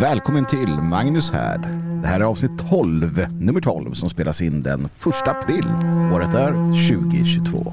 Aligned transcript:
Välkommen 0.00 0.46
till 0.46 0.68
Magnus 0.68 1.30
här. 1.30 1.58
Det 2.02 2.08
här 2.08 2.20
är 2.20 2.24
avsnitt 2.24 2.50
12, 2.70 3.26
nummer 3.40 3.60
12, 3.60 3.92
som 3.92 4.08
spelas 4.08 4.42
in 4.42 4.62
den 4.62 4.84
1 4.84 5.28
april. 5.28 5.66
Året 6.14 6.34
är 6.34 6.52
2022. 6.98 7.72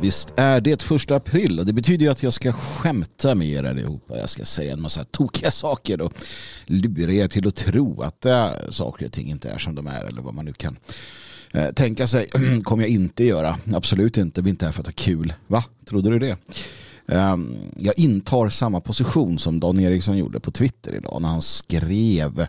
Visst 0.00 0.32
är 0.36 0.60
det 0.60 0.82
första 0.82 1.16
april 1.16 1.58
och 1.58 1.66
det 1.66 1.72
betyder 1.72 2.04
ju 2.04 2.12
att 2.12 2.22
jag 2.22 2.32
ska 2.32 2.52
skämta 2.52 3.34
med 3.34 3.48
er 3.48 3.64
allihopa. 3.64 4.18
Jag 4.18 4.28
ska 4.28 4.44
säga 4.44 4.72
en 4.72 4.82
massa 4.82 5.04
tokiga 5.04 5.50
saker 5.50 6.00
och 6.00 6.12
lura 6.66 7.12
er 7.12 7.28
till 7.28 7.48
att 7.48 7.56
tro 7.56 8.02
att 8.02 8.26
äh, 8.26 8.50
saker 8.70 9.06
och 9.06 9.12
ting 9.12 9.30
inte 9.30 9.50
är 9.50 9.58
som 9.58 9.74
de 9.74 9.86
är 9.86 10.04
eller 10.04 10.22
vad 10.22 10.34
man 10.34 10.44
nu 10.44 10.52
kan 10.52 10.78
eh, 11.52 11.70
tänka 11.70 12.06
sig. 12.06 12.28
kommer 12.64 12.82
jag 12.82 12.90
inte 12.90 13.24
göra. 13.24 13.58
Absolut 13.74 14.16
inte. 14.16 14.42
Vi 14.42 14.48
är 14.48 14.50
inte 14.50 14.66
här 14.66 14.72
för 14.72 14.80
att 14.80 14.86
ha 14.86 14.92
kul. 14.96 15.32
Va? 15.46 15.64
Trodde 15.88 16.10
du 16.10 16.18
det? 16.18 16.36
Um, 17.06 17.56
jag 17.76 17.98
intar 17.98 18.48
samma 18.48 18.80
position 18.80 19.38
som 19.38 19.60
Dan 19.60 19.80
Eriksson 19.80 20.18
gjorde 20.18 20.40
på 20.40 20.50
Twitter 20.50 20.94
idag 20.94 21.22
när 21.22 21.28
han 21.28 21.42
skrev 21.42 22.46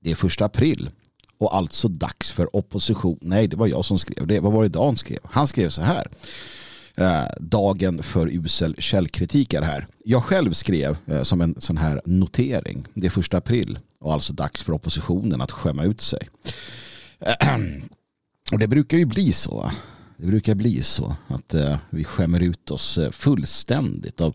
det 0.00 0.10
är 0.10 0.14
första 0.14 0.44
april 0.44 0.90
och 1.38 1.56
alltså 1.56 1.88
dags 1.88 2.32
för 2.32 2.56
opposition. 2.56 3.18
Nej, 3.20 3.48
det 3.48 3.56
var 3.56 3.66
jag 3.66 3.84
som 3.84 3.98
skrev 3.98 4.26
det. 4.26 4.40
Vad 4.40 4.52
var 4.52 4.62
det 4.62 4.68
Dan 4.68 4.96
skrev? 4.96 5.18
Han 5.24 5.46
skrev 5.46 5.68
så 5.68 5.82
här. 5.82 6.08
Eh, 6.96 7.26
dagen 7.40 8.02
för 8.02 8.28
usel 8.28 8.74
källkritik 8.78 9.54
är 9.54 9.62
här. 9.62 9.86
Jag 10.04 10.24
själv 10.24 10.52
skrev 10.52 10.96
eh, 11.06 11.22
som 11.22 11.40
en 11.40 11.54
sån 11.58 11.76
här 11.76 12.00
notering. 12.04 12.86
Det 12.94 13.06
är 13.06 13.10
första 13.10 13.38
april 13.38 13.78
och 14.00 14.12
alltså 14.12 14.32
dags 14.32 14.62
för 14.62 14.72
oppositionen 14.72 15.40
att 15.40 15.50
skämma 15.50 15.84
ut 15.84 16.00
sig. 16.00 16.28
Och 18.52 18.58
det 18.58 18.68
brukar 18.68 18.98
ju 18.98 19.04
bli 19.04 19.32
så. 19.32 19.70
Det 20.16 20.26
brukar 20.26 20.54
bli 20.54 20.82
så 20.82 21.16
att 21.28 21.54
eh, 21.54 21.78
vi 21.90 22.04
skämmer 22.04 22.40
ut 22.40 22.70
oss 22.70 22.98
fullständigt 23.12 24.20
av 24.20 24.34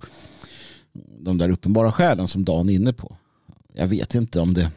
de 1.20 1.38
där 1.38 1.50
uppenbara 1.50 1.92
skälen 1.92 2.28
som 2.28 2.46
Dan 2.46 2.70
är 2.70 2.74
inne 2.74 2.94
på. 2.94 3.18
Jag 3.74 3.88
vet 3.88 4.16
inte 4.16 4.40
om 4.40 4.54
det 4.54 4.72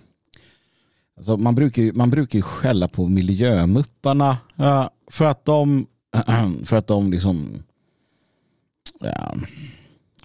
Alltså 1.17 1.37
man, 1.37 1.55
brukar 1.55 1.83
ju, 1.83 1.93
man 1.93 2.11
brukar 2.11 2.39
ju 2.39 2.43
skälla 2.43 2.89
på 2.89 3.09
miljömupparna 3.09 4.37
för 5.11 5.25
att 5.25 5.45
de, 5.45 5.87
för 6.65 6.77
att 6.77 6.87
de 6.87 7.11
liksom 7.11 7.63
ja, 9.01 9.35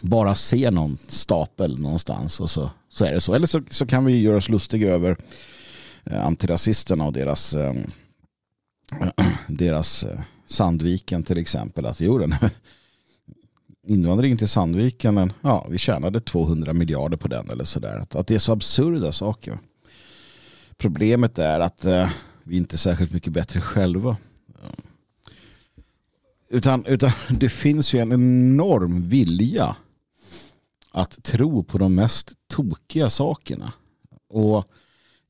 bara 0.01 0.35
ser 0.35 0.71
någon 0.71 0.97
stapel 0.97 1.79
någonstans 1.79 2.39
och 2.39 2.49
så, 2.49 2.71
så 2.89 3.05
är 3.05 3.13
det 3.13 3.21
så. 3.21 3.33
Eller 3.33 3.47
så, 3.47 3.61
så 3.69 3.85
kan 3.85 4.05
vi 4.05 4.21
göra 4.21 4.37
oss 4.37 4.49
lustiga 4.49 4.89
över 4.89 5.17
eh, 6.03 6.25
antirasisterna 6.25 7.05
och 7.05 7.13
deras, 7.13 7.53
ehm, 7.53 7.91
deras 9.47 10.03
eh, 10.03 10.19
Sandviken 10.45 11.23
till 11.23 11.37
exempel. 11.37 11.85
Att 11.85 11.99
jo, 11.99 12.17
den, 12.17 12.35
invandringen 13.87 14.37
till 14.37 14.49
Sandviken, 14.49 15.33
ja, 15.41 15.67
vi 15.69 15.77
tjänade 15.77 16.19
200 16.19 16.73
miljarder 16.73 17.17
på 17.17 17.27
den 17.27 17.49
eller 17.49 17.63
sådär. 17.63 17.95
Att, 17.95 18.15
att 18.15 18.27
det 18.27 18.35
är 18.35 18.39
så 18.39 18.51
absurda 18.51 19.11
saker. 19.11 19.59
Problemet 20.77 21.39
är 21.39 21.59
att 21.59 21.85
eh, 21.85 22.09
vi 22.43 22.57
inte 22.57 22.75
är 22.75 22.77
särskilt 22.77 23.13
mycket 23.13 23.33
bättre 23.33 23.61
själva. 23.61 24.17
Utan, 26.49 26.85
utan 26.85 27.11
det 27.29 27.49
finns 27.49 27.93
ju 27.93 27.99
en 27.99 28.11
enorm 28.11 29.09
vilja 29.09 29.75
att 30.91 31.23
tro 31.23 31.63
på 31.63 31.77
de 31.77 31.95
mest 31.95 32.33
tokiga 32.47 33.09
sakerna. 33.09 33.73
Och 34.29 34.65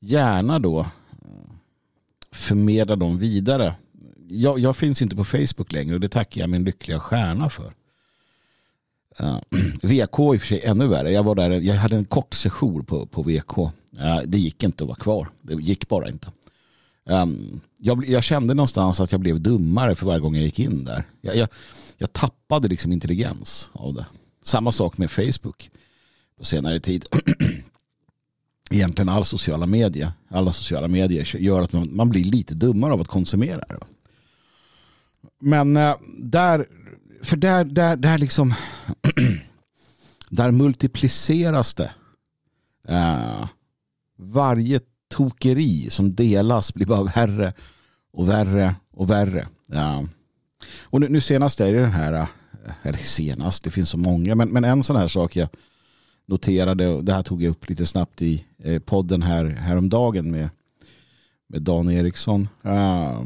gärna 0.00 0.58
då 0.58 0.80
eh, 0.80 0.86
förmedla 2.32 2.96
dem 2.96 3.18
vidare. 3.18 3.74
Jag, 4.28 4.58
jag 4.58 4.76
finns 4.76 5.02
inte 5.02 5.16
på 5.16 5.24
Facebook 5.24 5.72
längre 5.72 5.94
och 5.94 6.00
det 6.00 6.08
tackar 6.08 6.40
jag 6.40 6.50
min 6.50 6.64
lyckliga 6.64 7.00
stjärna 7.00 7.50
för. 7.50 7.72
Eh, 9.18 9.36
uh, 9.54 9.60
VK 9.82 10.18
i 10.18 10.36
och 10.36 10.40
för 10.40 10.46
sig 10.46 10.62
ännu 10.64 10.86
värre. 10.86 11.10
Jag, 11.10 11.22
var 11.22 11.34
där, 11.34 11.50
jag 11.50 11.74
hade 11.74 11.96
en 11.96 12.04
kort 12.04 12.34
session 12.34 12.84
på, 12.84 13.06
på 13.06 13.22
VK 13.22 13.58
eh, 13.98 14.20
det 14.26 14.38
gick 14.38 14.62
inte 14.62 14.84
att 14.84 14.88
vara 14.88 14.98
kvar. 14.98 15.28
Det 15.42 15.54
gick 15.54 15.88
bara 15.88 16.08
inte. 16.08 16.32
Um, 17.08 17.60
jag, 17.76 18.08
jag, 18.08 18.24
kände 18.24 18.54
någonstans 18.54 19.00
att 19.00 19.12
jag 19.12 19.20
blev 19.20 19.40
dummare 19.40 19.94
för 19.94 20.06
varje 20.06 20.20
gång 20.20 20.34
jag 20.34 20.44
gick 20.44 20.58
in 20.58 20.84
där. 20.84 21.04
Jag, 21.20 21.36
jag, 21.36 21.48
jag 21.96 22.12
tappade 22.12 22.68
liksom 22.68 22.92
intelligens 22.92 23.70
av 23.72 23.94
det. 23.94 24.06
Samma 24.42 24.72
sak 24.72 24.98
med 24.98 25.10
Facebook 25.10 25.70
på 26.38 26.44
senare 26.44 26.80
tid. 26.80 27.06
Egentligen 28.70 29.08
all 29.08 29.24
sociala 29.24 29.66
medier, 29.66 30.12
alla 30.28 30.52
sociala 30.52 30.88
medier 30.88 31.36
gör 31.36 31.62
att 31.62 31.72
man, 31.72 31.96
man 31.96 32.08
blir 32.08 32.24
lite 32.24 32.54
dummare 32.54 32.92
av 32.92 33.00
att 33.00 33.08
konsumera 33.08 33.64
det. 33.68 33.78
Men 35.40 35.76
äh, 35.76 35.94
där, 36.18 36.66
för 37.22 37.36
där, 37.36 37.64
där, 37.64 37.96
där 37.96 38.18
liksom, 38.18 38.54
där 40.30 40.50
multipliceras 40.50 41.74
det. 41.74 41.92
Eh, 42.88 43.48
varje 44.16 44.80
tokeri 45.08 45.90
som 45.90 46.14
delas 46.14 46.74
blir 46.74 46.86
bara 46.86 47.02
värre 47.02 47.52
och 48.12 48.28
värre 48.28 48.74
och 48.90 49.10
värre. 49.10 49.46
Ja. 49.66 50.04
Och 50.80 51.00
nu, 51.00 51.08
nu 51.08 51.20
senast 51.20 51.60
är 51.60 51.72
det 51.72 51.80
den 51.80 51.92
här, 51.92 52.26
eller 52.82 52.98
senast, 52.98 53.64
det 53.64 53.70
finns 53.70 53.88
så 53.88 53.98
många, 53.98 54.34
men, 54.34 54.48
men 54.48 54.64
en 54.64 54.82
sån 54.82 54.96
här 54.96 55.08
sak 55.08 55.36
jag 55.36 55.48
noterade, 56.26 56.88
och 56.88 57.04
det 57.04 57.12
här 57.12 57.22
tog 57.22 57.42
jag 57.42 57.50
upp 57.50 57.68
lite 57.68 57.86
snabbt 57.86 58.22
i 58.22 58.44
eh, 58.58 58.78
podden 58.78 59.22
här 59.22 59.44
häromdagen 59.44 60.30
med, 60.30 60.48
med 61.46 61.62
Dan 61.62 61.90
Eriksson. 61.90 62.48
Uh, 62.66 63.24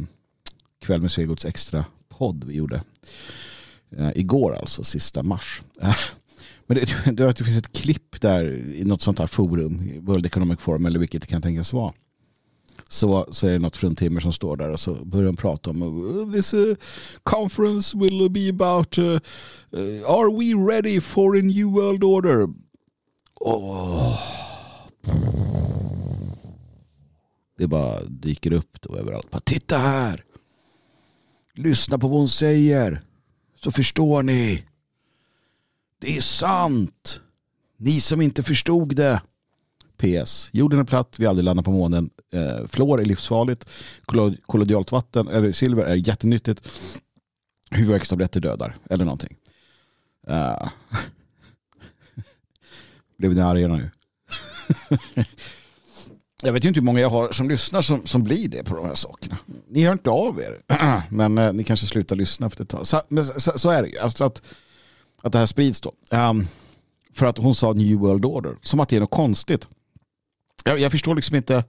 kväll 0.80 1.00
med 1.00 1.10
Svegots 1.10 1.44
extra 1.44 1.84
podd 2.08 2.44
vi 2.44 2.54
gjorde. 2.54 2.82
Uh, 3.98 4.10
igår 4.14 4.54
alltså, 4.54 4.84
sista 4.84 5.22
mars. 5.22 5.62
Uh, 5.82 5.96
men 6.66 6.76
det, 6.76 7.12
det, 7.12 7.32
det 7.32 7.44
finns 7.44 7.58
ett 7.58 7.72
klipp 7.72 8.20
där 8.20 8.44
i 8.74 8.84
något 8.84 9.02
sånt 9.02 9.18
här 9.18 9.26
forum, 9.26 10.00
World 10.00 10.26
Economic 10.26 10.60
Forum 10.60 10.86
eller 10.86 10.98
vilket 10.98 11.22
det 11.22 11.28
kan 11.28 11.42
tänkas 11.42 11.72
vara. 11.72 11.92
Så, 12.88 13.26
så 13.30 13.46
är 13.46 13.52
det 13.52 13.58
något 13.58 13.76
fruntimmer 13.76 14.20
som 14.20 14.32
står 14.32 14.56
där 14.56 14.70
och 14.70 14.80
så 14.80 14.94
börjar 15.04 15.26
de 15.26 15.36
prata 15.36 15.70
om 15.70 15.82
oh, 15.82 16.32
this 16.32 16.54
uh, 16.54 16.74
conference 17.22 17.98
will 17.98 18.30
be 18.30 18.48
about 18.48 18.98
uh, 18.98 19.04
uh, 19.04 20.10
are 20.10 20.38
we 20.38 20.72
ready 20.72 21.00
for 21.00 21.36
a 21.38 21.42
new 21.42 21.66
world 21.66 22.04
order? 22.04 22.48
Oh. 23.40 24.18
Det 27.58 27.66
bara 27.66 28.04
dyker 28.04 28.52
upp 28.52 28.80
då 28.80 28.96
överallt. 28.96 29.30
Bara, 29.30 29.40
Titta 29.40 29.78
här! 29.78 30.24
Lyssna 31.54 31.98
på 31.98 32.08
vad 32.08 32.18
hon 32.18 32.28
säger. 32.28 33.02
Så 33.62 33.72
förstår 33.72 34.22
ni. 34.22 34.64
Det 36.02 36.16
är 36.16 36.20
sant. 36.20 37.20
Ni 37.76 38.00
som 38.00 38.22
inte 38.22 38.42
förstod 38.42 38.96
det. 38.96 39.20
PS. 39.96 40.48
Jorden 40.52 40.78
är 40.78 40.84
platt, 40.84 41.14
vi 41.18 41.26
aldrig 41.26 41.44
landar 41.44 41.62
på 41.62 41.70
månen. 41.70 42.10
Eh, 42.32 42.66
fluor 42.68 43.00
är 43.00 43.04
livsfarligt. 43.04 43.66
Kollodialt 44.46 44.92
vatten, 44.92 45.28
eller 45.28 45.52
silver 45.52 45.82
är 45.82 45.94
jättenyttigt. 45.94 46.68
Huvudvärkstabletter 47.70 48.40
dödar, 48.40 48.76
eller 48.90 49.04
någonting. 49.04 49.36
Uh. 50.30 50.68
Blev 53.18 53.34
ni 53.34 53.40
arga 53.40 53.68
nu? 53.68 53.90
jag 56.42 56.52
vet 56.52 56.64
ju 56.64 56.68
inte 56.68 56.80
hur 56.80 56.84
många 56.84 57.00
jag 57.00 57.10
har 57.10 57.32
som 57.32 57.48
lyssnar 57.48 57.82
som, 57.82 58.06
som 58.06 58.22
blir 58.22 58.48
det 58.48 58.64
på 58.64 58.76
de 58.76 58.86
här 58.86 58.94
sakerna. 58.94 59.38
Ni 59.68 59.84
hör 59.84 59.92
inte 59.92 60.10
av 60.10 60.40
er. 60.40 60.58
men 61.10 61.38
eh, 61.38 61.52
ni 61.52 61.64
kanske 61.64 61.86
slutar 61.86 62.16
lyssna 62.16 62.46
efter 62.46 62.62
ett 62.62 62.70
tag. 62.70 62.86
Så, 62.86 63.02
men 63.08 63.24
så, 63.24 63.58
så 63.58 63.70
är 63.70 63.82
det 63.82 63.88
ju. 63.88 63.98
Alltså 63.98 64.24
att, 64.24 64.42
att 65.22 65.32
det 65.32 65.38
här 65.38 65.46
sprids 65.46 65.80
då. 65.80 65.92
Um, 66.10 66.46
för 67.14 67.26
att 67.26 67.38
hon 67.38 67.54
sa 67.54 67.72
New 67.72 67.98
World 67.98 68.24
Order. 68.24 68.56
Som 68.62 68.80
att 68.80 68.88
det 68.88 68.96
är 68.96 69.00
något 69.00 69.10
konstigt. 69.10 69.68
Jag, 70.64 70.78
jag, 70.78 70.92
förstår 70.92 71.14
liksom 71.14 71.36
inte. 71.36 71.64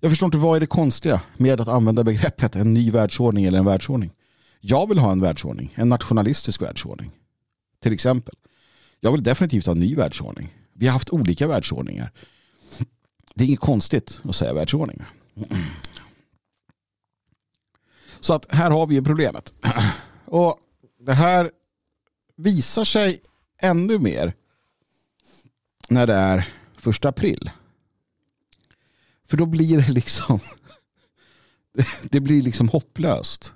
Jag 0.00 0.12
förstår 0.12 0.26
inte 0.26 0.38
vad 0.38 0.56
är 0.56 0.60
det 0.60 0.66
konstiga 0.66 1.22
med 1.36 1.60
att 1.60 1.68
använda 1.68 2.04
begreppet 2.04 2.56
en 2.56 2.74
ny 2.74 2.90
världsordning 2.90 3.44
eller 3.44 3.58
en 3.58 3.64
världsordning. 3.64 4.12
Jag 4.60 4.88
vill 4.88 4.98
ha 4.98 5.12
en 5.12 5.20
världsordning. 5.20 5.72
En 5.74 5.88
nationalistisk 5.88 6.62
världsordning. 6.62 7.10
Till 7.82 7.92
exempel. 7.92 8.34
Jag 9.00 9.12
vill 9.12 9.22
definitivt 9.22 9.66
ha 9.66 9.72
en 9.72 9.80
ny 9.80 9.94
världsordning. 9.94 10.54
Vi 10.72 10.86
har 10.86 10.92
haft 10.92 11.10
olika 11.10 11.46
världsordningar. 11.46 12.12
Det 13.34 13.44
är 13.44 13.48
inget 13.48 13.60
konstigt 13.60 14.20
att 14.24 14.36
säga 14.36 14.54
världsordning. 14.54 15.02
Så 18.20 18.34
att 18.34 18.46
här 18.54 18.70
har 18.70 18.86
vi 18.86 18.94
ju 18.94 19.04
problemet. 19.04 19.52
Och 20.24 20.58
det 21.00 21.14
här 21.14 21.50
visar 22.38 22.84
sig 22.84 23.20
ännu 23.62 23.98
mer 23.98 24.34
när 25.88 26.06
det 26.06 26.14
är 26.14 26.48
första 26.76 27.08
april. 27.08 27.50
För 29.28 29.36
då 29.36 29.46
blir 29.46 29.78
det 29.78 29.92
liksom 29.92 30.40
det 32.02 32.20
blir 32.20 32.42
liksom 32.42 32.68
hopplöst. 32.68 33.52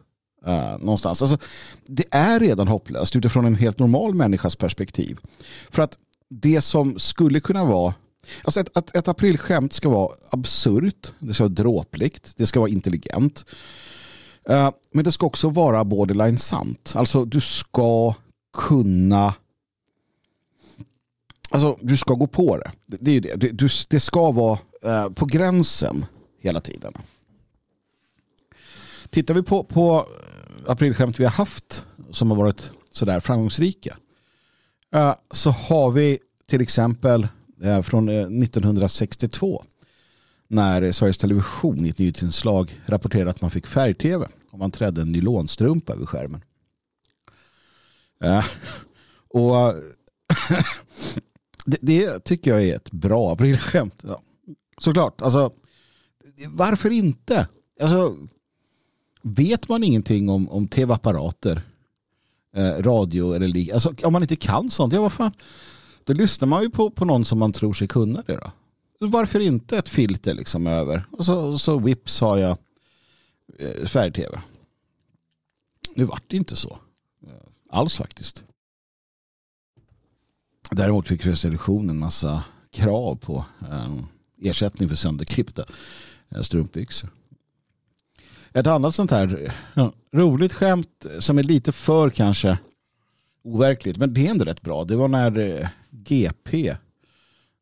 Uh, 0.47 0.79
någonstans. 0.79 1.23
Alltså, 1.23 1.39
det 1.87 2.05
är 2.11 2.41
redan 2.41 2.69
hopplöst 2.69 3.17
utifrån 3.17 3.45
en 3.45 3.55
helt 3.55 3.79
normal 3.79 4.15
människas 4.15 4.57
perspektiv. 4.57 5.19
För 5.71 5.83
att 5.83 5.99
det 6.29 6.61
som 6.61 6.99
skulle 6.99 7.41
kunna 7.41 7.65
vara 7.65 7.95
Alltså 8.45 8.61
ett, 8.61 8.77
ett, 8.77 8.97
ett 8.97 9.09
aprilskämt 9.09 9.73
ska 9.73 9.89
vara 9.89 10.13
absurt, 10.31 11.13
det 11.19 11.35
ska 11.35 11.45
vara 11.45 11.55
dråpligt, 11.55 12.33
det 12.37 12.47
ska 12.47 12.61
vara 12.61 12.71
intelligent. 12.71 13.45
Uh, 14.51 14.71
men 14.93 15.05
det 15.05 15.13
ska 15.13 15.27
också 15.27 15.49
vara 15.49 15.85
borderline 15.85 16.39
sant. 16.39 16.93
Alltså 16.97 17.25
du 17.25 17.41
ska 17.41 18.15
kunna 18.53 19.35
Alltså 21.51 21.79
du 21.81 21.97
ska 21.97 22.15
gå 22.15 22.27
på 22.27 22.57
det. 22.57 22.71
Det, 22.87 22.97
det 23.01 23.11
är 23.11 23.15
ju 23.15 23.21
Det, 23.21 23.49
du, 23.49 23.69
det 23.89 24.01
ska 24.01 24.31
vara 24.31 24.59
eh, 24.83 25.09
på 25.11 25.27
gränsen 25.27 26.07
hela 26.39 26.61
tiden. 26.61 26.95
Tittar 29.11 29.35
vi 29.35 29.43
på, 29.43 29.65
på 29.65 30.07
aprilskämt 30.67 31.21
vi 31.21 31.25
har 31.25 31.33
haft 31.33 31.87
som 32.11 32.31
har 32.31 32.39
varit 32.39 32.71
sådär 32.91 33.21
framgångsrika 33.21 33.97
eh, 34.95 35.15
så 35.31 35.51
har 35.51 35.91
vi 35.91 36.19
till 36.47 36.61
exempel 36.61 37.29
Eh, 37.63 37.83
från 37.83 38.09
eh, 38.09 38.21
1962 38.21 39.65
när 40.49 40.93
Sveriges 40.93 41.19
Television 41.19 41.87
i 41.87 41.89
ett 41.89 41.99
nyhetsinslag 41.99 42.81
rapporterade 42.87 43.31
att 43.31 43.41
man 43.41 43.51
fick 43.51 43.67
färg-tv 43.67 44.27
om 44.51 44.59
man 44.59 44.71
trädde 44.71 45.03
en 45.03 45.13
nylonstrumpa 45.13 45.93
över 45.93 46.07
skärmen. 46.07 46.41
Ja. 48.23 48.45
Och 49.29 49.55
det, 51.65 51.79
det, 51.81 52.25
tycker 52.25 52.51
jag 52.51 52.63
är 52.63 52.77
ett 52.77 52.91
bra 52.91 53.33
aprilskämt. 53.33 54.03
Ja. 54.03 54.21
Såklart, 54.79 55.21
alltså 55.21 55.53
varför 56.49 56.91
inte? 56.91 57.49
Alltså, 57.81 58.17
vet 59.23 59.69
man 59.69 59.85
ingenting 59.85 60.29
om, 60.29 60.49
om 60.49 60.69
tv-apparater, 60.69 61.63
eh, 62.57 62.83
radio 62.83 63.33
eller 63.33 63.49
liknande, 63.49 63.75
alltså, 63.75 64.07
om 64.07 64.13
man 64.13 64.23
inte 64.23 64.37
kan 64.37 64.71
sånt, 64.71 64.93
ja 64.93 65.01
vad 65.03 65.13
fan, 65.13 65.33
då 66.05 66.13
lyssnar 66.13 66.49
man 66.49 66.63
ju 66.63 66.71
på, 66.71 66.91
på 66.91 67.05
någon 67.05 67.25
som 67.25 67.39
man 67.39 67.53
tror 67.53 67.73
sig 67.73 67.89
kunna 67.89 68.23
det 68.27 68.37
då. 68.37 68.51
Varför 69.07 69.41
inte 69.41 69.79
ett 69.79 69.89
filter 69.89 70.35
liksom 70.35 70.67
över? 70.67 71.05
Och 71.11 71.25
så, 71.25 71.59
så 71.59 71.79
vips 71.79 72.21
har 72.21 72.39
jag 72.39 72.59
eh, 73.59 73.87
färg-tv. 73.87 74.43
Nu 75.95 76.05
vart 76.05 76.25
det 76.27 76.37
inte 76.37 76.57
så. 76.57 76.79
Alls 77.73 77.97
faktiskt. 77.97 78.45
Däremot 80.71 81.09
fick 81.09 81.27
Resolution 81.27 81.91
en 81.91 81.99
massa 81.99 82.45
krav 82.71 83.17
på 83.17 83.45
eh, 83.71 83.97
ersättning 84.43 84.89
för 84.89 84.97
sönderklippta 84.97 85.65
eh, 86.29 86.41
strumpbyxor. 86.41 87.11
Ett 88.53 88.67
annat 88.67 88.95
sånt 88.95 89.11
här 89.11 89.55
roligt 90.13 90.53
skämt 90.53 91.07
som 91.21 91.39
är 91.39 91.43
lite 91.43 91.73
för 91.73 92.11
kanske 92.11 92.59
overkligt, 93.45 93.97
men 93.97 94.15
det 94.15 94.27
är 94.27 94.31
ändå 94.31 94.45
rätt 94.45 94.63
bra. 94.63 94.85
Det 94.85 94.97
var 94.97 95.09
när 95.09 95.39
eh, 95.39 95.69
GP 95.91 96.77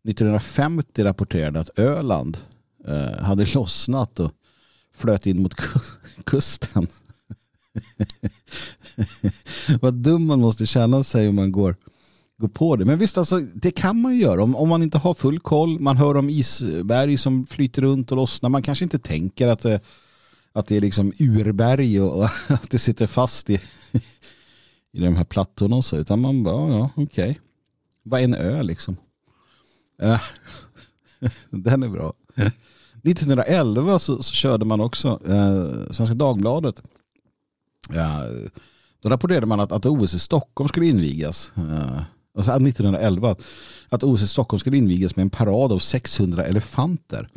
1950 0.09 1.05
rapporterade 1.05 1.61
att 1.61 1.79
Öland 1.79 2.39
eh, 2.87 3.23
hade 3.23 3.47
lossnat 3.55 4.21
och 4.21 4.33
flöt 4.95 5.27
in 5.27 5.43
mot 5.43 5.55
kusten. 6.25 6.87
Vad 9.81 9.95
dum 9.95 10.27
man 10.27 10.41
måste 10.41 10.67
känna 10.67 11.03
sig 11.03 11.29
om 11.29 11.37
man 11.37 11.53
går, 11.53 11.77
går 12.39 12.49
på 12.49 12.77
det. 12.77 12.85
Men 12.85 12.99
visst, 12.99 13.19
alltså, 13.19 13.41
det 13.41 13.71
kan 13.71 14.01
man 14.01 14.15
ju 14.15 14.21
göra. 14.21 14.43
Om, 14.43 14.57
om 14.57 14.69
man 14.69 14.83
inte 14.83 14.99
har 14.99 15.15
full 15.15 15.41
koll, 15.41 15.79
man 15.81 15.97
hör 15.97 16.17
om 16.17 16.31
isberg 16.31 17.17
som 17.17 17.47
flyter 17.47 17.83
runt 17.83 18.11
och 18.11 18.17
lossnar. 18.17 18.51
Man 18.51 18.63
kanske 18.63 18.85
inte 18.85 18.99
tänker 18.99 19.49
att 19.49 19.61
det, 19.61 19.81
att 20.53 20.67
det 20.67 20.77
är 20.77 20.81
liksom 20.81 21.13
urberg 21.19 22.01
och, 22.01 22.19
och 22.19 22.25
att 22.49 22.71
det 22.71 22.79
sitter 22.79 23.07
fast 23.07 23.51
i, 23.51 23.55
i 24.93 25.01
de 25.01 25.17
här 25.17 25.25
plattorna 25.25 25.77
och 25.77 25.85
så. 25.85 25.97
Utan 25.97 26.21
man 26.21 26.43
bara, 26.43 26.73
ja, 26.73 26.91
okej. 26.95 27.31
Okay. 27.31 27.35
Vad 28.03 28.21
är 28.21 28.25
en 28.25 28.35
ö 28.35 28.63
liksom? 28.63 28.97
Uh, 30.03 30.21
den 31.51 31.83
är 31.83 31.89
bra. 31.89 32.13
1911 33.05 33.99
så, 33.99 34.23
så 34.23 34.35
körde 34.35 34.65
man 34.65 34.81
också 34.81 35.21
eh, 35.27 35.93
Svenska 35.93 36.15
Dagbladet. 36.15 36.83
Ja, 37.89 38.25
då 39.01 39.09
rapporterade 39.09 39.47
man 39.47 39.61
att, 39.61 39.73
att 39.73 39.87
OS 39.87 40.15
i 40.15 40.19
Stockholm 40.19 40.69
skulle 40.69 40.87
invigas. 40.87 41.53
Eh, 41.57 42.03
alltså 42.37 42.53
1911 42.53 43.37
att 43.89 44.03
OS 44.03 44.23
i 44.23 44.29
Stockholm 44.29 44.59
skulle 44.59 44.77
invigas 44.77 45.17
med 45.17 45.23
en 45.23 45.31
parad 45.31 45.73
av 45.73 45.79
600 45.79 46.45
elefanter. 46.45 47.29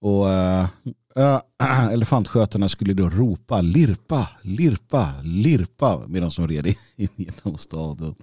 Och 0.00 0.26
uh, 0.26 0.68
elefantskötarna 1.92 2.68
skulle 2.68 2.94
då 2.94 3.10
ropa 3.10 3.60
lirpa, 3.60 4.28
lirpa, 4.42 5.14
lirpa 5.22 6.02
medan 6.06 6.30
de 6.36 6.48
red 6.48 6.66
in 6.96 7.08
genom 7.16 7.58
staden. 7.58 8.14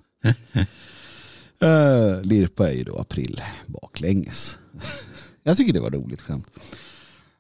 Uh, 1.64 2.22
Lirpa 2.24 2.70
är 2.70 2.74
ju 2.74 2.84
då 2.84 2.98
april 2.98 3.42
baklänges. 3.68 4.58
Jag 5.44 5.58
tycker 5.58 5.74
det 5.74 5.80
var 5.80 5.92
roligt 5.92 6.22
skämt. 6.22 6.48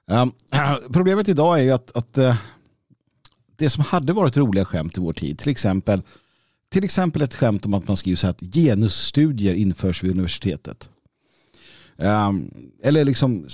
Um, 0.07 0.31
problemet 0.93 1.29
idag 1.29 1.59
är 1.59 1.63
ju 1.63 1.71
att, 1.71 1.97
att 1.97 2.17
uh, 2.17 2.35
det 3.63 3.69
som 3.69 3.83
hade 3.83 4.13
varit 4.13 4.37
roliga 4.37 4.65
skämt 4.65 4.97
i 4.97 5.01
vår 5.01 5.13
tid, 5.13 5.39
till 5.39 5.49
exempel, 5.49 6.01
till 6.69 6.83
exempel 6.83 7.21
ett 7.21 7.35
skämt 7.35 7.65
om 7.65 7.73
att 7.73 7.87
man 7.87 7.97
skriver 7.97 8.17
så 8.17 8.27
här 8.27 8.31
att 8.31 8.53
genusstudier 8.53 9.53
införs 9.53 10.03
vid 10.03 10.11
universitetet. 10.11 10.89
Um, 11.97 12.51
eller 12.83 13.05
liksom, 13.05 13.47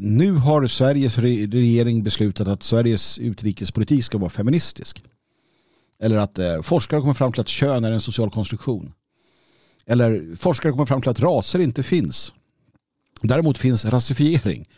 nu 0.00 0.32
har 0.32 0.66
Sveriges 0.66 1.18
regering 1.18 2.02
beslutat 2.02 2.48
att 2.48 2.62
Sveriges 2.62 3.18
utrikespolitik 3.18 4.04
ska 4.04 4.18
vara 4.18 4.30
feministisk. 4.30 5.02
Eller 5.98 6.16
att 6.16 6.38
eh, 6.38 6.62
forskare 6.62 7.00
kommer 7.00 7.14
fram 7.14 7.32
till 7.32 7.40
att 7.40 7.48
kön 7.48 7.84
är 7.84 7.90
en 7.90 8.00
social 8.00 8.30
konstruktion. 8.30 8.92
Eller 9.86 10.36
forskare 10.36 10.72
kommer 10.72 10.86
fram 10.86 11.00
till 11.00 11.10
att 11.10 11.20
raser 11.20 11.58
inte 11.58 11.82
finns. 11.82 12.32
Däremot 13.22 13.58
finns 13.58 13.84
rasifiering. 13.84 14.68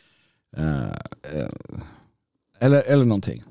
Eh, 0.57 0.91
eh, 1.33 1.51
eller, 2.59 2.83
eller 2.83 3.05
någonting. 3.05 3.43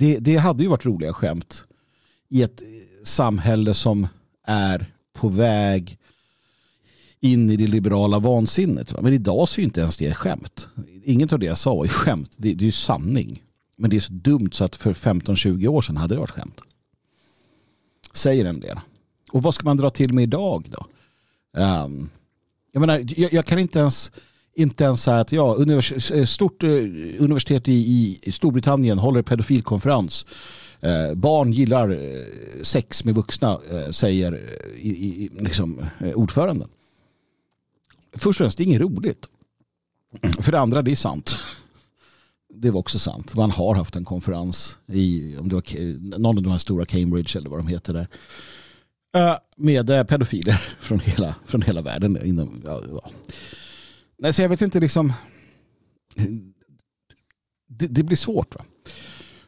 Det, 0.00 0.18
det 0.18 0.36
hade 0.36 0.62
ju 0.62 0.68
varit 0.68 0.86
roliga 0.86 1.12
skämt 1.12 1.64
i 2.28 2.42
ett 2.42 2.62
samhälle 3.04 3.74
som 3.74 4.08
är 4.46 4.94
på 5.12 5.28
väg 5.28 5.98
in 7.20 7.50
i 7.50 7.56
det 7.56 7.66
liberala 7.66 8.18
vansinnet. 8.18 9.02
Men 9.02 9.12
idag 9.12 9.48
så 9.48 9.60
är 9.60 9.64
inte 9.64 9.80
ens 9.80 9.96
det 9.96 10.14
skämt. 10.14 10.68
Inget 11.04 11.32
av 11.32 11.38
det 11.38 11.46
jag 11.46 11.58
sa 11.58 11.74
var 11.74 11.86
skämt. 11.86 12.30
Det, 12.36 12.54
det 12.54 12.64
är 12.64 12.66
ju 12.66 12.72
sanning. 12.72 13.42
Men 13.76 13.90
det 13.90 13.96
är 13.96 14.00
så 14.00 14.12
dumt 14.12 14.50
så 14.52 14.64
att 14.64 14.76
för 14.76 14.92
15-20 14.92 15.66
år 15.66 15.82
sedan 15.82 15.96
hade 15.96 16.14
det 16.14 16.20
varit 16.20 16.30
skämt 16.30 16.60
säger 18.12 18.44
en 18.44 18.60
del. 18.60 18.80
Och 19.32 19.42
vad 19.42 19.54
ska 19.54 19.64
man 19.64 19.76
dra 19.76 19.90
till 19.90 20.14
med 20.14 20.22
idag 20.22 20.68
då? 20.70 20.86
Um, 21.60 22.10
jag, 22.72 22.80
menar, 22.80 23.04
jag, 23.16 23.32
jag, 23.32 23.46
kan 23.46 23.58
inte 23.58 23.78
ens, 23.78 24.12
inte 24.62 24.84
ens 24.84 25.02
så 25.02 25.10
här 25.10 25.20
att 25.20 25.32
ja, 25.32 25.54
univers, 25.54 26.10
eh, 26.10 26.24
stort 26.24 26.62
eh, 26.62 26.68
universitet 27.18 27.68
i, 27.68 28.18
i 28.22 28.32
Storbritannien 28.32 28.98
håller 28.98 29.22
pedofilkonferens. 29.22 30.26
Eh, 30.80 31.14
barn 31.14 31.52
gillar 31.52 31.90
eh, 31.90 32.62
sex 32.62 33.04
med 33.04 33.14
vuxna, 33.14 33.58
säger 33.90 34.40
i, 34.76 34.88
i, 34.88 35.30
liksom, 35.40 35.86
ordföranden. 36.14 36.68
Först 38.12 38.26
och 38.40 38.44
främst, 38.44 38.58
det 38.58 38.62
är 38.62 38.66
inget 38.66 38.80
roligt. 38.80 39.26
För 40.40 40.52
det 40.52 40.60
andra, 40.60 40.82
det 40.82 40.90
är 40.90 40.96
sant 40.96 41.38
det 42.54 42.70
var 42.70 42.80
också 42.80 42.98
sant. 42.98 43.36
Man 43.36 43.50
har 43.50 43.74
haft 43.74 43.96
en 43.96 44.04
konferens 44.04 44.78
i 44.86 45.36
om 45.36 45.48
det 45.48 45.54
var 45.54 46.18
någon 46.18 46.36
av 46.36 46.42
de 46.42 46.50
här 46.50 46.58
stora 46.58 46.86
Cambridge 46.86 47.38
eller 47.38 47.50
vad 47.50 47.58
de 47.58 47.66
heter 47.66 47.92
där. 47.92 48.08
Med 49.56 50.08
pedofiler 50.08 50.54
från 50.80 51.00
hela, 51.00 51.34
från 51.46 51.62
hela 51.62 51.82
världen. 51.82 52.26
Inom, 52.26 52.62
ja, 52.64 52.82
ja. 52.88 53.10
Nej, 54.22 54.32
så 54.32 54.42
jag 54.42 54.48
vet 54.48 54.62
inte 54.62 54.80
liksom. 54.80 55.12
Det, 57.66 57.86
det, 57.86 58.02
blir 58.02 58.16
svårt 58.16 58.54
va. 58.54 58.64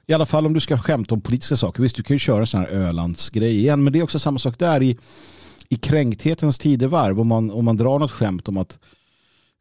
I 0.06 0.12
alla 0.12 0.26
fall 0.26 0.46
om 0.46 0.52
du 0.52 0.60
ska 0.60 0.78
skämta 0.78 1.14
om 1.14 1.20
politiska 1.20 1.56
saker. 1.56 1.82
Visst, 1.82 1.96
du 1.96 2.02
kan 2.02 2.14
ju 2.14 2.18
köra 2.18 2.40
en 2.40 2.46
sån 2.46 2.60
här 2.60 2.68
Ölandsgrej 2.68 3.58
igen. 3.58 3.84
Men 3.84 3.92
det 3.92 3.98
är 3.98 4.02
också 4.02 4.18
samma 4.18 4.38
sak 4.38 4.58
där 4.58 4.82
i, 4.82 4.98
i 5.68 5.76
kränkthetens 5.76 6.58
tidevarv. 6.58 7.20
Om 7.20 7.28
man, 7.28 7.50
om 7.50 7.64
man 7.64 7.76
drar 7.76 7.98
något 7.98 8.10
skämt 8.10 8.48
om 8.48 8.56
att 8.56 8.78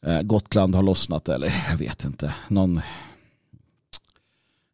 eh, 0.05 0.21
Gotland 0.21 0.75
har 0.75 0.83
lossnat 0.83 1.29
eller 1.29 1.65
jag 1.69 1.77
vet 1.77 2.05
inte. 2.05 2.35
Någon 2.47 2.81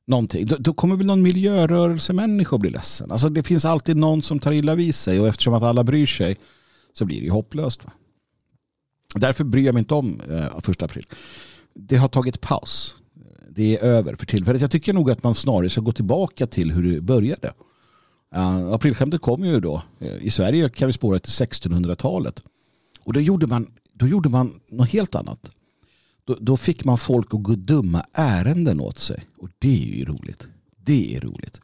någonting, 0.07 0.45
då, 0.45 0.55
då 0.59 0.73
kommer 0.73 0.95
väl 0.95 1.05
någon 1.05 1.21
miljörörelsemänniska 1.21 2.55
att 2.55 2.61
bli 2.61 2.69
ledsen. 2.69 3.11
Alltså 3.11 3.29
det 3.29 3.43
finns 3.43 3.65
alltid 3.65 3.97
någon 3.97 4.21
som 4.21 4.39
tar 4.39 4.51
illa 4.51 4.75
vid 4.75 4.95
sig 4.95 5.19
och 5.19 5.27
eftersom 5.27 5.53
att 5.53 5.63
alla 5.63 5.83
bryr 5.83 6.05
sig 6.05 6.37
så 6.93 7.05
blir 7.05 7.19
det 7.19 7.25
ju 7.25 7.31
hopplöst. 7.31 7.85
Va? 7.85 7.91
Därför 9.19 9.43
bryr 9.43 9.65
jag 9.65 9.73
mig 9.73 9.79
inte 9.79 9.93
om 9.93 10.21
eh, 10.29 10.59
första 10.59 10.85
april. 10.85 11.05
Det 11.73 11.95
har 11.95 12.07
tagit 12.07 12.41
paus. 12.41 12.95
Det 13.49 13.77
är 13.77 13.83
över 13.83 14.15
för 14.15 14.25
tillfället. 14.25 14.61
Jag 14.61 14.71
tycker 14.71 14.93
nog 14.93 15.11
att 15.11 15.23
man 15.23 15.35
snarare 15.35 15.69
ska 15.69 15.81
gå 15.81 15.91
tillbaka 15.91 16.47
till 16.47 16.71
hur 16.71 16.93
det 16.93 17.01
började. 17.01 17.53
Uh, 18.35 18.71
aprilskämtet 18.73 19.21
kom 19.21 19.45
ju 19.45 19.59
då. 19.59 19.81
Eh, 19.99 20.15
I 20.23 20.29
Sverige 20.29 20.69
kan 20.69 20.87
vi 20.87 20.93
spåra 20.93 21.19
till 21.19 21.31
1600-talet. 21.31 22.43
Och 22.99 23.13
då 23.13 23.19
gjorde, 23.19 23.47
man, 23.47 23.67
då 23.93 24.07
gjorde 24.07 24.29
man 24.29 24.59
något 24.69 24.89
helt 24.89 25.15
annat. 25.15 25.49
då, 26.25 26.37
då 26.39 26.57
fick 26.57 26.85
man 26.85 26.97
folk 26.97 27.33
att 27.33 27.43
gå 27.43 27.55
dumma 27.55 28.05
ärenden 28.13 28.81
åt 28.81 28.99
sig. 28.99 29.27
Och 29.37 29.49
det 29.59 29.83
är 29.83 29.97
ju 29.97 30.05
roligt. 30.05 30.47
Det 30.77 31.15
är 31.15 31.21
roligt. 31.21 31.61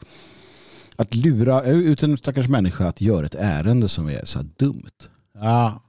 Att 0.95 1.15
lura 1.15 1.63
ut 1.63 2.03
en 2.03 2.17
stackars 2.17 2.47
människa 2.47 2.87
att 2.87 3.01
göra 3.01 3.25
ett 3.25 3.35
ärende 3.35 3.87
som 3.87 4.07
är 4.09 4.25
så 4.25 4.39
här 4.39 4.49
dumt. 4.57 5.09
Ja. 5.33 5.83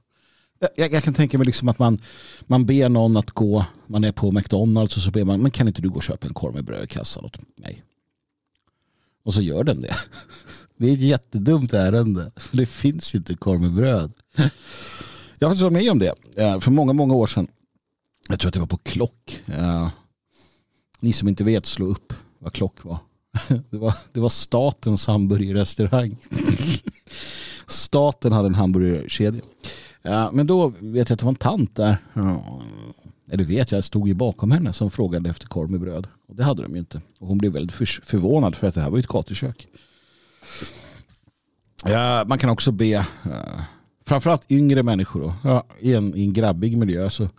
Jag, 0.59 0.91
jag, 0.93 1.03
kan 1.03 1.13
tänka 1.13 1.37
mig 1.37 1.45
liksom 1.45 1.69
att 1.69 1.79
man, 1.79 2.01
man 2.41 2.65
ber 2.65 2.89
någon 2.89 3.17
att 3.17 3.31
gå, 3.31 3.65
man 3.87 4.03
är 4.03 4.11
på 4.11 4.31
McDonalds 4.31 4.97
och 4.97 5.03
så 5.03 5.11
ber 5.11 5.23
man, 5.23 5.41
men 5.41 5.51
kan 5.51 5.67
inte 5.67 5.81
du 5.81 5.89
gå 5.89 5.95
och 5.95 6.03
köpa 6.03 6.27
en 6.27 6.33
korv 6.33 6.53
med 6.53 6.65
bröd 6.65 6.83
i 6.83 6.87
kassan 6.87 7.25
åt 7.25 7.37
mig? 7.57 7.83
Och 9.23 9.33
så 9.33 9.41
gör 9.41 9.63
den 9.63 9.81
det. 9.81 9.95
Det 10.77 10.89
är 10.89 10.93
ett 10.93 10.99
jättedumt 10.99 11.73
ärende. 11.73 12.31
För 12.35 12.57
det 12.57 12.65
finns 12.65 13.15
ju 13.15 13.17
inte 13.17 13.35
korv 13.35 13.61
med 13.61 13.73
bröd. 13.73 14.13
Jag 15.39 15.47
har 15.47 15.49
faktiskt 15.49 15.61
varit 15.61 15.73
med 15.73 15.91
om 15.91 15.99
det 15.99 16.13
eh, 16.35 16.59
för 16.59 16.71
många, 16.71 16.93
många 16.93 17.13
år 17.13 17.27
sedan. 17.27 17.47
Jag 18.29 18.39
tror 18.39 18.47
att 18.47 18.53
det 18.53 18.59
var 18.59 18.67
på 18.67 18.77
Klock. 18.77 19.43
Eh, 19.45 19.89
ni 20.99 21.13
som 21.13 21.27
inte 21.27 21.43
vet, 21.43 21.65
slå 21.65 21.85
upp 21.85 22.13
vad 22.39 22.53
Klock 22.53 22.83
var. 22.83 22.97
Det 23.69 23.77
var, 23.77 23.93
det 24.11 24.19
var 24.19 24.29
statens 24.29 25.07
hamburgerrestaurang. 25.07 26.17
Staten 27.67 28.31
hade 28.31 28.47
en 28.47 28.55
hamburgerkedja. 28.55 29.41
Ja, 30.07 30.31
men 30.31 30.47
då 30.47 30.67
vet 30.67 31.09
jag 31.09 31.15
att 31.15 31.19
det 31.19 31.25
var 31.25 31.31
en 31.31 31.35
tant 31.35 31.75
där. 31.75 31.97
Eller 33.31 33.43
vet 33.43 33.71
jag, 33.71 33.77
jag 33.77 33.83
stod 33.83 34.07
ju 34.07 34.13
bakom 34.13 34.51
henne 34.51 34.73
som 34.73 34.91
frågade 34.91 35.29
efter 35.29 35.47
korv 35.47 35.71
med 35.71 35.79
bröd. 35.79 36.07
Och 36.27 36.35
det 36.35 36.43
hade 36.43 36.63
de 36.63 36.73
ju 36.73 36.79
inte. 36.79 37.01
Och 37.19 37.27
hon 37.27 37.37
blev 37.37 37.51
väldigt 37.51 37.75
förvånad 38.03 38.55
för 38.55 38.67
att 38.67 38.75
det 38.75 38.81
här 38.81 38.89
var 38.89 38.97
ju 38.97 38.99
ett 38.99 39.07
gatukök. 39.07 39.67
Ja, 41.85 42.23
man 42.27 42.37
kan 42.37 42.49
också 42.49 42.71
be 42.71 42.97
uh, 42.97 43.61
framförallt 44.05 44.51
yngre 44.51 44.83
människor 44.83 45.21
då, 45.21 45.33
ja, 45.43 45.63
i, 45.79 45.93
en, 45.93 46.15
i 46.15 46.23
en 46.23 46.33
grabbig 46.33 46.77
miljö 46.77 47.09
så, 47.09 47.23
uh, 47.23 47.29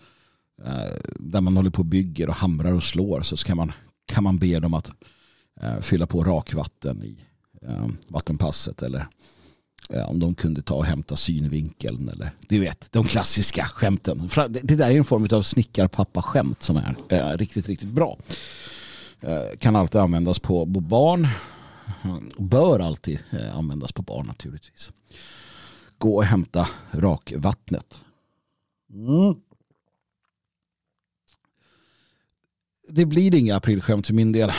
där 1.16 1.40
man 1.40 1.56
håller 1.56 1.70
på 1.70 1.78
och 1.78 1.86
bygger 1.86 2.28
och 2.28 2.34
hamrar 2.34 2.72
och 2.72 2.82
slår 2.82 3.22
så 3.22 3.36
kan 3.36 3.56
man, 3.56 3.72
kan 4.06 4.24
man 4.24 4.38
be 4.38 4.58
dem 4.58 4.74
att 4.74 4.90
uh, 5.62 5.80
fylla 5.80 6.06
på 6.06 6.24
rakvatten 6.24 7.02
i 7.02 7.22
vattenpasset 8.08 8.82
eller 8.82 9.06
Eh, 9.90 10.10
om 10.10 10.18
de 10.18 10.34
kunde 10.34 10.62
ta 10.62 10.74
och 10.74 10.84
hämta 10.84 11.16
synvinkeln 11.16 12.08
eller 12.08 12.30
du 12.48 12.60
vet, 12.60 12.92
de 12.92 13.04
klassiska 13.04 13.64
skämten. 13.64 14.28
Det 14.62 14.76
där 14.76 14.90
är 14.90 14.96
en 14.96 15.04
form 15.04 15.28
av 15.32 15.42
snickarpappa-skämt 15.42 16.62
som 16.62 16.76
är 16.76 16.96
eh, 17.08 17.36
riktigt, 17.36 17.68
riktigt 17.68 17.88
bra. 17.88 18.18
Eh, 19.20 19.58
kan 19.58 19.76
alltid 19.76 20.00
användas 20.00 20.38
på 20.38 20.64
barn 20.64 21.28
bör 22.38 22.80
alltid 22.80 23.18
eh, 23.30 23.56
användas 23.56 23.92
på 23.92 24.02
barn 24.02 24.26
naturligtvis. 24.26 24.90
Gå 25.98 26.16
och 26.16 26.24
hämta 26.24 26.68
rakvattnet. 26.90 28.00
Mm. 28.92 29.34
Det 32.88 33.06
blir 33.06 33.34
inga 33.34 33.56
aprilskämt 33.56 34.06
för 34.06 34.14
min 34.14 34.32
del. 34.32 34.52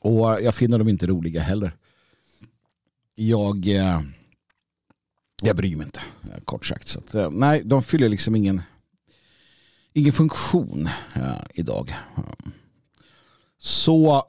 Och 0.00 0.42
jag 0.42 0.54
finner 0.54 0.78
dem 0.78 0.88
inte 0.88 1.06
roliga 1.06 1.40
heller. 1.40 1.76
Jag, 3.18 3.68
eh, 3.68 4.00
jag 5.42 5.56
bryr 5.56 5.76
mig 5.76 5.84
inte, 5.84 6.00
eh, 6.22 6.40
kort 6.44 6.66
sagt. 6.66 6.88
Så 6.88 6.98
att, 6.98 7.14
eh, 7.14 7.30
nej, 7.30 7.62
de 7.64 7.82
fyller 7.82 8.08
liksom 8.08 8.36
ingen, 8.36 8.62
ingen 9.92 10.12
funktion 10.12 10.88
idag. 11.54 11.94
Så 13.58 14.24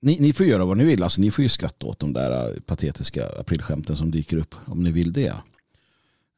ni, 0.00 0.18
ni 0.20 0.32
får 0.32 0.46
göra 0.46 0.64
vad 0.64 0.76
ni 0.76 0.84
vill. 0.84 1.02
Alltså, 1.02 1.20
ni 1.20 1.30
får 1.30 1.42
ju 1.42 1.48
skratta 1.48 1.86
åt 1.86 1.98
de 1.98 2.12
där 2.12 2.60
patetiska 2.60 3.26
aprilskämten 3.40 3.96
som 3.96 4.10
dyker 4.10 4.36
upp 4.36 4.54
om 4.64 4.82
ni 4.82 4.92
vill 4.92 5.12
det. 5.12 5.34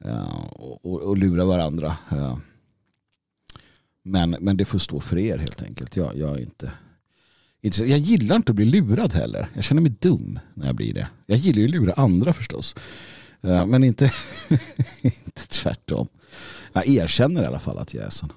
Ja, 0.05 0.27
och, 0.83 1.03
och, 1.03 1.17
lura 1.17 1.45
varandra. 1.45 1.97
Ja. 2.11 2.41
Men, 4.03 4.31
men 4.31 4.57
det 4.57 4.65
får 4.65 4.79
stå 4.79 5.01
för 5.01 5.19
er 5.19 5.39
helt 5.39 5.63
enkelt. 5.63 5.97
Jag, 5.97 6.17
jag, 6.17 6.37
är 6.37 6.41
inte, 6.41 6.73
jag 7.61 7.99
gillar 7.99 8.37
inte 8.37 8.53
att 8.53 8.57
bli 8.57 8.65
lurad 8.65 9.13
heller. 9.13 9.49
Jag 9.55 9.65
känner 9.65 9.83
mig 9.83 9.95
dum 10.01 10.39
när 10.55 10.67
jag 10.67 10.77
blir 10.77 10.95
det. 10.95 11.09
Jag 11.27 11.39
gillar 11.39 11.59
ju 11.59 11.65
att 11.65 11.71
lura 11.71 11.93
andra 11.93 12.33
förstås. 12.33 12.75
Eh, 13.43 13.67
men 13.67 13.85
inte, 13.85 14.13
inte 15.01 15.49
tvärtom. 15.49 16.09
Jag 16.73 16.89
erkänner 16.89 17.43
i 17.43 17.47
alla 17.47 17.59
fall 17.59 17.79
att 17.79 17.95
jag 17.95 18.05
är 18.05 18.11
sån. 18.11 18.33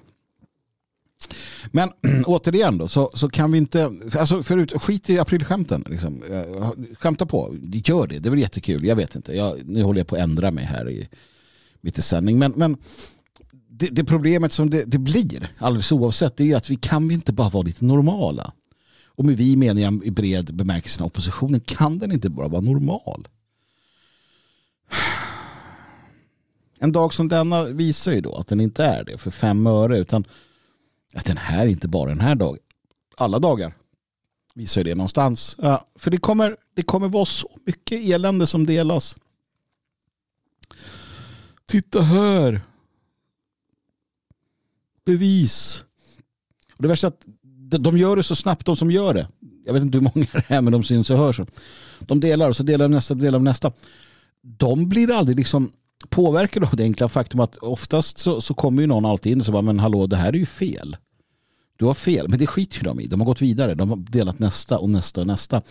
Men 1.70 1.88
återigen 2.26 2.78
då, 2.78 2.88
så, 2.88 3.10
så 3.14 3.28
kan 3.28 3.52
vi 3.52 3.58
inte, 3.58 3.92
alltså 4.18 4.42
förut, 4.42 4.72
skit 4.82 5.10
i 5.10 5.18
aprilskämten. 5.18 5.84
Liksom. 5.88 6.22
Eh, 6.22 6.70
skämta 6.98 7.26
på, 7.26 7.56
gör 7.62 8.06
det, 8.06 8.18
det 8.18 8.28
är 8.28 8.30
väl 8.30 8.40
jättekul, 8.40 8.84
jag 8.84 8.96
vet 8.96 9.16
inte. 9.16 9.36
Jag, 9.36 9.58
nu 9.64 9.82
håller 9.82 10.00
jag 10.00 10.06
på 10.06 10.16
att 10.16 10.22
ändra 10.22 10.50
mig 10.50 10.64
här 10.64 10.90
i 10.90 11.08
mitt 11.80 11.98
i 11.98 12.02
sändning. 12.02 12.38
Men, 12.38 12.52
men 12.56 12.76
det, 13.68 13.86
det, 13.86 14.04
problemet 14.04 14.52
som 14.52 14.70
det, 14.70 14.84
det 14.84 14.98
blir, 14.98 15.48
alldeles 15.58 15.92
oavsett, 15.92 16.36
det 16.36 16.52
är 16.52 16.56
att 16.56 16.70
vi 16.70 16.76
kan 16.76 17.08
vi 17.08 17.14
inte 17.14 17.32
bara 17.32 17.48
vara 17.48 17.62
lite 17.62 17.84
normala. 17.84 18.52
Och 19.14 19.24
med 19.24 19.36
vi 19.36 19.56
menar 19.56 19.80
jag 19.80 20.04
i 20.04 20.10
bred 20.10 20.54
bemärkelse 20.54 21.02
oppositionen, 21.02 21.60
kan 21.60 21.98
den 21.98 22.12
inte 22.12 22.30
bara 22.30 22.48
vara 22.48 22.60
normal? 22.60 23.28
En 26.78 26.92
dag 26.92 27.14
som 27.14 27.28
denna 27.28 27.64
visar 27.64 28.12
ju 28.12 28.20
då 28.20 28.36
att 28.36 28.46
den 28.46 28.60
inte 28.60 28.84
är 28.84 29.04
det 29.04 29.18
för 29.18 29.30
fem 29.30 29.66
öre 29.66 29.98
utan 29.98 30.24
att 31.14 31.24
den 31.24 31.36
här 31.36 31.66
inte 31.66 31.88
bara 31.88 32.08
den 32.08 32.20
här 32.20 32.34
dagen. 32.34 32.58
Alla 33.16 33.38
dagar 33.38 33.74
visar 34.54 34.80
ju 34.80 34.84
det 34.84 34.94
någonstans. 34.94 35.56
Ja, 35.58 35.88
för 35.94 36.10
det 36.10 36.16
kommer, 36.18 36.56
det 36.74 36.82
kommer 36.82 37.08
vara 37.08 37.24
så 37.24 37.50
mycket 37.64 38.00
elände 38.04 38.46
som 38.46 38.66
delas. 38.66 39.16
Titta 41.66 42.02
här. 42.02 42.60
Bevis. 45.04 45.84
Och 46.74 46.82
det 46.82 46.88
värsta 46.88 47.06
är 47.06 47.08
att 47.08 47.26
de 47.78 47.98
gör 47.98 48.16
det 48.16 48.22
så 48.22 48.36
snabbt 48.36 48.66
de 48.66 48.76
som 48.76 48.90
gör 48.90 49.14
det. 49.14 49.28
Jag 49.66 49.72
vet 49.72 49.82
inte 49.82 49.98
hur 49.98 50.02
många 50.14 50.26
det 50.32 50.54
är 50.54 50.60
men 50.60 50.72
de 50.72 50.84
syns 50.84 51.10
och 51.10 51.18
hörs. 51.18 51.40
De 52.00 52.20
delar 52.20 52.48
och 52.48 52.56
så 52.56 52.62
delar 52.62 52.88
nästa, 52.88 53.14
delar 53.14 53.38
nästa. 53.38 53.70
De 54.42 54.88
blir 54.88 55.10
aldrig 55.10 55.36
liksom 55.36 55.70
påverkade 56.08 56.66
av 56.66 56.76
det 56.76 56.82
enkla 56.82 57.08
faktum 57.08 57.40
att 57.40 57.56
oftast 57.56 58.18
så, 58.18 58.40
så 58.40 58.54
kommer 58.54 58.82
ju 58.82 58.86
någon 58.86 59.06
alltid 59.06 59.32
in 59.32 59.40
och 59.40 59.46
så 59.46 59.52
bara 59.52 59.62
men 59.62 59.78
hallå 59.78 60.06
det 60.06 60.16
här 60.16 60.28
är 60.28 60.36
ju 60.38 60.46
fel. 60.46 60.96
Du 61.76 61.84
har 61.84 61.94
fel, 61.94 62.28
men 62.28 62.38
det 62.38 62.46
skiter 62.46 62.76
ju 62.76 62.82
de 62.82 63.00
i. 63.00 63.06
De 63.06 63.20
har 63.20 63.26
gått 63.26 63.42
vidare, 63.42 63.74
de 63.74 63.90
har 63.90 63.96
delat 63.96 64.38
nästa 64.38 64.78
och 64.78 64.90
nästa 64.90 65.20
och 65.20 65.26
nästa. 65.26 65.62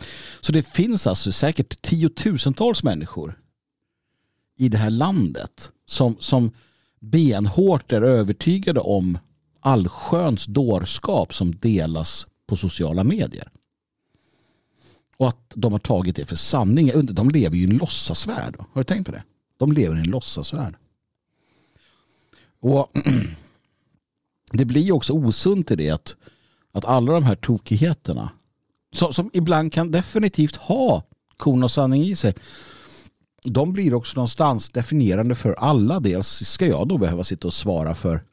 Så 0.42 0.52
det 0.52 0.64
finns 0.64 1.08
alltså 1.08 1.32
säkert 1.32 1.82
tiotusentals 1.82 2.84
människor 2.84 3.40
i 4.58 4.70
det 4.70 4.78
här 4.78 4.90
landet 4.90 5.72
som, 5.86 6.16
som 6.20 6.52
benhårt 7.00 7.92
är 7.92 8.02
övertygade 8.02 8.80
om 8.80 9.18
allsköns 9.62 10.46
dårskap 10.46 11.34
som 11.34 11.52
delas 11.52 12.28
på 12.48 12.56
sociala 12.56 13.04
medier. 13.04 13.52
Och 15.18 15.28
att 15.28 15.52
de 15.56 15.72
har 15.72 15.80
tagit 15.80 16.16
det 16.16 16.26
för 16.26 16.36
sanning. 16.36 16.92
De 17.06 17.30
lever 17.30 17.58
ju 17.58 17.62
i 17.62 17.70
en 17.70 17.78
låtsasvärld. 17.78 18.56
Har 18.60 18.82
du 18.82 18.84
tänkt 18.84 19.06
på 19.06 19.12
det? 19.12 19.24
De 19.58 19.72
lever 19.72 19.96
i 19.96 20.00
en 20.00 20.10
låtsasvärld. 20.10 20.76
Och 22.60 22.92
det 24.52 24.66
blir 24.66 24.92
också 24.92 25.14
osunt 25.14 25.72
i 25.72 25.76
det 25.76 25.90
att, 25.90 26.16
att 26.72 26.86
alla 26.86 27.14
de 27.14 27.24
här 27.24 27.36
tokigheterna 27.36 28.30
som, 28.94 29.14
som 29.14 29.30
ibland 29.34 29.74
kan 29.74 29.92
definitivt 29.92 30.56
ha 30.56 31.04
korn 31.38 31.64
och 31.64 31.72
sanning 31.72 32.04
i 32.04 32.16
sig 32.16 32.36
de 33.44 33.74
blir 33.74 33.94
också 33.94 34.16
någonstans 34.16 34.70
definierande 34.70 35.36
för 35.36 35.54
alla. 35.54 36.00
Dels 36.00 36.28
ska 36.28 36.68
jag 36.68 36.88
då 36.88 36.98
behöva 36.98 37.24
sitta 37.24 37.48
och 37.48 37.54
svara 37.54 37.96
för 37.96 38.24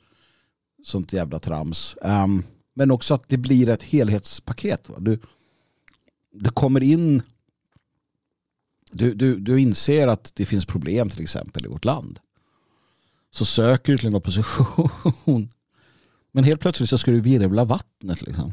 sånt 0.85 1.13
jävla 1.13 1.39
trams. 1.39 1.97
Um, 2.03 2.43
men 2.75 2.91
också 2.91 3.15
att 3.15 3.29
det 3.29 3.37
blir 3.37 3.69
ett 3.69 3.83
helhetspaket. 3.83 4.91
Du, 4.99 5.21
du 6.33 6.51
kommer 6.51 6.83
in 6.83 7.23
du, 8.91 9.15
du, 9.15 9.41
du 9.41 9.61
inser 9.61 10.07
att 10.07 10.33
det 10.35 10.47
finns 10.47 10.67
problem 10.67 11.11
till 11.11 11.23
exempel 11.23 11.65
i 11.65 11.69
vårt 11.69 11.85
land. 11.85 12.19
Så 13.31 13.45
söker 13.45 13.93
du 13.93 13.99
till 13.99 14.07
en 14.07 14.15
opposition. 14.15 15.49
Men 16.33 16.45
helt 16.45 16.61
plötsligt 16.61 16.91
så 16.91 16.99
ska 16.99 17.11
du 17.11 17.21
virvla 17.21 17.65
vattnet. 17.65 18.23
Liksom. 18.23 18.53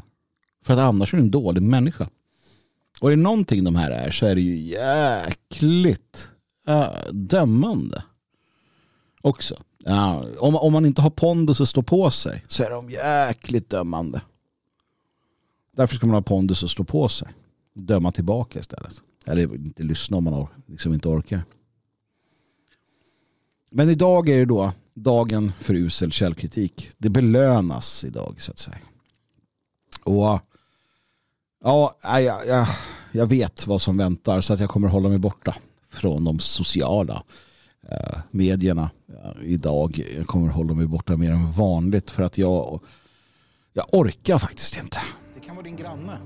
För 0.64 0.72
att 0.72 0.78
annars 0.78 1.14
är 1.14 1.16
du 1.16 1.22
en 1.22 1.30
dålig 1.30 1.62
människa. 1.62 2.08
Och 3.00 3.12
är 3.12 3.16
det 3.16 3.22
någonting 3.22 3.64
de 3.64 3.76
här 3.76 3.90
är 3.90 4.10
så 4.10 4.26
är 4.26 4.34
det 4.34 4.40
ju 4.40 4.56
jäkligt 4.56 6.28
äh, 6.66 7.12
dömande. 7.12 8.04
Också. 9.20 9.62
Ja, 9.88 10.24
om, 10.38 10.56
om 10.56 10.72
man 10.72 10.86
inte 10.86 11.02
har 11.02 11.10
pondus 11.10 11.60
att 11.60 11.68
stå 11.68 11.82
på 11.82 12.10
sig 12.10 12.44
så 12.48 12.62
är 12.62 12.70
de 12.70 12.90
jäkligt 12.90 13.70
dömande. 13.70 14.20
Därför 15.76 15.96
ska 15.96 16.06
man 16.06 16.14
ha 16.14 16.22
pondus 16.22 16.64
att 16.64 16.70
stå 16.70 16.84
på 16.84 17.08
sig. 17.08 17.28
Döma 17.74 18.12
tillbaka 18.12 18.58
istället. 18.58 19.00
Eller 19.26 19.54
inte 19.54 19.82
lyssna 19.82 20.16
om 20.16 20.24
man 20.24 20.46
liksom 20.66 20.94
inte 20.94 21.08
orkar. 21.08 21.44
Men 23.70 23.90
idag 23.90 24.28
är 24.28 24.38
det 24.38 24.44
då 24.44 24.72
dagen 24.94 25.52
för 25.60 25.74
usel 25.74 26.12
källkritik. 26.12 26.90
Det 26.98 27.10
belönas 27.10 28.04
idag 28.04 28.36
så 28.38 28.52
att 28.52 28.58
säga. 28.58 28.78
Och 30.02 30.40
ja, 31.64 31.94
jag, 32.02 32.46
jag, 32.46 32.66
jag 33.12 33.26
vet 33.26 33.66
vad 33.66 33.82
som 33.82 33.96
väntar 33.96 34.40
så 34.40 34.54
att 34.54 34.60
jag 34.60 34.70
kommer 34.70 34.88
hålla 34.88 35.08
mig 35.08 35.18
borta 35.18 35.56
från 35.90 36.24
de 36.24 36.38
sociala 36.38 37.14
eh, 37.14 37.45
medierna 38.30 38.90
eh, 39.08 39.42
idag. 39.52 40.04
Jag 40.16 40.26
kommer 40.26 40.48
hålla 40.48 40.74
mig 40.74 40.86
borta 40.86 41.16
mer 41.16 41.30
än 41.30 41.50
vanligt 41.50 42.10
för 42.10 42.22
att 42.22 42.38
jag, 42.38 42.80
jag 43.72 43.86
orkar 43.92 44.38
faktiskt 44.38 44.76
inte. 44.76 44.98
Det 45.34 45.40
kan 45.40 45.56
vara 45.56 45.64
din 45.64 45.76
granne. 45.76 46.18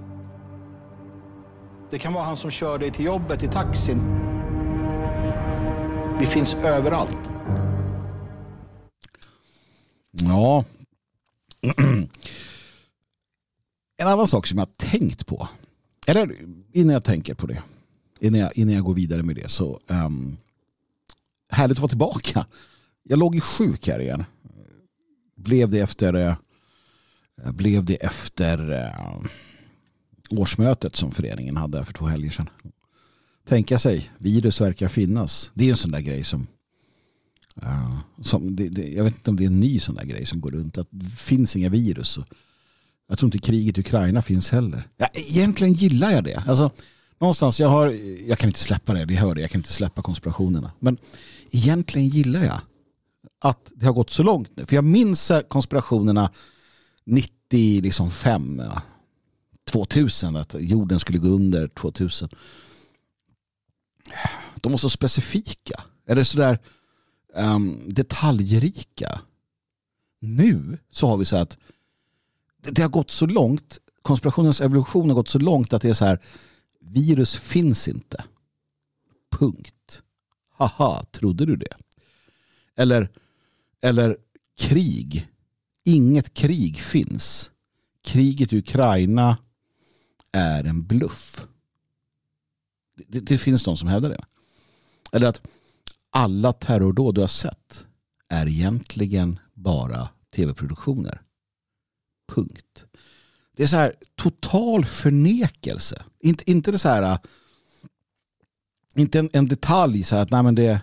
Det 1.90 1.98
kan 1.98 2.12
vara 2.12 2.24
han 2.24 2.36
som 2.36 2.50
kör 2.50 2.78
dig 2.78 2.90
till 2.90 3.04
jobbet 3.04 3.42
i 3.42 3.48
taxin. 3.48 4.00
Vi 6.20 6.26
finns 6.26 6.54
överallt. 6.54 7.30
Ja. 10.10 10.64
En 13.96 14.06
annan 14.06 14.26
sak 14.26 14.46
som 14.46 14.58
jag 14.58 14.66
har 14.66 14.90
tänkt 14.90 15.26
på. 15.26 15.48
Eller 16.06 16.34
innan 16.72 16.92
jag 16.92 17.04
tänker 17.04 17.34
på 17.34 17.46
det. 17.46 17.62
Innan 18.20 18.40
jag, 18.40 18.58
innan 18.58 18.74
jag 18.74 18.84
går 18.84 18.94
vidare 18.94 19.22
med 19.22 19.36
det 19.36 19.50
så. 19.50 19.80
Um, 19.86 20.36
härligt 21.50 21.76
att 21.76 21.82
vara 21.82 21.88
tillbaka. 21.88 22.46
Jag 23.02 23.18
låg 23.18 23.34
ju 23.34 23.40
sjuk 23.40 23.88
här 23.88 23.98
igen. 23.98 24.24
Blev 25.36 25.70
det 25.70 25.80
efter. 25.80 26.14
Eh, 26.14 26.36
blev 27.52 27.84
det 27.84 27.94
efter. 27.94 28.70
Eh, 28.70 29.26
årsmötet 30.30 30.96
som 30.96 31.10
föreningen 31.10 31.56
hade 31.56 31.84
för 31.84 31.92
två 31.92 32.06
helger 32.06 32.30
sedan. 32.30 32.48
Tänka 33.48 33.78
sig, 33.78 34.10
virus 34.18 34.60
verkar 34.60 34.88
finnas. 34.88 35.50
Det 35.54 35.64
är 35.64 35.70
en 35.70 35.76
sån 35.76 35.90
där 35.90 36.00
grej 36.00 36.24
som, 36.24 36.46
uh, 37.62 37.98
som 38.22 38.56
det, 38.56 38.68
det, 38.68 38.88
jag 38.88 39.04
vet 39.04 39.14
inte 39.14 39.30
om 39.30 39.36
det 39.36 39.44
är 39.44 39.46
en 39.46 39.60
ny 39.60 39.80
sån 39.80 39.94
där 39.94 40.04
grej 40.04 40.26
som 40.26 40.40
går 40.40 40.50
runt. 40.50 40.78
Att 40.78 40.88
det 40.90 41.10
finns 41.10 41.56
inga 41.56 41.68
virus. 41.68 42.18
Jag 43.08 43.18
tror 43.18 43.26
inte 43.26 43.38
kriget 43.38 43.78
i 43.78 43.80
Ukraina 43.80 44.22
finns 44.22 44.50
heller. 44.50 44.82
Ja, 44.96 45.08
egentligen 45.14 45.72
gillar 45.72 46.10
jag 46.10 46.24
det. 46.24 46.42
Alltså, 46.46 46.70
någonstans, 47.20 47.60
jag, 47.60 47.68
har, 47.68 47.86
jag 48.26 48.38
kan 48.38 48.48
inte 48.48 48.60
släppa 48.60 48.94
det, 48.94 49.04
det 49.04 49.14
hör 49.14 49.34
det, 49.34 49.40
jag 49.40 49.50
kan 49.50 49.58
inte 49.58 49.72
släppa 49.72 50.02
konspirationerna. 50.02 50.72
Men 50.78 50.98
egentligen 51.50 52.08
gillar 52.08 52.44
jag 52.44 52.60
att 53.38 53.72
det 53.74 53.86
har 53.86 53.92
gått 53.92 54.10
så 54.10 54.22
långt 54.22 54.56
nu. 54.56 54.66
För 54.66 54.74
jag 54.74 54.84
minns 54.84 55.32
konspirationerna 55.48 56.30
95, 57.04 57.82
liksom 57.82 58.10
2000, 59.70 60.36
att 60.36 60.54
jorden 60.58 61.00
skulle 61.00 61.18
gå 61.18 61.28
under 61.28 61.68
2000. 61.68 62.28
De 64.56 64.72
var 64.72 64.78
så 64.78 64.90
specifika. 64.90 65.80
Eller 66.06 66.24
sådär 66.24 66.58
um, 67.34 67.44
ehm, 67.44 67.76
detaljrika. 67.86 69.20
Nu 70.20 70.78
så 70.90 71.06
har 71.06 71.16
vi 71.16 71.24
så 71.24 71.36
att 71.36 71.58
det 72.60 72.82
har 72.82 72.88
gått 72.88 73.10
så 73.10 73.26
långt, 73.26 73.78
konspirationens 74.02 74.60
evolution 74.60 75.08
har 75.08 75.14
gått 75.14 75.28
så 75.28 75.38
långt 75.38 75.72
att 75.72 75.82
det 75.82 75.88
är 75.88 75.94
så 75.94 76.04
här, 76.04 76.20
virus 76.80 77.36
finns 77.36 77.88
inte. 77.88 78.24
Punkt. 79.30 80.02
Haha, 80.50 81.04
trodde 81.04 81.46
du 81.46 81.56
det? 81.56 81.76
Eller, 82.76 83.10
eller 83.80 84.16
krig. 84.58 85.28
Inget 85.84 86.34
krig 86.34 86.80
finns. 86.80 87.50
Kriget 88.02 88.52
i 88.52 88.58
Ukraina 88.58 89.36
är 90.32 90.64
en 90.64 90.86
bluff. 90.86 91.46
Det, 93.06 93.20
det, 93.20 93.38
finns 93.38 93.64
de 93.64 93.76
som 93.76 93.88
hävdar 93.88 94.10
det. 94.10 94.24
Eller 95.12 95.26
att 95.26 95.42
alla 96.10 96.52
terrordåd 96.52 97.14
du 97.14 97.20
har 97.20 97.28
sett 97.28 97.86
är 98.28 98.46
egentligen 98.46 99.38
bara 99.54 100.08
tv-produktioner. 100.36 101.22
Punkt. 102.28 102.84
Det 103.60 103.64
är 103.64 103.68
så 103.68 103.76
här 103.76 103.94
total 104.16 104.84
förnekelse. 104.84 106.02
Inte, 106.22 106.50
inte 106.50 106.70
det 106.70 106.78
så 106.78 106.88
här 106.88 107.02
äh, 107.02 107.18
inte 108.96 109.18
en, 109.18 109.30
en 109.32 109.48
detalj 109.48 110.02
så 110.02 110.14
här 110.14 110.22
att 110.22 110.30
nej 110.30 110.42
men 110.42 110.54
det, 110.54 110.80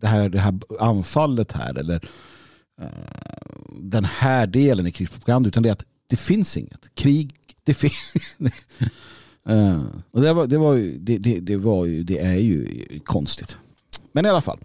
det, 0.00 0.06
här, 0.06 0.28
det 0.28 0.38
här 0.38 0.58
anfallet 0.80 1.52
här 1.52 1.78
eller 1.78 2.08
uh, 2.82 2.88
den 3.80 4.04
här 4.04 4.46
delen 4.46 4.86
i 4.86 4.92
krigspropaganda 4.92 5.48
utan 5.48 5.62
det 5.62 5.68
är 5.68 5.72
att 5.72 5.84
det 6.08 6.16
finns 6.16 6.56
inget. 6.56 6.94
Krig 6.94 7.34
det 7.64 7.74
finns... 7.74 8.14
uh, 9.48 9.56
eh, 9.56 9.82
och 10.10 10.20
det, 10.20 10.32
var, 10.32 10.46
det, 10.46 10.58
var 10.58 10.74
ju, 10.74 10.98
det, 10.98 11.18
det, 11.18 11.40
det, 11.40 11.56
var 11.56 11.84
ju, 11.84 12.02
det 12.04 12.18
är 12.18 12.36
ju 12.36 12.66
konstigt. 13.04 13.58
Men 14.12 14.26
i 14.26 14.28
alla 14.28 14.42
fall. 14.42 14.58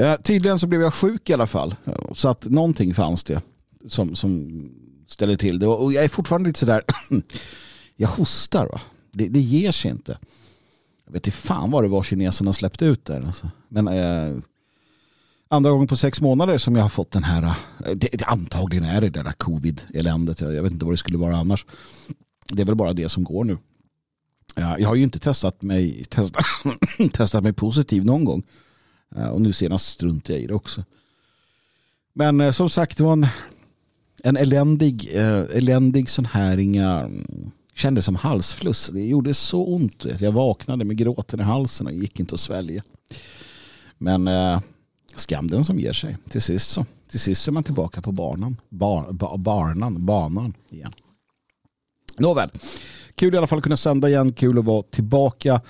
Uh, 0.00 0.16
tydligen 0.16 0.58
så 0.58 0.66
blev 0.66 0.80
jag 0.80 0.94
sjuk 0.94 1.30
i 1.30 1.32
alla 1.32 1.46
fall. 1.46 1.74
Så 2.14 2.28
att 2.28 2.44
någonting 2.44 2.94
fanns 2.94 3.24
det 3.24 3.42
som, 3.88 4.16
som 4.16 4.48
ställer 5.08 5.36
till 5.36 5.58
det. 5.58 5.66
Och 5.66 5.92
jag 5.92 6.04
är 6.04 6.08
fortfarande 6.08 6.48
lite 6.48 6.58
sådär... 6.58 6.82
jag 7.96 8.08
hostar. 8.08 8.66
Va? 8.66 8.80
Det, 9.12 9.28
det 9.28 9.40
ger 9.40 9.72
sig 9.72 9.90
inte. 9.90 10.18
Jag 11.04 11.12
vet 11.12 11.26
inte 11.26 11.38
fan 11.38 11.70
vad 11.70 11.84
det 11.84 11.88
var 11.88 12.02
kineserna 12.02 12.52
släppte 12.52 12.84
ut 12.84 13.04
där. 13.04 13.26
Alltså. 13.26 13.50
Men 13.68 13.88
eh, 13.88 14.36
andra 15.48 15.70
gången 15.70 15.86
på 15.86 15.96
sex 15.96 16.20
månader 16.20 16.58
som 16.58 16.76
jag 16.76 16.82
har 16.82 16.88
fått 16.88 17.10
den 17.10 17.24
här, 17.24 17.42
eh, 17.42 17.52
det, 17.94 18.08
det, 18.12 18.24
antagligen 18.24 18.84
är 18.84 19.00
det 19.00 19.08
där 19.08 19.32
covid-eländet. 19.32 20.40
Jag 20.40 20.62
vet 20.62 20.72
inte 20.72 20.84
vad 20.84 20.92
det 20.92 20.98
skulle 20.98 21.18
vara 21.18 21.36
annars. 21.36 21.66
Det 22.48 22.62
är 22.62 22.66
väl 22.66 22.74
bara 22.74 22.92
det 22.92 23.08
som 23.08 23.24
går 23.24 23.44
nu. 23.44 23.58
Jag 24.54 24.88
har 24.88 24.94
ju 24.94 25.02
inte 25.02 25.18
testat 25.18 25.62
mig, 25.62 26.04
testat, 26.04 26.44
testat 27.12 27.42
mig 27.42 27.52
positiv 27.52 28.04
någon 28.04 28.24
gång. 28.24 28.42
Eh, 29.16 29.28
och 29.28 29.40
nu 29.40 29.52
senast 29.52 29.86
struntade 29.86 30.32
jag 30.32 30.42
i 30.42 30.46
det 30.46 30.54
också. 30.54 30.84
Men 32.12 32.40
eh, 32.40 32.52
som 32.52 32.70
sagt, 32.70 32.98
det 32.98 33.04
var 33.04 33.12
en, 33.12 33.26
en 34.22 34.36
eländig, 34.36 35.10
eh, 35.14 35.40
eländig 35.40 36.10
sån 36.10 36.24
här 36.24 36.58
inga 36.58 37.00
mm, 37.00 37.50
kändes 37.74 38.04
som 38.04 38.16
halsfluss. 38.16 38.90
Det 38.92 39.06
gjorde 39.06 39.34
så 39.34 39.64
ont. 39.64 40.06
Jag 40.20 40.32
vaknade 40.32 40.84
med 40.84 40.96
gråten 40.96 41.40
i 41.40 41.42
halsen 41.42 41.86
och 41.86 41.92
gick 41.92 42.20
inte 42.20 42.34
att 42.34 42.40
svälja. 42.40 42.82
Men 43.98 44.28
eh, 44.28 44.60
skam 45.16 45.48
den 45.48 45.64
som 45.64 45.80
ger 45.80 45.92
sig. 45.92 46.16
Till 46.30 46.42
sist 46.42 46.70
så. 46.70 46.86
Till 47.08 47.20
sist 47.20 47.48
är 47.48 47.52
man 47.52 47.62
tillbaka 47.62 48.02
på 48.02 48.12
banan. 48.12 48.56
Bar, 48.68 49.12
ba, 49.12 49.36
barnan, 49.36 50.06
banan 50.06 50.54
igen. 50.70 50.92
Nåväl, 52.18 52.50
kul 53.14 53.34
i 53.34 53.36
alla 53.36 53.46
fall 53.46 53.58
att 53.58 53.62
kunna 53.62 53.76
sända 53.76 54.08
igen. 54.08 54.32
Kul 54.32 54.58
att 54.58 54.64
vara 54.64 54.82
tillbaka 54.82 55.60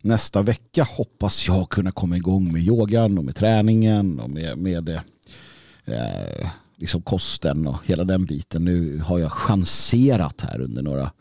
nästa 0.00 0.42
vecka. 0.42 0.86
Hoppas 0.90 1.46
jag 1.46 1.68
kunna 1.68 1.90
komma 1.90 2.16
igång 2.16 2.52
med 2.52 2.62
yogan 2.62 3.18
och 3.18 3.24
med 3.24 3.36
träningen 3.36 4.20
och 4.20 4.30
med, 4.30 4.58
med 4.58 4.88
eh, 4.88 6.50
liksom 6.80 7.02
kosten 7.02 7.66
och 7.66 7.86
hela 7.86 8.04
den 8.04 8.24
biten. 8.24 8.64
Nu 8.64 8.98
har 8.98 9.18
jag 9.18 9.32
chanserat 9.32 10.40
här 10.40 10.60
under 10.60 10.82
några, 10.82 11.12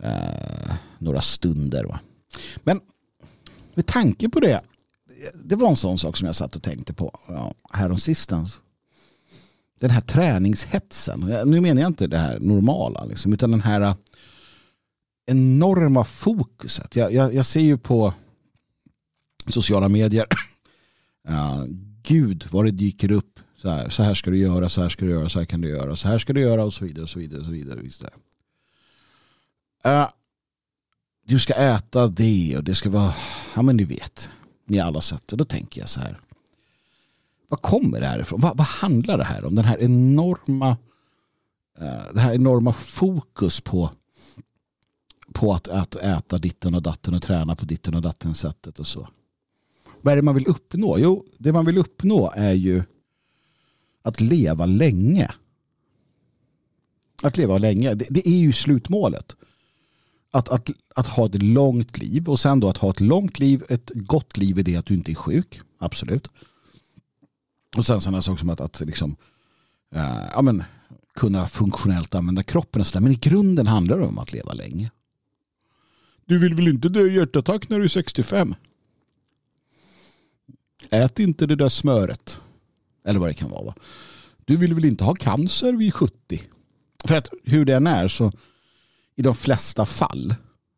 eh, 0.00 0.74
några 0.98 1.20
stunder. 1.20 1.84
Va? 1.84 2.00
Men 2.56 2.80
med 3.74 3.86
tanke 3.86 4.28
på 4.28 4.40
det, 4.40 4.60
det 5.34 5.56
var 5.56 5.68
en 5.68 5.76
sån 5.76 5.98
sak 5.98 6.16
som 6.16 6.26
jag 6.26 6.36
satt 6.36 6.56
och 6.56 6.62
tänkte 6.62 6.92
på 6.92 7.18
ja, 7.28 7.54
häromsistens. 7.70 8.60
Den 9.80 9.90
här 9.90 10.00
träningshetsen. 10.00 11.20
Nu 11.46 11.60
menar 11.60 11.82
jag 11.82 11.88
inte 11.88 12.06
det 12.06 12.18
här 12.18 12.40
normala, 12.40 13.04
liksom, 13.04 13.32
utan 13.32 13.50
den 13.50 13.60
här 13.60 13.80
eh, 13.80 13.94
enorma 15.26 16.04
fokuset. 16.04 16.96
Jag, 16.96 17.12
jag, 17.12 17.34
jag 17.34 17.46
ser 17.46 17.60
ju 17.60 17.78
på 17.78 18.14
sociala 19.46 19.88
medier. 19.88 20.26
ja, 21.28 21.66
Gud 22.02 22.46
vad 22.50 22.64
det 22.64 22.70
dyker 22.70 23.12
upp. 23.12 23.40
Så 23.62 23.68
här, 23.68 23.88
så 23.88 24.02
här 24.02 24.14
ska 24.14 24.30
du 24.30 24.38
göra, 24.38 24.68
så 24.68 24.82
här 24.82 24.88
ska 24.88 25.04
du 25.04 25.10
göra, 25.10 25.28
så 25.28 25.38
här 25.38 25.46
kan 25.46 25.60
du 25.60 25.68
göra, 25.68 25.96
så 25.96 26.08
här 26.08 26.18
ska 26.18 26.32
du 26.32 26.40
göra 26.40 26.64
och 26.64 26.74
så 26.74 26.84
vidare. 26.84 27.02
Och 27.02 27.08
så 27.08 27.18
vidare, 27.18 27.40
och 27.40 27.46
så 27.46 27.52
vidare, 27.52 27.80
och 27.80 27.92
så 27.92 28.04
vidare. 29.82 30.02
Uh, 30.02 30.10
du 31.26 31.40
ska 31.40 31.54
äta 31.54 32.06
det 32.08 32.56
och 32.56 32.64
det 32.64 32.74
ska 32.74 32.90
vara, 32.90 33.14
ja 33.54 33.62
men 33.62 33.76
ni 33.76 33.84
vet, 33.84 34.28
ni 34.66 34.78
har 34.78 34.86
alla 34.86 35.00
sett 35.00 35.28
det. 35.28 35.36
Då 35.36 35.44
tänker 35.44 35.80
jag 35.80 35.88
så 35.88 36.00
här. 36.00 36.20
Vad 37.48 37.62
kommer 37.62 38.00
det 38.00 38.06
här 38.06 38.18
ifrån? 38.18 38.40
Vad, 38.40 38.56
vad 38.56 38.66
handlar 38.66 39.18
det 39.18 39.24
här 39.24 39.44
om? 39.44 39.54
Den 39.54 39.64
här 39.64 39.78
enorma, 39.82 40.70
uh, 41.80 42.14
det 42.14 42.20
här 42.20 42.34
enorma 42.34 42.72
fokus 42.72 43.60
på 43.60 43.90
på 45.32 45.52
att, 45.52 45.68
att 45.68 45.96
äta 45.96 46.38
ditten 46.38 46.74
och 46.74 46.82
datten 46.82 47.14
och 47.14 47.22
träna 47.22 47.56
på 47.56 47.64
ditten 47.64 47.94
och 47.94 48.02
datten 48.02 48.34
sättet 48.34 48.78
och 48.78 48.86
så. 48.86 49.08
Vad 50.00 50.12
är 50.12 50.16
det 50.16 50.22
man 50.22 50.34
vill 50.34 50.46
uppnå? 50.46 50.98
Jo, 50.98 51.24
det 51.38 51.52
man 51.52 51.66
vill 51.66 51.78
uppnå 51.78 52.32
är 52.36 52.52
ju 52.52 52.82
att 54.02 54.20
leva 54.20 54.66
länge. 54.66 55.30
Att 57.22 57.36
leva 57.36 57.58
länge, 57.58 57.94
det, 57.94 58.06
det 58.10 58.28
är 58.28 58.38
ju 58.38 58.52
slutmålet. 58.52 59.36
Att, 60.30 60.48
att, 60.48 60.70
att 60.94 61.06
ha 61.06 61.26
ett 61.26 61.42
långt 61.42 61.98
liv 61.98 62.28
och 62.28 62.40
sen 62.40 62.60
då 62.60 62.68
att 62.68 62.76
ha 62.76 62.90
ett 62.90 63.00
långt 63.00 63.38
liv, 63.38 63.64
ett 63.68 63.90
gott 63.94 64.36
liv 64.36 64.58
i 64.58 64.62
det 64.62 64.76
att 64.76 64.86
du 64.86 64.94
inte 64.94 65.12
är 65.12 65.14
sjuk. 65.14 65.60
Absolut. 65.78 66.28
Och 67.76 67.86
sen 67.86 68.00
sådana 68.00 68.22
saker 68.22 68.38
som 68.38 68.50
att, 68.50 68.60
att 68.60 68.80
liksom, 68.80 69.16
eh, 69.94 70.24
ja, 70.34 70.42
men, 70.42 70.64
kunna 71.14 71.46
funktionellt 71.46 72.14
använda 72.14 72.42
kroppen 72.42 72.80
och 72.80 72.86
sådär. 72.86 73.00
Men 73.00 73.12
i 73.12 73.16
grunden 73.16 73.66
handlar 73.66 73.98
det 73.98 74.06
om 74.06 74.18
att 74.18 74.32
leva 74.32 74.52
länge. 74.52 74.90
Du 76.24 76.38
vill 76.38 76.54
väl 76.54 76.68
inte 76.68 76.88
dö 76.88 77.00
i 77.00 77.16
hjärtattack 77.16 77.68
när 77.68 77.78
du 77.78 77.84
är 77.84 77.88
65? 77.88 78.54
Ät 80.90 81.18
inte 81.18 81.46
det 81.46 81.56
där 81.56 81.68
smöret. 81.68 82.40
Eller 83.04 83.20
vad 83.20 83.28
det 83.28 83.34
kan 83.34 83.50
vara. 83.50 83.64
Va? 83.64 83.74
Du 84.44 84.56
vill 84.56 84.74
väl 84.74 84.84
inte 84.84 85.04
ha 85.04 85.14
cancer 85.14 85.72
vid 85.72 85.94
70? 85.94 86.42
För 87.04 87.14
att 87.14 87.28
hur 87.44 87.64
det 87.64 87.76
än 87.76 87.86
är 87.86 88.08
så 88.08 88.32
i 89.16 89.22
de 89.22 89.34
flesta 89.34 89.86
fall, 89.86 90.34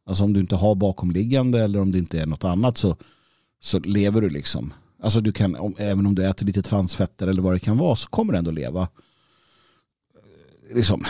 alltså 0.06 0.24
om 0.24 0.32
du 0.32 0.40
inte 0.40 0.56
har 0.56 0.74
bakomliggande 0.74 1.60
eller 1.60 1.80
om 1.80 1.92
det 1.92 1.98
inte 1.98 2.20
är 2.20 2.26
något 2.26 2.44
annat 2.44 2.78
så, 2.78 2.96
så 3.60 3.78
lever 3.78 4.20
du 4.20 4.30
liksom 4.30 4.72
Alltså 5.02 5.20
du 5.20 5.32
kan, 5.32 5.56
om, 5.56 5.74
även 5.78 6.06
om 6.06 6.14
du 6.14 6.26
äter 6.26 6.46
lite 6.46 6.62
transfetter 6.62 7.26
eller 7.26 7.42
vad 7.42 7.54
det 7.54 7.58
kan 7.58 7.78
vara 7.78 7.96
så 7.96 8.08
kommer 8.08 8.32
du 8.32 8.38
ändå 8.38 8.50
leva 8.50 8.82
eh, 8.82 10.76
liksom, 10.76 11.04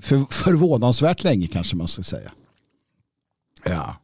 för, 0.00 0.24
förvånansvärt 0.32 1.24
länge 1.24 1.46
kanske 1.46 1.76
man 1.76 1.88
ska 1.88 2.02
säga. 2.02 2.32
Ja. 3.64 3.96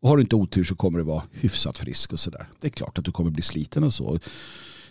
Och 0.00 0.08
har 0.08 0.16
du 0.16 0.22
inte 0.22 0.36
otur 0.36 0.64
så 0.64 0.76
kommer 0.76 0.98
du 0.98 1.04
vara 1.04 1.22
hyfsat 1.32 1.78
frisk 1.78 2.12
och 2.12 2.20
sådär. 2.20 2.48
Det 2.60 2.66
är 2.66 2.70
klart 2.70 2.98
att 2.98 3.04
du 3.04 3.12
kommer 3.12 3.30
bli 3.30 3.42
sliten 3.42 3.84
och 3.84 3.94
så. 3.94 4.18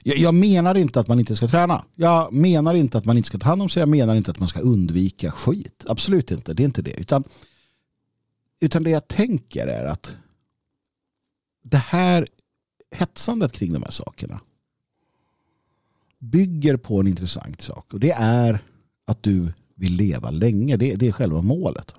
Jag, 0.04 0.18
jag, 0.18 0.34
menar 0.34 0.76
inte 0.76 1.00
att 1.00 1.08
man 1.08 1.20
inte 1.20 1.36
ska 1.36 1.48
träna. 1.48 1.86
Jag 1.96 2.34
menar 2.34 2.74
inte 2.74 2.98
att 2.98 3.06
man 3.06 3.18
inte 3.18 3.28
ska 3.28 3.38
ta 3.38 3.50
hand 3.50 3.62
om 3.62 3.70
sig. 3.70 3.80
Jag 3.82 3.90
menar 3.90 4.16
inte 4.16 4.32
att 4.32 4.40
man 4.40 4.48
ska 4.48 4.60
undvika 4.60 5.32
skit. 5.32 5.86
Absolut 5.88 6.32
inte. 6.32 6.54
Det 6.54 6.64
är 6.64 6.66
inte 6.66 6.82
det. 6.82 7.00
Utan, 7.00 7.24
utan 8.60 8.84
det 8.84 8.90
jag 8.90 9.08
tänker 9.08 9.68
är 9.68 9.86
att 9.86 10.16
det 11.64 11.78
här 11.78 12.28
hetsandet 12.92 13.52
kring 13.52 13.74
de 13.74 13.84
här 13.84 13.92
sakerna 13.92 14.40
bygger 16.20 16.78
på 16.78 17.00
en 17.00 17.08
intressant 17.08 17.62
sak. 17.62 17.94
Och 17.94 18.00
det 18.00 18.12
är 18.12 18.64
att 19.06 19.24
du 19.24 19.54
vill 19.76 19.94
leva 19.96 20.32
länge. 20.32 20.78
Det, 20.78 20.96
det 20.96 21.08
är 21.08 21.12
själva 21.12 21.42
målet. 21.42 21.96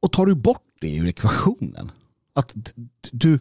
Och 0.00 0.12
tar 0.12 0.26
du 0.26 0.34
bort 0.34 0.76
det 0.80 0.96
ur 0.96 1.06
ekvationen, 1.06 1.90
att 2.32 2.54
du, 3.10 3.38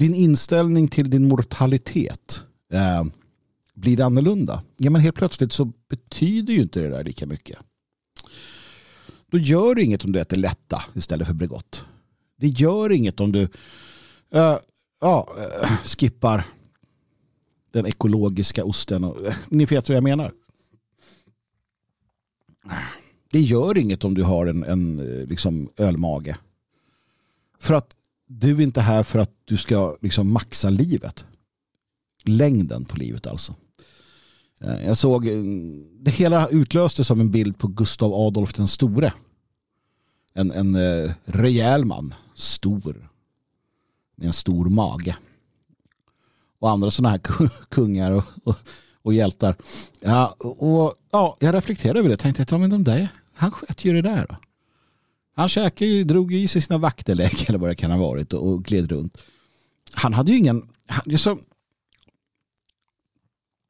din 0.00 0.14
inställning 0.14 0.88
till 0.88 1.10
din 1.10 1.28
mortalitet 1.28 2.44
eh, 2.72 3.04
blir 3.74 4.00
annorlunda, 4.00 4.62
ja 4.76 4.90
men 4.90 5.00
helt 5.00 5.16
plötsligt 5.16 5.52
så 5.52 5.64
betyder 5.64 6.52
ju 6.52 6.62
inte 6.62 6.80
det 6.80 6.88
där 6.88 7.04
lika 7.04 7.26
mycket. 7.26 7.58
Då 9.30 9.38
gör 9.38 9.74
det 9.74 9.82
inget 9.82 10.04
om 10.04 10.12
du 10.12 10.20
äter 10.20 10.36
lätta 10.36 10.82
istället 10.94 11.26
för 11.26 11.34
Bregott. 11.34 11.84
Det 12.36 12.46
gör 12.46 12.92
inget 12.92 13.20
om 13.20 13.32
du 13.32 13.42
eh, 14.30 14.58
ja, 15.00 15.28
eh, 15.38 15.70
skippar 15.84 16.46
den 17.70 17.86
ekologiska 17.86 18.64
osten. 18.64 19.04
Och, 19.04 19.26
eh, 19.26 19.34
ni 19.48 19.64
vet 19.64 19.88
vad 19.88 19.96
jag 19.96 20.04
menar. 20.04 20.32
Det 23.30 23.40
gör 23.40 23.78
inget 23.78 24.04
om 24.04 24.14
du 24.14 24.22
har 24.22 24.46
en, 24.46 24.64
en 24.64 24.98
eh, 24.98 25.26
liksom 25.26 25.70
ölmage. 25.76 26.38
För 27.58 27.74
att 27.74 27.96
du 28.32 28.56
är 28.56 28.60
inte 28.60 28.80
här 28.80 29.02
för 29.02 29.18
att 29.18 29.30
du 29.44 29.56
ska 29.56 29.96
liksom 30.00 30.32
maxa 30.32 30.70
livet. 30.70 31.24
Längden 32.24 32.84
på 32.84 32.96
livet 32.96 33.26
alltså. 33.26 33.54
Eh, 34.60 34.86
jag 34.86 34.96
såg, 34.96 35.26
eh, 35.26 35.42
det 36.00 36.10
hela 36.10 36.48
utlöstes 36.48 37.10
av 37.10 37.20
en 37.20 37.30
bild 37.30 37.58
på 37.58 37.68
Gustav 37.68 38.14
Adolf 38.14 38.54
den 38.54 38.68
store. 38.68 39.12
En, 40.34 40.52
en 40.52 40.74
eh, 40.74 41.12
rejäl 41.24 41.84
man 41.84 42.14
stor. 42.34 43.10
Med 44.16 44.26
en 44.26 44.32
stor 44.32 44.68
mage. 44.68 45.16
Och 46.58 46.70
andra 46.70 46.90
sådana 46.90 47.10
här 47.10 47.18
kungar 47.68 48.10
och, 48.10 48.24
och, 48.44 48.56
och, 49.02 49.14
hjältar. 49.14 49.56
Ja, 50.00 50.26
och, 50.38 50.94
ja, 51.10 51.36
jag 51.40 51.54
reflekterade 51.54 51.98
över 51.98 52.08
det. 52.08 52.14
och 52.14 52.20
Tänkte 52.20 52.42
att 52.42 52.50
ja, 52.50 52.58
men 52.58 52.70
de 52.70 52.84
där, 52.84 53.08
han 53.32 53.50
sköt 53.50 53.84
ju 53.84 53.92
det 53.92 54.02
där. 54.02 54.26
Då. 54.28 54.36
Han 55.40 55.48
käkade 55.48 55.90
ju, 55.90 56.04
drog 56.04 56.34
i 56.34 56.48
sig 56.48 56.62
sina 56.62 56.78
vaktelägg 56.78 57.44
eller 57.48 57.58
vad 57.58 57.70
det 57.70 57.74
kan 57.74 57.90
ha 57.90 57.98
varit 57.98 58.32
och, 58.32 58.48
och 58.48 58.64
gled 58.64 58.90
runt. 58.90 59.18
Han 59.92 60.14
hade 60.14 60.32
ju 60.32 60.38
ingen... 60.38 60.68
Han, 60.86 61.02
liksom. 61.06 61.40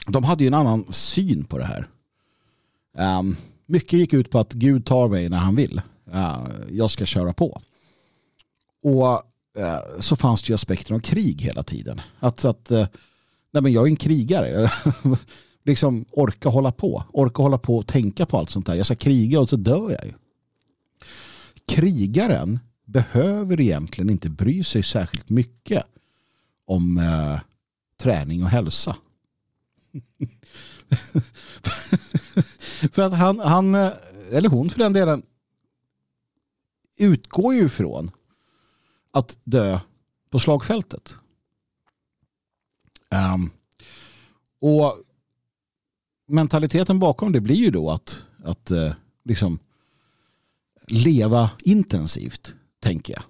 de 0.06 0.24
hade 0.24 0.44
ju 0.44 0.48
en 0.48 0.54
annan 0.54 0.92
syn 0.92 1.44
på 1.44 1.59
det 1.59 1.64
här. 1.64 1.87
Um, 3.18 3.37
mycket 3.66 3.92
gick 3.92 4.12
ut 4.12 4.30
på 4.30 4.38
att 4.38 4.52
Gud 4.52 4.87
tar 4.87 5.09
mig 5.09 5.28
när 5.28 5.37
han 5.37 5.56
vill. 5.56 5.80
Uh, 6.14 6.48
jag 6.70 6.90
ska 6.90 7.06
köra 7.06 7.33
på. 7.33 7.61
Och 8.83 9.12
uh, 9.59 10.00
så 10.00 10.16
fanns 10.16 10.42
det 10.42 10.48
ju 10.48 10.54
aspekter 10.54 10.94
av 10.94 11.00
krig 11.00 11.40
hela 11.40 11.62
tiden. 11.62 12.00
Att, 12.18 12.44
att 12.44 12.70
uh, 12.70 12.87
nej 13.50 13.62
men 13.62 13.72
jag 13.72 13.83
är 13.83 13.90
en 13.90 13.96
krigare. 13.96 14.72
liksom 15.64 16.04
orka 16.11 16.48
hålla 16.48 16.72
på. 16.72 17.04
Orka 17.12 17.42
hålla 17.42 17.59
på 17.59 17.76
och 17.76 17.87
tänka 17.87 18.26
på 18.26 18.38
allt 18.38 18.50
sånt 18.50 18.66
där. 18.66 18.74
Jag 18.74 18.87
ska 18.87 18.96
kriga 18.96 19.40
och 19.40 19.48
så 19.48 19.56
dör 19.56 19.90
jag 19.90 20.04
ju. 20.06 20.12
Krigaren 21.66 22.59
behöver 22.85 23.61
egentligen 23.61 24.11
inte 24.11 24.31
bry 24.31 24.64
sig 24.64 24.83
särskilt 24.83 25.31
mycket 25.31 25.85
om 26.64 26.99
eh, 26.99 27.40
träning 27.96 28.42
och 28.42 28.49
hälsa. 28.49 28.96
för 32.92 33.03
att 33.03 33.12
han, 33.12 33.38
han, 33.38 33.75
eh, 33.75 33.92
eller 34.33 34.49
hon 34.49 34.70
för 34.70 34.79
den 34.79 34.92
delen, 34.92 35.23
utgår 36.96 37.55
ju 37.55 37.66
ifrån 37.66 38.11
att 39.11 39.38
dö 39.44 39.81
på 40.31 40.38
slagfältet. 40.38 41.14
Um, 43.35 43.51
och 44.61 44.99
mentaliteten 46.27 46.99
bakom 46.99 47.33
det 47.33 47.40
blir 47.40 47.57
ju 47.57 47.70
då 47.70 47.90
att, 47.90 48.25
att 48.44 48.70
eh, 48.70 48.92
liksom 49.25 49.59
leva 50.90 51.50
intensivt, 51.64 52.55
tänker 52.83 53.12
jag. 53.12 53.22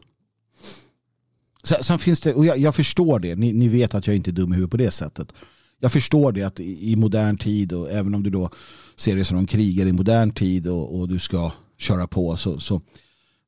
Sen, 1.64 1.82
sen 1.82 1.98
finns 1.98 2.20
det, 2.20 2.34
och 2.34 2.46
jag, 2.46 2.58
jag 2.58 2.74
förstår 2.74 3.18
det, 3.18 3.36
ni, 3.36 3.52
ni, 3.52 3.68
vet 3.68 3.94
att 3.94 4.06
jag 4.06 4.16
inte 4.16 4.30
är 4.30 4.32
dum 4.32 4.52
i 4.52 4.54
huvudet 4.54 4.70
på 4.70 4.76
det 4.76 4.90
sättet. 4.90 5.32
Jag 5.80 5.92
förstår 5.92 6.32
det 6.32 6.42
att 6.42 6.60
i, 6.60 6.92
i 6.92 6.96
modern 6.96 7.36
tid 7.36 7.72
och 7.72 7.90
även 7.90 8.14
om 8.14 8.22
du 8.22 8.30
då 8.30 8.50
ser 8.96 9.16
det 9.16 9.24
som 9.24 9.38
en 9.38 9.46
krigare 9.46 9.88
i 9.88 9.92
modern 9.92 10.30
tid 10.30 10.66
och, 10.66 11.00
och 11.00 11.08
du 11.08 11.18
ska 11.18 11.52
köra 11.78 12.06
på 12.06 12.36
så, 12.36 12.60
så 12.60 12.80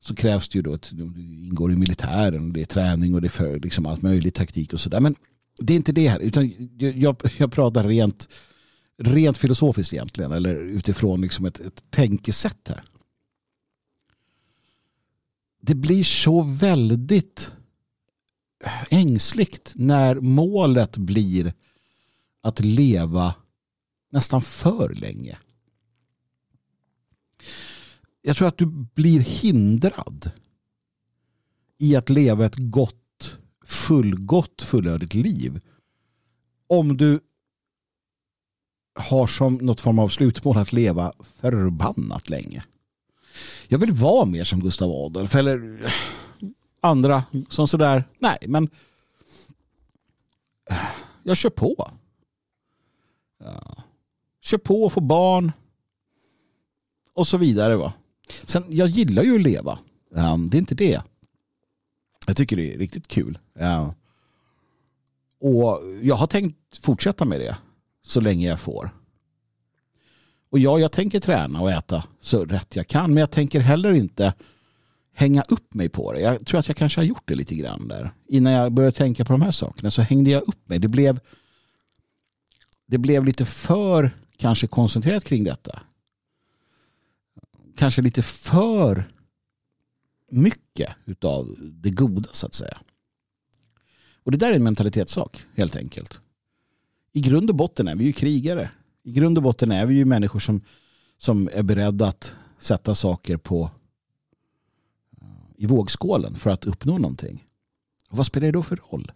så 0.05 0.15
krävs 0.15 0.49
det 0.49 0.59
ju 0.59 0.63
då 0.63 0.75
att 0.75 0.91
du 0.93 1.03
ingår 1.47 1.73
i 1.73 1.77
militären. 1.77 2.53
Det 2.53 2.61
är 2.61 2.65
träning 2.65 3.15
och 3.15 3.21
det 3.21 3.27
är 3.27 3.31
för 3.31 3.61
liksom 3.61 3.87
allt 3.87 4.03
möjligt 4.03 4.35
taktik 4.35 4.73
och 4.73 4.81
sådär. 4.81 5.01
Men 5.01 5.15
det 5.59 5.73
är 5.73 5.77
inte 5.77 5.93
det 5.93 6.09
här. 6.09 6.19
Utan 6.19 6.53
jag, 6.79 7.17
jag 7.39 7.53
pratar 7.53 7.85
rent, 7.85 8.29
rent 9.03 9.39
filosofiskt 9.39 9.93
egentligen. 9.93 10.33
Eller 10.33 10.57
utifrån 10.57 11.21
liksom 11.21 11.45
ett, 11.45 11.61
ett 11.61 11.85
tänkesätt 11.91 12.69
här. 12.69 12.83
Det 15.63 15.75
blir 15.75 16.05
så 16.05 16.41
väldigt 16.43 17.51
ängsligt 18.91 19.73
när 19.75 20.21
målet 20.21 20.97
blir 20.97 21.55
att 22.43 22.61
leva 22.61 23.35
nästan 24.11 24.43
för 24.43 24.95
länge 24.95 25.39
jag 28.23 28.37
tror 28.37 28.49
att 28.49 28.59
du 28.59 28.67
blir 28.67 29.21
hindrad 29.21 30.31
i 31.79 31.97
att 31.97 32.11
leva 32.11 32.47
ett 32.47 32.57
gott, 32.57 33.39
fullgott, 33.65 34.63
fullödigt 34.63 35.15
liv. 35.15 35.61
Om 36.67 36.97
du 36.97 37.21
har 38.95 39.27
som 39.27 39.55
något 39.55 39.81
form 39.81 39.99
av 39.99 40.09
slutmål 40.09 40.57
att 40.57 40.73
leva 40.73 41.13
förbannat 41.37 42.29
länge. 42.29 42.65
Jag 43.69 43.79
vill 43.79 43.93
vara 43.93 44.25
mer 44.25 44.45
som 44.45 44.61
Gustav 44.61 44.91
Adolf 44.91 45.35
eller 45.35 45.93
andra 46.81 47.25
som 47.49 47.69
sådär, 47.69 48.05
nej 48.19 48.39
men 48.49 48.69
jag 51.23 51.37
kör 51.37 51.51
på. 51.51 51.91
Ja. 53.45 53.85
Kör 54.41 54.59
på 54.59 54.85
och 54.85 54.93
få 54.93 55.01
barn 55.01 55.53
och 57.15 57.27
så 57.27 57.37
vidare. 57.37 57.77
va. 57.77 57.93
Sen, 58.45 58.65
jag 58.69 58.89
gillar 58.89 59.23
ju 59.23 59.35
att 59.35 59.43
leva. 59.43 59.79
Um, 60.11 60.51
det 60.51 60.57
är 60.57 60.59
inte 60.59 60.75
det. 60.75 61.03
Jag 62.27 62.37
tycker 62.37 62.57
det 62.57 62.75
är 62.75 62.79
riktigt 62.79 63.09
kul. 63.09 63.39
Uh, 63.61 63.91
och 65.41 65.81
jag 66.03 66.15
har 66.15 66.27
tänkt 66.27 66.77
fortsätta 66.77 67.25
med 67.25 67.41
det 67.41 67.57
så 68.03 68.21
länge 68.21 68.49
jag 68.49 68.61
får. 68.61 68.91
Och 70.53 70.59
ja, 70.59 70.79
jag 70.79 70.93
tänker 70.93 71.21
träna 71.21 71.61
och 71.61 71.71
äta 71.71 72.05
så 72.21 72.45
rätt 72.45 72.77
jag 72.77 72.87
kan. 72.87 73.15
Men 73.15 73.21
jag 73.21 73.31
tänker 73.31 73.61
heller 73.61 73.93
inte 73.93 74.35
hänga 75.15 75.43
upp 75.43 75.75
mig 75.75 75.89
på 75.89 76.13
det. 76.13 76.21
Jag 76.21 76.47
tror 76.47 76.61
att 76.61 76.69
jag 76.69 76.77
kanske 76.77 77.01
har 77.01 77.05
gjort 77.05 77.29
det 77.29 77.35
lite 77.35 77.55
grann 77.55 77.89
där. 77.89 78.11
Innan 78.27 78.53
jag 78.53 78.73
började 78.73 78.97
tänka 78.97 79.25
på 79.25 79.33
de 79.33 79.43
här 79.43 79.51
sakerna 79.51 79.91
så 79.91 80.03
hängde 80.03 80.31
jag 80.31 80.43
upp 80.43 80.69
mig. 80.69 80.79
Det 80.79 80.89
blev, 80.89 81.21
det 82.87 82.99
blev 82.99 83.25
lite 83.25 83.45
för 83.45 84.17
kanske 84.37 84.67
koncentrerat 84.67 85.25
kring 85.25 85.45
detta 85.45 85.83
kanske 87.77 88.03
lite 88.03 88.23
för 88.23 89.09
mycket 90.31 91.25
av 91.25 91.57
det 91.59 91.91
goda 91.91 92.29
så 92.33 92.47
att 92.47 92.55
säga. 92.55 92.79
Och 94.25 94.31
det 94.31 94.39
där 94.39 94.51
är 94.51 94.57
en 94.57 94.65
mentalitetssak 94.65 95.45
helt 95.55 95.77
enkelt. 95.77 96.21
I 97.13 97.21
grund 97.21 97.51
och 97.51 97.57
botten 97.57 97.89
är 97.89 97.95
vi 97.95 98.05
ju 98.05 98.13
krigare. 98.13 98.71
I 99.03 99.13
grund 99.13 99.39
och 99.39 99.43
botten 99.43 99.73
är 99.73 99.87
vi 99.87 99.95
ju 99.95 100.05
människor 100.05 100.41
som, 100.41 100.61
som 101.19 101.49
är 101.53 101.63
beredda 101.63 102.07
att 102.07 102.33
sätta 102.59 102.95
saker 102.95 103.37
på 103.37 103.71
eh, 105.21 105.27
i 105.57 105.67
vågskålen 105.67 106.35
för 106.35 106.51
att 106.51 106.65
uppnå 106.65 106.99
någonting. 106.99 107.45
Och 108.11 108.17
vad 108.17 108.27
spelar 108.27 108.47
det 108.47 108.53
då 108.53 108.63
för 108.63 108.81
roll? 108.91 109.13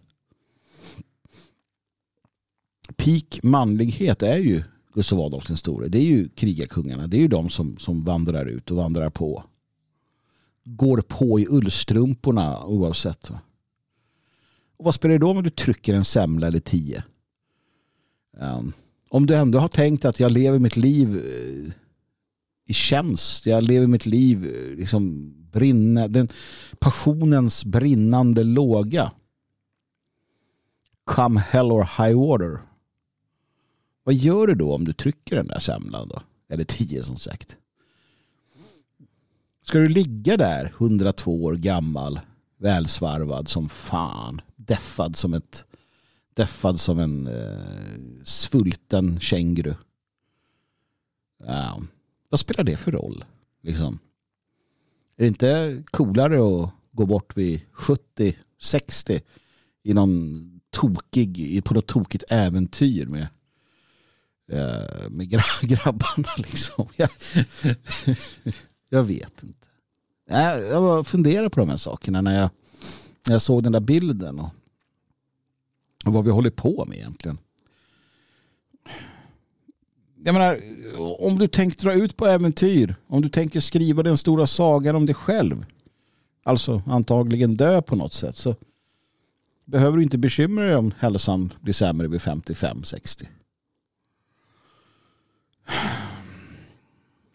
Peak 2.95 3.39
manlighet 3.43 4.23
är 4.23 4.37
ju 4.37 4.63
Gustav 4.93 5.19
Adolf 5.19 5.47
den 5.47 5.57
store. 5.57 5.87
Det 5.87 5.97
är 5.97 6.03
ju 6.03 6.29
krigarkungarna. 6.29 7.07
Det 7.07 7.17
är 7.17 7.21
ju 7.21 7.27
de 7.27 7.49
som, 7.49 7.77
som 7.77 8.03
vandrar 8.03 8.45
ut 8.45 8.71
och 8.71 8.77
vandrar 8.77 9.09
på. 9.09 9.43
Går 10.63 11.01
på 11.01 11.39
i 11.39 11.47
ullstrumporna 11.49 12.65
oavsett. 12.65 13.29
Och 14.77 14.85
vad 14.85 14.95
spelar 14.95 15.13
det 15.13 15.19
då 15.19 15.29
om 15.29 15.43
du 15.43 15.49
trycker 15.49 15.93
en 15.93 16.05
semla 16.05 16.47
eller 16.47 16.59
tio? 16.59 17.03
Um, 18.37 18.73
om 19.09 19.25
du 19.25 19.35
ändå 19.35 19.59
har 19.59 19.67
tänkt 19.67 20.05
att 20.05 20.19
jag 20.19 20.31
lever 20.31 20.59
mitt 20.59 20.75
liv 20.75 21.17
eh, 21.17 21.73
i 22.65 22.73
tjänst, 22.73 23.45
jag 23.45 23.63
lever 23.63 23.87
mitt 23.87 24.05
liv 24.05 24.45
eh, 24.45 24.77
liksom 24.77 25.33
brinna, 25.51 26.07
den 26.07 26.27
passionens 26.79 27.65
brinnande 27.65 28.43
låga. 28.43 29.11
Come 31.05 31.39
hell 31.39 31.71
or 31.71 32.03
high 32.03 32.19
water. 32.19 32.59
Vad 34.03 34.15
gör 34.15 34.47
du 34.47 34.55
då 34.55 34.75
om 34.75 34.85
du 34.85 34.93
trycker 34.93 35.35
den 35.35 35.47
där 35.47 35.59
semlan 35.59 36.07
då? 36.07 36.21
Eller 36.49 36.63
tio 36.63 37.03
som 37.03 37.17
sagt. 37.17 37.57
Ska 39.63 39.79
du 39.79 39.87
ligga 39.87 40.37
där 40.37 40.73
102 40.77 41.43
år 41.43 41.53
gammal, 41.53 42.19
välsvarvad 42.57 43.47
som 43.47 43.69
fan, 43.69 44.41
deffad 44.55 45.15
som 45.15 45.33
ett 45.33 45.65
deffad 46.37 46.79
som 46.79 46.99
en 46.99 47.27
eh, 47.27 48.23
svulten 48.23 49.19
känguru. 49.19 49.75
Uh, 51.43 51.77
Vad 52.29 52.39
spelar 52.39 52.63
det 52.63 52.77
för 52.77 52.91
roll? 52.91 53.25
Liksom? 53.63 53.99
Är 55.17 55.23
det 55.23 55.27
inte 55.27 55.83
coolare 55.91 56.35
att 56.35 56.69
gå 56.91 57.05
bort 57.05 57.37
vid 57.37 57.61
70, 57.71 58.37
60 58.61 59.21
i 59.83 59.93
någon 59.93 60.59
tokig, 60.69 61.63
på 61.65 61.73
något 61.73 61.87
tokigt 61.87 62.23
äventyr 62.29 63.05
med, 63.05 63.27
eh, 64.51 65.09
med 65.09 65.29
grabbarna 65.61 66.29
liksom? 66.37 66.87
Jag, 66.95 67.09
jag 68.89 69.03
vet 69.03 69.43
inte. 69.43 69.67
Jag 70.69 71.07
funderar 71.07 71.49
på 71.49 71.59
de 71.59 71.69
här 71.69 71.77
sakerna 71.77 72.21
när 72.21 72.39
jag, 72.39 72.49
när 73.27 73.33
jag 73.33 73.41
såg 73.41 73.63
den 73.63 73.71
där 73.71 73.79
bilden 73.79 74.39
och, 74.39 74.49
och 76.07 76.13
vad 76.13 76.25
vi 76.25 76.31
håller 76.31 76.49
på 76.49 76.85
med 76.87 76.97
egentligen. 76.97 77.37
Jag 80.23 80.33
menar, 80.33 80.61
om 81.21 81.37
du 81.37 81.47
tänker 81.47 81.81
dra 81.81 81.93
ut 81.93 82.17
på 82.17 82.25
äventyr, 82.25 82.95
om 83.07 83.21
du 83.21 83.29
tänker 83.29 83.59
skriva 83.59 84.03
den 84.03 84.17
stora 84.17 84.47
sagan 84.47 84.95
om 84.95 85.05
dig 85.05 85.15
själv, 85.15 85.65
alltså 86.43 86.81
antagligen 86.85 87.55
dö 87.55 87.81
på 87.81 87.95
något 87.95 88.13
sätt, 88.13 88.37
så 88.37 88.55
behöver 89.65 89.97
du 89.97 90.03
inte 90.03 90.17
bekymra 90.17 90.65
dig 90.65 90.75
om 90.75 90.93
hälsan 90.97 91.53
blir 91.61 91.73
sämre 91.73 92.07
vid 92.07 92.21
55-60. 92.21 93.25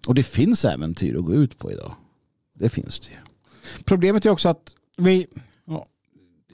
Och 0.07 0.15
det 0.15 0.23
finns 0.23 0.65
äventyr 0.65 1.19
att 1.19 1.25
gå 1.25 1.35
ut 1.35 1.59
på 1.59 1.73
idag. 1.73 1.95
Det 2.55 2.69
finns 2.69 3.01
det. 3.01 3.09
ju. 3.09 3.19
Problemet 3.85 4.27
är 4.27 4.31
också 4.31 4.49
att 4.49 4.75
vi, 4.97 5.27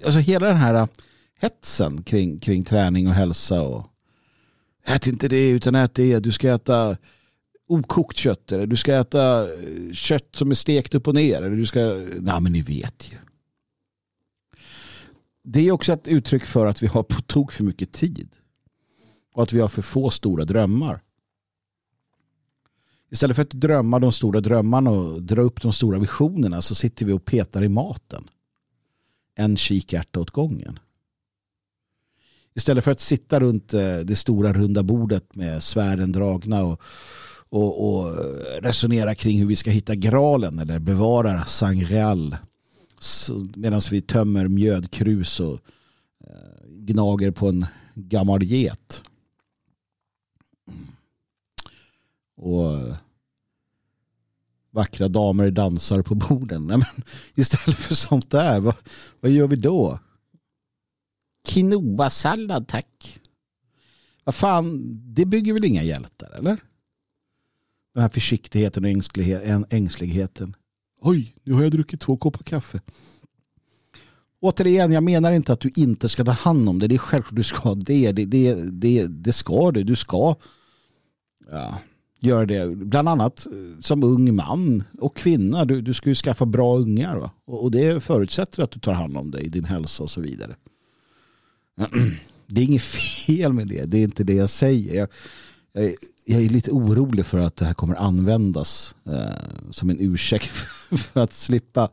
alltså 0.04 0.20
hela 0.20 0.46
den 0.46 0.56
här 0.56 0.88
hetsen 1.38 2.02
kring, 2.02 2.40
kring 2.40 2.64
träning 2.64 3.08
och 3.08 3.14
hälsa 3.14 3.62
och 3.62 3.86
ät 4.86 5.06
inte 5.06 5.28
det 5.28 5.50
utan 5.50 5.74
ät 5.74 5.94
det. 5.94 6.18
Du 6.18 6.32
ska 6.32 6.54
äta 6.54 6.96
okokt 7.68 8.16
kött 8.16 8.52
eller 8.52 8.66
du 8.66 8.76
ska 8.76 8.94
äta 8.94 9.52
eh, 9.54 9.92
kött 9.92 10.28
som 10.32 10.50
är 10.50 10.54
stekt 10.54 10.94
upp 10.94 11.08
och 11.08 11.14
ner. 11.14 11.42
Eller 11.42 11.56
du 11.56 11.66
ska, 11.66 11.80
nej 12.20 12.40
men 12.40 12.52
ni 12.52 12.62
vet 12.62 13.12
ju. 13.12 13.16
Det 15.44 15.60
är 15.68 15.72
också 15.72 15.92
ett 15.92 16.08
uttryck 16.08 16.44
för 16.44 16.66
att 16.66 16.82
vi 16.82 16.86
har 16.86 17.02
på 17.02 17.22
tok 17.22 17.52
för 17.52 17.64
mycket 17.64 17.92
tid. 17.92 18.28
Och 19.32 19.42
att 19.42 19.52
vi 19.52 19.60
har 19.60 19.68
för 19.68 19.82
få 19.82 20.10
stora 20.10 20.44
drömmar. 20.44 21.02
Istället 23.10 23.36
för 23.36 23.42
att 23.42 23.50
drömma 23.50 23.98
de 23.98 24.12
stora 24.12 24.40
drömmarna 24.40 24.90
och 24.90 25.22
dra 25.22 25.42
upp 25.42 25.62
de 25.62 25.72
stora 25.72 25.98
visionerna 25.98 26.62
så 26.62 26.74
sitter 26.74 27.06
vi 27.06 27.12
och 27.12 27.24
petar 27.24 27.64
i 27.64 27.68
maten. 27.68 28.30
En 29.34 29.56
kikärta 29.56 30.20
åt 30.20 30.30
gången. 30.30 30.78
Istället 32.58 32.84
för 32.84 32.90
att 32.90 33.00
sitta 33.00 33.40
runt 33.40 33.74
eh, 33.74 33.96
det 33.96 34.16
stora 34.16 34.52
runda 34.52 34.82
bordet 34.82 35.36
med 35.36 35.62
svärden 35.62 36.12
dragna 36.12 36.64
och, 36.64 36.80
och, 37.48 37.88
och 37.88 38.08
eh, 38.08 38.62
resonera 38.62 39.14
kring 39.14 39.38
hur 39.38 39.46
vi 39.46 39.56
ska 39.56 39.70
hitta 39.70 39.94
gralen 39.94 40.58
eller 40.58 40.78
bevara 40.78 41.44
Sangreal 41.44 42.36
medan 43.56 43.80
vi 43.90 44.00
tömmer 44.00 44.48
mjödkrus 44.48 45.40
och 45.40 45.58
eh, 46.26 46.68
gnager 46.68 47.30
på 47.30 47.48
en 47.48 47.66
gammal 47.94 48.42
get. 48.42 49.02
Och 52.36 52.78
vackra 54.70 55.08
damer 55.08 55.50
dansar 55.50 56.02
på 56.02 56.14
borden. 56.14 56.66
Nej, 56.66 56.78
men 56.78 57.04
istället 57.34 57.78
för 57.78 57.94
sånt 57.94 58.30
där, 58.30 58.60
vad, 58.60 58.74
vad 59.20 59.30
gör 59.30 59.46
vi 59.46 59.56
då? 59.56 59.98
Quinoa-sallad 61.48 62.68
tack. 62.68 63.20
Vad 64.24 64.34
fan, 64.34 64.80
det 65.14 65.26
bygger 65.26 65.52
väl 65.52 65.64
inga 65.64 65.82
hjältar 65.82 66.30
eller? 66.38 66.58
Den 67.94 68.02
här 68.02 68.08
försiktigheten 68.08 68.84
och 68.84 68.90
ängsligheten. 69.72 70.56
Oj, 71.00 71.34
nu 71.42 71.52
har 71.52 71.62
jag 71.62 71.72
druckit 71.72 72.00
två 72.00 72.16
koppar 72.16 72.42
kaffe. 72.42 72.80
Återigen, 74.40 74.92
jag 74.92 75.02
menar 75.02 75.32
inte 75.32 75.52
att 75.52 75.60
du 75.60 75.70
inte 75.76 76.08
ska 76.08 76.24
ta 76.24 76.30
hand 76.30 76.68
om 76.68 76.78
det. 76.78 76.88
Det 76.88 76.94
är 76.94 76.98
självklart 76.98 77.36
du 77.36 77.42
ska 77.42 77.74
det. 77.74 78.12
Det, 78.12 78.24
det, 78.24 78.54
det, 78.54 79.06
det 79.06 79.32
ska 79.32 79.70
du. 79.70 79.84
Du 79.84 79.96
ska 79.96 80.34
ja, 81.50 81.78
göra 82.20 82.46
det. 82.46 82.76
Bland 82.76 83.08
annat 83.08 83.46
eh, 83.46 83.80
som 83.80 84.02
ung 84.02 84.34
man 84.34 84.84
och 85.00 85.16
kvinna. 85.16 85.64
Du, 85.64 85.80
du 85.80 85.94
ska 85.94 86.08
ju 86.08 86.14
skaffa 86.14 86.46
bra 86.46 86.78
ungar. 86.78 87.16
Va? 87.16 87.30
Och, 87.44 87.62
och 87.62 87.70
det 87.70 88.04
förutsätter 88.04 88.62
att 88.62 88.70
du 88.70 88.80
tar 88.80 88.92
hand 88.92 89.16
om 89.16 89.30
dig, 89.30 89.48
din 89.48 89.64
hälsa 89.64 90.02
och 90.02 90.10
så 90.10 90.20
vidare. 90.20 90.56
Det 92.46 92.60
är 92.60 92.64
inget 92.64 92.82
fel 92.82 93.52
med 93.52 93.68
det. 93.68 93.84
Det 93.84 93.98
är 93.98 94.02
inte 94.02 94.24
det 94.24 94.34
jag 94.34 94.50
säger. 94.50 94.94
Jag, 94.94 95.08
jag, 95.72 95.94
jag 96.24 96.42
är 96.42 96.48
lite 96.48 96.70
orolig 96.70 97.26
för 97.26 97.38
att 97.38 97.56
det 97.56 97.64
här 97.64 97.74
kommer 97.74 97.94
användas 97.94 98.94
eh, 99.04 99.70
som 99.70 99.90
en 99.90 100.00
ursäkt 100.00 100.50
för 100.90 101.20
att 101.20 101.32
slippa 101.32 101.90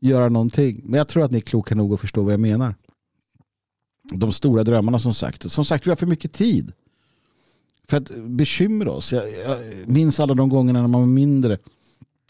göra 0.00 0.28
någonting. 0.28 0.80
Men 0.84 0.98
jag 0.98 1.08
tror 1.08 1.24
att 1.24 1.30
ni 1.30 1.36
är 1.36 1.42
kloka 1.42 1.74
nog 1.74 1.94
att 1.94 2.00
förstå 2.00 2.22
vad 2.22 2.32
jag 2.32 2.40
menar. 2.40 2.74
De 4.12 4.32
stora 4.32 4.64
drömmarna 4.64 4.98
som 4.98 5.14
sagt. 5.14 5.52
Som 5.52 5.64
sagt, 5.64 5.86
vi 5.86 5.90
har 5.90 5.96
för 5.96 6.06
mycket 6.06 6.32
tid. 6.32 6.72
För 7.88 7.96
att 7.96 8.10
bekymra 8.16 8.90
oss. 8.92 9.12
Jag, 9.12 9.24
jag 9.46 9.58
minns 9.86 10.20
alla 10.20 10.34
de 10.34 10.48
gångerna 10.48 10.80
när 10.80 10.88
man 10.88 11.00
var 11.00 11.08
mindre. 11.08 11.58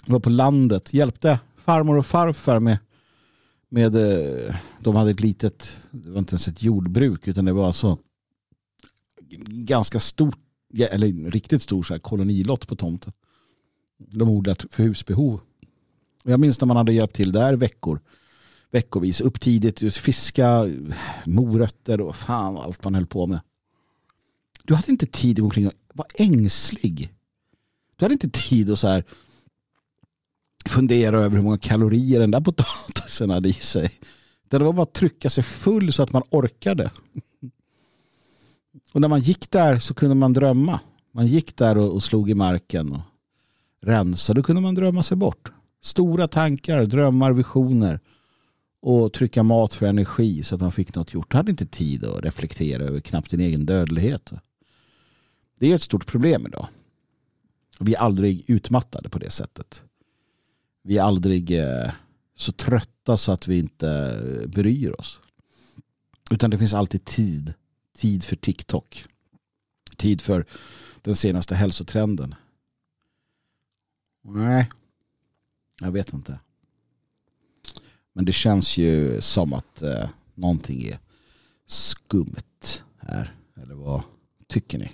Var 0.06 0.20
på 0.20 0.30
landet. 0.30 0.94
Hjälpte 0.94 1.38
farmor 1.56 1.98
och 1.98 2.06
farfar 2.06 2.60
med, 2.60 2.78
med 3.74 3.94
eh, 3.96 4.54
de 4.80 4.96
hade 4.96 5.10
ett 5.10 5.20
litet, 5.20 5.76
det 5.90 6.10
var 6.10 6.18
inte 6.18 6.32
ens 6.32 6.48
ett 6.48 6.62
jordbruk 6.62 7.28
utan 7.28 7.44
det 7.44 7.52
var 7.52 7.66
alltså 7.66 7.98
ganska 9.46 10.00
stort, 10.00 10.38
eller 10.78 11.30
riktigt 11.30 11.62
stor 11.62 11.82
så 11.82 11.94
här 11.94 12.00
kolonilott 12.00 12.68
på 12.68 12.76
tomten. 12.76 13.12
De 13.98 14.28
odlat 14.28 14.64
för 14.70 14.82
husbehov. 14.82 15.40
Jag 16.22 16.40
minns 16.40 16.60
när 16.60 16.66
man 16.66 16.76
hade 16.76 16.92
hjälpt 16.92 17.16
till 17.16 17.32
där 17.32 17.54
veckor. 17.54 18.00
Veckovis. 18.70 19.20
Upp 19.20 19.40
tidigt, 19.40 19.96
fiska, 19.96 20.70
morötter 21.24 22.00
och 22.00 22.16
fan 22.16 22.56
allt 22.56 22.84
man 22.84 22.94
höll 22.94 23.06
på 23.06 23.26
med. 23.26 23.40
Du 24.64 24.74
hade 24.74 24.90
inte 24.90 25.06
tid 25.06 25.36
att 25.36 25.40
gå 25.40 25.44
omkring 25.44 25.66
och 25.66 25.74
vara 25.94 26.08
ängslig. 26.14 27.14
Du 27.96 28.04
hade 28.04 28.12
inte 28.12 28.30
tid 28.30 28.70
att 28.70 28.78
så 28.78 28.88
här 28.88 29.04
fundera 30.68 31.18
över 31.18 31.36
hur 31.36 31.42
många 31.42 31.58
kalorier 31.58 32.20
den 32.20 32.30
där 32.30 32.40
potatisen 32.40 33.30
hade 33.30 33.48
i 33.48 33.52
sig. 33.52 33.90
Det 34.48 34.58
var 34.58 34.72
bara 34.72 34.82
att 34.82 34.92
trycka 34.92 35.30
sig 35.30 35.44
full 35.44 35.92
så 35.92 36.02
att 36.02 36.12
man 36.12 36.22
orkade. 36.30 36.90
Och 38.92 39.00
när 39.00 39.08
man 39.08 39.20
gick 39.20 39.50
där 39.50 39.78
så 39.78 39.94
kunde 39.94 40.14
man 40.14 40.32
drömma. 40.32 40.80
Man 41.12 41.26
gick 41.26 41.56
där 41.56 41.78
och, 41.78 42.02
slog 42.02 42.30
i 42.30 42.34
marken 42.34 42.92
och 42.92 43.00
rensade. 43.82 44.40
Då 44.40 44.44
kunde 44.44 44.62
man 44.62 44.74
drömma 44.74 45.02
sig 45.02 45.16
bort. 45.16 45.52
Stora 45.82 46.28
tankar, 46.28 46.84
drömmar, 46.84 47.32
visioner. 47.32 48.00
Och 48.80 49.12
trycka 49.12 49.42
mat 49.42 49.74
för 49.74 49.86
energi 49.86 50.42
så 50.42 50.54
att 50.54 50.60
man 50.60 50.72
fick 50.72 50.94
något 50.94 51.14
gjort. 51.14 51.30
Du 51.30 51.36
hade 51.36 51.50
inte 51.50 51.66
tid 51.66 52.04
att 52.04 52.24
reflektera 52.24 52.82
över 52.82 53.00
knappt 53.00 53.30
din 53.30 53.40
egen 53.40 53.66
dödlighet. 53.66 54.32
Det 55.58 55.70
är 55.70 55.74
ett 55.74 55.82
stort 55.82 56.06
problem 56.06 56.46
idag. 56.46 56.68
Vi 57.80 57.94
är 57.94 57.98
aldrig 57.98 58.44
utmattade 58.46 59.08
på 59.08 59.18
det 59.18 59.30
sättet. 59.30 59.82
Vi 60.86 60.98
är 60.98 61.02
aldrig 61.02 61.58
eh, 61.60 61.90
så 62.36 62.52
trötta 62.52 63.16
så 63.16 63.32
att 63.32 63.48
vi 63.48 63.58
inte 63.58 64.20
bryr 64.46 65.00
oss. 65.00 65.20
Utan 66.30 66.50
det 66.50 66.58
finns 66.58 66.74
alltid 66.74 67.04
tid. 67.04 67.54
Tid 67.96 68.24
för 68.24 68.36
TikTok. 68.36 69.06
Tid 69.96 70.20
för 70.20 70.46
den 71.02 71.16
senaste 71.16 71.54
hälsotrenden. 71.54 72.34
Nej, 74.22 74.70
jag 75.80 75.92
vet 75.92 76.12
inte. 76.12 76.40
Men 78.12 78.24
det 78.24 78.32
känns 78.32 78.76
ju 78.76 79.20
som 79.20 79.52
att 79.52 79.82
eh, 79.82 80.08
någonting 80.34 80.82
är 80.82 80.98
skumt 81.66 82.82
här. 82.98 83.34
Eller 83.56 83.74
vad 83.74 84.02
tycker 84.48 84.78
ni? 84.78 84.90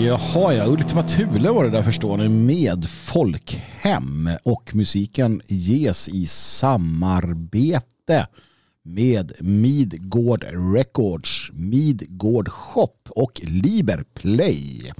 Jaha, 0.00 0.54
ja. 0.54 0.66
Ultima 0.66 1.02
Thule 1.02 1.50
var 1.50 1.64
det 1.64 1.70
där 1.70 1.82
förstår 1.82 2.16
ni 2.16 2.28
med 2.28 2.84
Folkhem 2.84 4.30
och 4.42 4.74
musiken 4.74 5.40
ges 5.48 6.08
i 6.08 6.26
samarbete 6.26 8.26
med 8.84 9.32
Midgård 9.40 10.44
Records, 10.74 11.50
Midgård 11.52 12.48
Shop 12.48 12.96
och 13.10 13.40
Liberplay. 13.44 14.92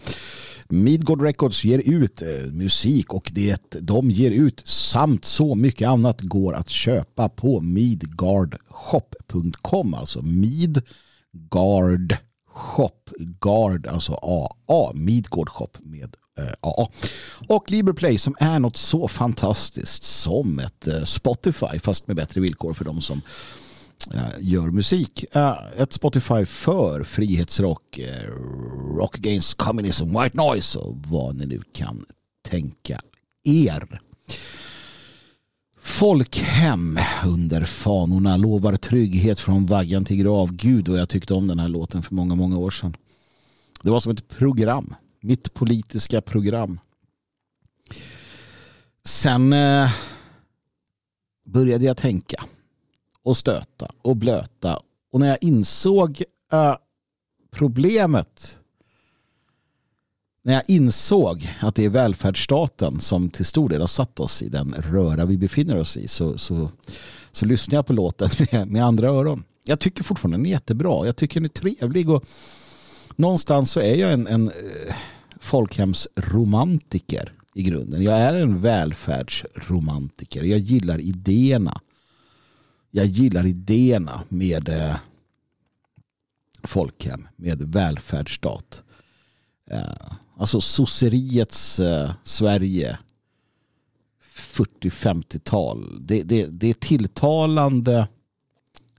Midgård 0.69 1.23
Records 1.23 1.65
ger 1.65 1.79
ut 1.79 2.23
eh, 2.23 2.29
musik 2.53 3.15
och 3.15 3.31
det 3.35 3.77
de 3.81 4.11
ger 4.11 4.31
ut 4.31 4.63
samt 4.65 5.25
så 5.25 5.55
mycket 5.55 5.89
annat 5.89 6.21
går 6.21 6.55
att 6.55 6.69
köpa 6.69 7.29
på 7.29 7.61
midgardshop.com 7.61 9.95
alltså 9.95 10.23
Midgard 10.23 12.17
Shop, 12.55 13.11
Guard, 13.41 13.87
alltså 13.87 14.13
AA, 14.13 14.93
Midgård 14.95 15.49
Shop 15.49 15.71
med 15.83 16.17
eh, 16.39 16.53
AA. 16.61 16.89
Och 17.49 17.71
Liberplay 17.71 18.19
som 18.19 18.37
är 18.39 18.59
något 18.59 18.77
så 18.77 19.09
fantastiskt 19.09 20.03
som 20.03 20.59
ett 20.59 20.89
eh, 20.89 21.03
Spotify 21.03 21.79
fast 21.79 22.07
med 22.07 22.17
bättre 22.17 22.41
villkor 22.41 22.73
för 22.73 22.85
de 22.85 23.01
som 23.01 23.21
eh, 24.15 24.31
gör 24.39 24.71
musik. 24.71 25.25
Eh, 25.33 25.59
ett 25.77 25.93
Spotify 25.93 26.47
för 26.47 27.03
frihetsrock, 27.03 27.99
eh, 27.99 28.31
rock 28.97 29.19
against 29.19 29.55
communism, 29.55 30.05
white 30.05 30.37
noise 30.37 30.79
och 30.79 30.97
vad 30.97 31.37
ni 31.37 31.47
nu 31.47 31.61
kan 31.75 32.05
tänka 32.49 33.01
er. 33.45 34.01
Folkhem 35.83 36.99
under 37.27 37.65
fanorna 37.65 38.37
lovar 38.37 38.77
trygghet 38.77 39.41
från 39.41 39.67
vaggan 39.67 40.05
till 40.05 40.17
grav. 40.17 40.53
Gud 40.53 40.89
och 40.89 40.97
jag 40.97 41.09
tyckte 41.09 41.35
om 41.35 41.47
den 41.47 41.59
här 41.59 41.69
låten 41.69 42.03
för 42.03 42.15
många, 42.15 42.35
många 42.35 42.59
år 42.59 42.71
sedan. 42.71 42.97
Det 43.83 43.91
var 43.91 44.01
som 44.01 44.13
ett 44.13 44.29
program. 44.29 44.95
Mitt 45.21 45.55
politiska 45.55 46.21
program. 46.21 46.81
Sen 49.05 49.53
eh, 49.53 49.91
började 51.45 51.85
jag 51.85 51.97
tänka 51.97 52.45
och 53.23 53.37
stöta 53.37 53.89
och 54.03 54.17
blöta. 54.17 54.79
Och 55.13 55.21
när 55.21 55.29
jag 55.29 55.39
insåg 55.41 56.23
eh, 56.53 56.77
problemet 57.51 58.59
när 60.43 60.55
jag 60.55 60.63
insåg 60.67 61.49
att 61.61 61.75
det 61.75 61.85
är 61.85 61.89
välfärdsstaten 61.89 63.01
som 63.01 63.31
till 63.31 63.45
stor 63.45 63.69
del 63.69 63.81
har 63.81 63.89
satt 63.89 64.21
oss 64.21 64.43
i 64.43 64.49
den 64.49 64.75
röra 64.79 65.25
vi 65.25 65.39
befinner 65.39 65.79
oss 65.79 65.97
i 65.97 66.09
så, 66.09 66.39
så, 66.39 66.71
så 67.33 67.47
lyssnade 67.47 67.77
jag 67.77 67.87
på 67.87 67.93
låten 67.93 68.31
med, 68.53 68.69
med 68.69 68.85
andra 68.85 69.09
öron. 69.09 69.45
Jag 69.65 69.81
tycker 69.81 70.05
fortfarande 70.05 70.37
den 70.37 70.47
är 70.47 70.51
jättebra. 70.51 71.07
Jag 71.07 71.17
tycker 71.17 71.41
den 71.41 71.45
är 71.45 71.49
trevlig 71.49 72.11
och 72.11 72.25
någonstans 73.17 73.71
så 73.71 73.81
är 73.81 73.95
jag 73.95 74.13
en, 74.13 74.27
en 74.27 74.49
eh, 74.49 74.95
folkhemsromantiker 75.41 77.33
i 77.55 77.63
grunden. 77.63 78.03
Jag 78.03 78.15
är 78.15 78.35
en 78.35 78.61
välfärdsromantiker. 78.61 80.43
Jag 80.43 80.59
gillar 80.59 80.99
idéerna. 80.99 81.81
Jag 82.91 83.07
gillar 83.07 83.47
idéerna 83.47 84.23
med 84.29 84.69
eh, 84.69 84.97
folkhem, 86.63 87.29
med 87.37 87.63
välfärdsstat. 87.63 88.83
Eh, 89.71 90.13
Alltså 90.43 90.61
sosseriets 90.61 91.81
eh, 91.81 92.13
Sverige 92.25 92.99
40-50-tal. 94.35 96.07
Det, 96.07 96.23
det, 96.23 96.47
det 96.47 96.71
är 96.71 96.75
tilltalande 96.75 98.09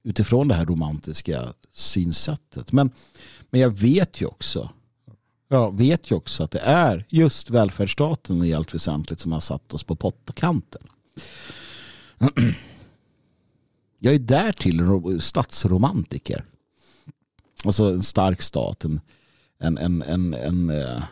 utifrån 0.03 0.47
det 0.47 0.55
här 0.55 0.65
romantiska 0.65 1.53
synsättet. 1.71 2.71
Men, 2.71 2.91
men 3.49 3.61
jag 3.61 3.69
vet 3.69 4.21
ju 4.21 4.25
också 4.25 4.69
jag 5.47 5.77
vet 5.77 6.11
ju 6.11 6.15
också 6.15 6.43
att 6.43 6.51
det 6.51 6.59
är 6.59 7.05
just 7.09 7.49
välfärdsstaten 7.49 8.43
i 8.43 8.53
allt 8.53 8.73
väsentligt 8.73 9.19
som 9.19 9.31
har 9.31 9.39
satt 9.39 9.73
oss 9.73 9.83
på 9.83 9.95
pottkanten. 9.95 10.81
Jag 13.99 14.13
är 14.13 14.19
därtill 14.19 14.81
statsromantiker. 15.21 16.45
Alltså 17.65 17.89
en 17.89 18.03
stark 18.03 18.41
stat, 18.41 18.85
en, 18.85 19.01
en, 19.59 19.77
en, 19.77 20.33
en, 20.33 20.69
eh, 20.69 21.03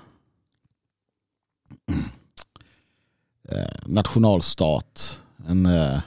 en 1.87 3.40
eh, 3.51 3.75
nationalstat, 3.85 5.21
en 5.47 5.65
eh, 5.65 6.01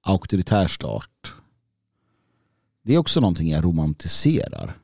auktoritär 0.00 0.66
stat. 0.68 1.32
Det 2.82 2.94
är 2.94 2.98
också 2.98 3.20
någonting 3.20 3.50
jag 3.50 3.64
romantiserar. 3.64 4.78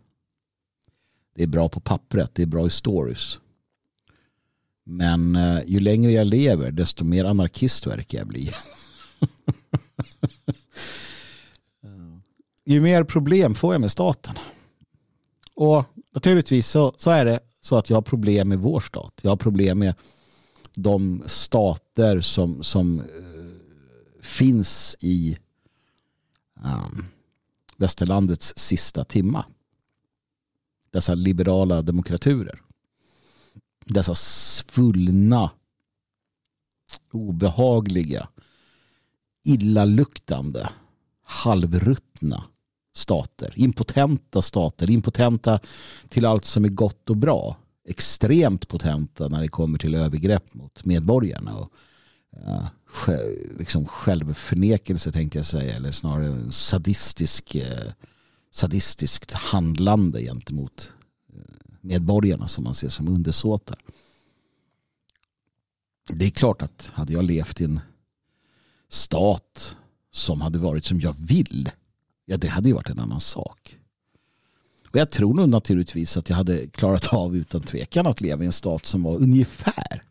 Det 1.35 1.43
är 1.43 1.47
bra 1.47 1.69
på 1.69 1.81
pappret, 1.81 2.35
det 2.35 2.43
är 2.43 2.47
bra 2.47 2.67
i 2.67 2.71
stories. 2.71 3.39
Men 4.85 5.37
eh, 5.37 5.61
ju 5.67 5.81
längre 5.81 6.13
jag 6.13 6.27
lever 6.27 6.71
desto 6.71 7.05
mer 7.05 7.25
anarkist 7.25 7.87
verkar 7.87 8.19
jag 8.19 8.27
bli. 8.27 8.51
ju 12.65 12.81
mer 12.81 13.05
problem 13.05 13.55
får 13.55 13.75
jag 13.75 13.81
med 13.81 13.91
staten. 13.91 14.35
Och 15.55 15.85
naturligtvis 16.13 16.69
så, 16.69 16.95
så 16.97 17.11
är 17.11 17.25
det 17.25 17.41
så 17.61 17.77
att 17.77 17.91
jag 17.91 17.97
har 17.97 18.03
problem 18.03 18.49
med 18.49 18.59
vår 18.59 18.81
stat. 18.81 19.21
Jag 19.23 19.31
har 19.31 19.37
problem 19.37 19.79
med 19.79 19.95
de 20.75 21.23
stater 21.27 22.21
som, 22.21 22.63
som 22.63 23.01
eh, 23.01 23.05
finns 24.23 24.97
i 25.01 25.37
um, 26.65 27.07
västerlandets 27.77 28.59
sista 28.59 29.05
timma. 29.05 29.45
Dessa 30.91 31.15
liberala 31.15 31.83
demokraturer. 31.83 32.63
Dessa 33.85 34.15
svullna, 34.15 35.51
obehagliga, 37.13 38.29
illaluktande, 39.45 40.69
halvruttna 41.23 42.45
stater. 42.95 43.53
Impotenta 43.57 44.43
stater. 44.43 44.91
Impotenta 44.91 45.61
till 46.09 46.27
allt 46.27 46.45
som 46.45 46.65
är 46.65 46.69
gott 46.69 47.11
och 47.11 47.17
bra. 47.17 47.57
Extremt 47.85 48.69
potenta 48.69 49.29
när 49.29 49.41
det 49.41 49.49
kommer 49.49 49.79
till 49.79 49.95
övergrepp 49.95 50.55
mot 50.55 50.85
medborgarna. 50.85 51.57
Och, 51.57 51.73
eh, 52.37 52.67
ja, 53.07 53.19
liksom 53.59 53.87
självförnekelse 53.87 55.13
tänkte 55.13 55.39
jag 55.39 55.47
säga. 55.47 55.77
Eller 55.77 55.91
snarare 55.91 56.53
sadistisk, 56.53 57.55
eh, 57.55 57.93
sadistiskt 58.51 59.33
handlande 59.33 60.23
gentemot 60.23 60.93
eh, 61.35 61.41
medborgarna 61.81 62.49
som 62.49 62.65
man 62.65 62.75
ser 62.75 62.89
som 62.89 63.09
undersåtar. 63.09 63.79
Det 66.09 66.27
är 66.27 66.31
klart 66.31 66.63
att 66.63 66.91
hade 66.95 67.13
jag 67.13 67.25
levt 67.25 67.61
i 67.61 67.65
en 67.65 67.81
stat 68.89 69.77
som 70.13 70.41
hade 70.41 70.59
varit 70.59 70.85
som 70.85 71.01
jag 71.01 71.17
vill 71.19 71.71
ja 72.25 72.37
det 72.37 72.49
hade 72.49 72.69
ju 72.69 72.75
varit 72.75 72.91
en 72.91 72.99
annan 72.99 73.21
sak. 73.21 73.79
Och 74.95 75.01
jag 75.01 75.11
tror 75.11 75.35
nog 75.35 75.49
naturligtvis 75.49 76.17
att 76.17 76.29
jag 76.29 76.37
hade 76.37 76.67
klarat 76.67 77.15
av 77.15 77.37
utan 77.37 77.61
tvekan 77.61 78.07
att 78.07 78.21
leva 78.21 78.43
i 78.43 78.47
en 78.47 78.53
stat 78.53 78.87
som 78.87 79.03
var 79.03 79.17
ungefär 79.17 80.05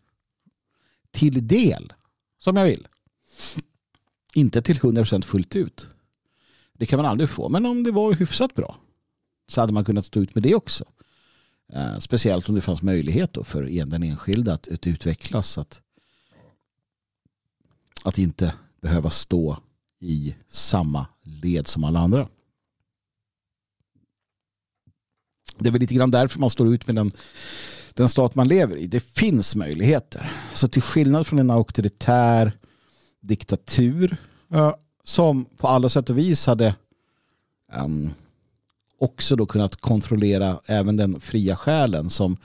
till 1.11 1.47
del 1.47 1.93
som 2.39 2.55
jag 2.55 2.65
vill. 2.65 2.87
Inte 4.33 4.61
till 4.61 4.79
100% 4.79 5.21
fullt 5.21 5.55
ut. 5.55 5.87
Det 6.73 6.85
kan 6.85 6.97
man 6.97 7.05
aldrig 7.05 7.29
få. 7.29 7.49
Men 7.49 7.65
om 7.65 7.83
det 7.83 7.91
var 7.91 8.13
hyfsat 8.13 8.55
bra 8.55 8.77
så 9.47 9.61
hade 9.61 9.73
man 9.73 9.85
kunnat 9.85 10.05
stå 10.05 10.19
ut 10.19 10.35
med 10.35 10.43
det 10.43 10.55
också. 10.55 10.85
Eh, 11.73 11.97
speciellt 11.97 12.49
om 12.49 12.55
det 12.55 12.61
fanns 12.61 12.81
möjlighet 12.81 13.33
då 13.33 13.43
för 13.43 13.85
den 13.85 14.03
enskilda 14.03 14.53
att, 14.53 14.67
att 14.67 14.87
utvecklas. 14.87 15.57
Att, 15.57 15.81
att 18.03 18.17
inte 18.17 18.53
behöva 18.81 19.09
stå 19.09 19.57
i 19.99 20.35
samma 20.47 21.07
led 21.21 21.67
som 21.67 21.83
alla 21.83 21.99
andra. 21.99 22.27
Det 25.63 25.69
är 25.69 25.71
väl 25.71 25.81
lite 25.81 25.93
grann 25.93 26.11
därför 26.11 26.39
man 26.39 26.49
står 26.49 26.73
ut 26.73 26.87
med 26.87 26.95
den, 26.95 27.11
den 27.93 28.09
stat 28.09 28.35
man 28.35 28.47
lever 28.47 28.77
i. 28.77 28.87
Det 28.87 28.99
finns 28.99 29.55
möjligheter. 29.55 30.31
Så 30.53 30.67
till 30.67 30.81
skillnad 30.81 31.27
från 31.27 31.39
en 31.39 31.51
auktoritär 31.51 32.51
diktatur 33.21 34.17
som 35.03 35.45
på 35.45 35.67
alla 35.67 35.89
sätt 35.89 36.09
och 36.09 36.17
vis 36.17 36.47
hade 36.47 36.75
um, 37.73 38.13
också 38.99 39.35
då 39.35 39.45
kunnat 39.45 39.75
kontrollera 39.75 40.59
även 40.65 40.97
den 40.97 41.19
fria 41.19 41.55
själen 41.55 42.09
som 42.09 42.37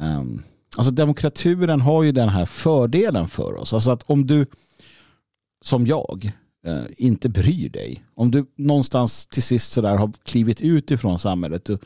um, 0.00 0.42
alltså 0.76 0.92
demokraturen 0.92 1.80
har 1.80 2.02
ju 2.02 2.12
den 2.12 2.28
här 2.28 2.44
fördelen 2.44 3.28
för 3.28 3.54
oss. 3.54 3.72
Alltså 3.72 3.90
att 3.90 4.02
om 4.02 4.26
du 4.26 4.46
som 5.62 5.86
jag 5.86 6.32
eh, 6.66 6.84
inte 6.96 7.28
bryr 7.28 7.68
dig. 7.68 8.04
Om 8.14 8.30
du 8.30 8.46
någonstans 8.56 9.26
till 9.26 9.42
sist 9.42 9.72
sådär 9.72 9.96
har 9.96 10.12
klivit 10.24 10.60
ut 10.60 10.90
ifrån 10.90 11.18
samhället, 11.18 11.64
du, 11.64 11.78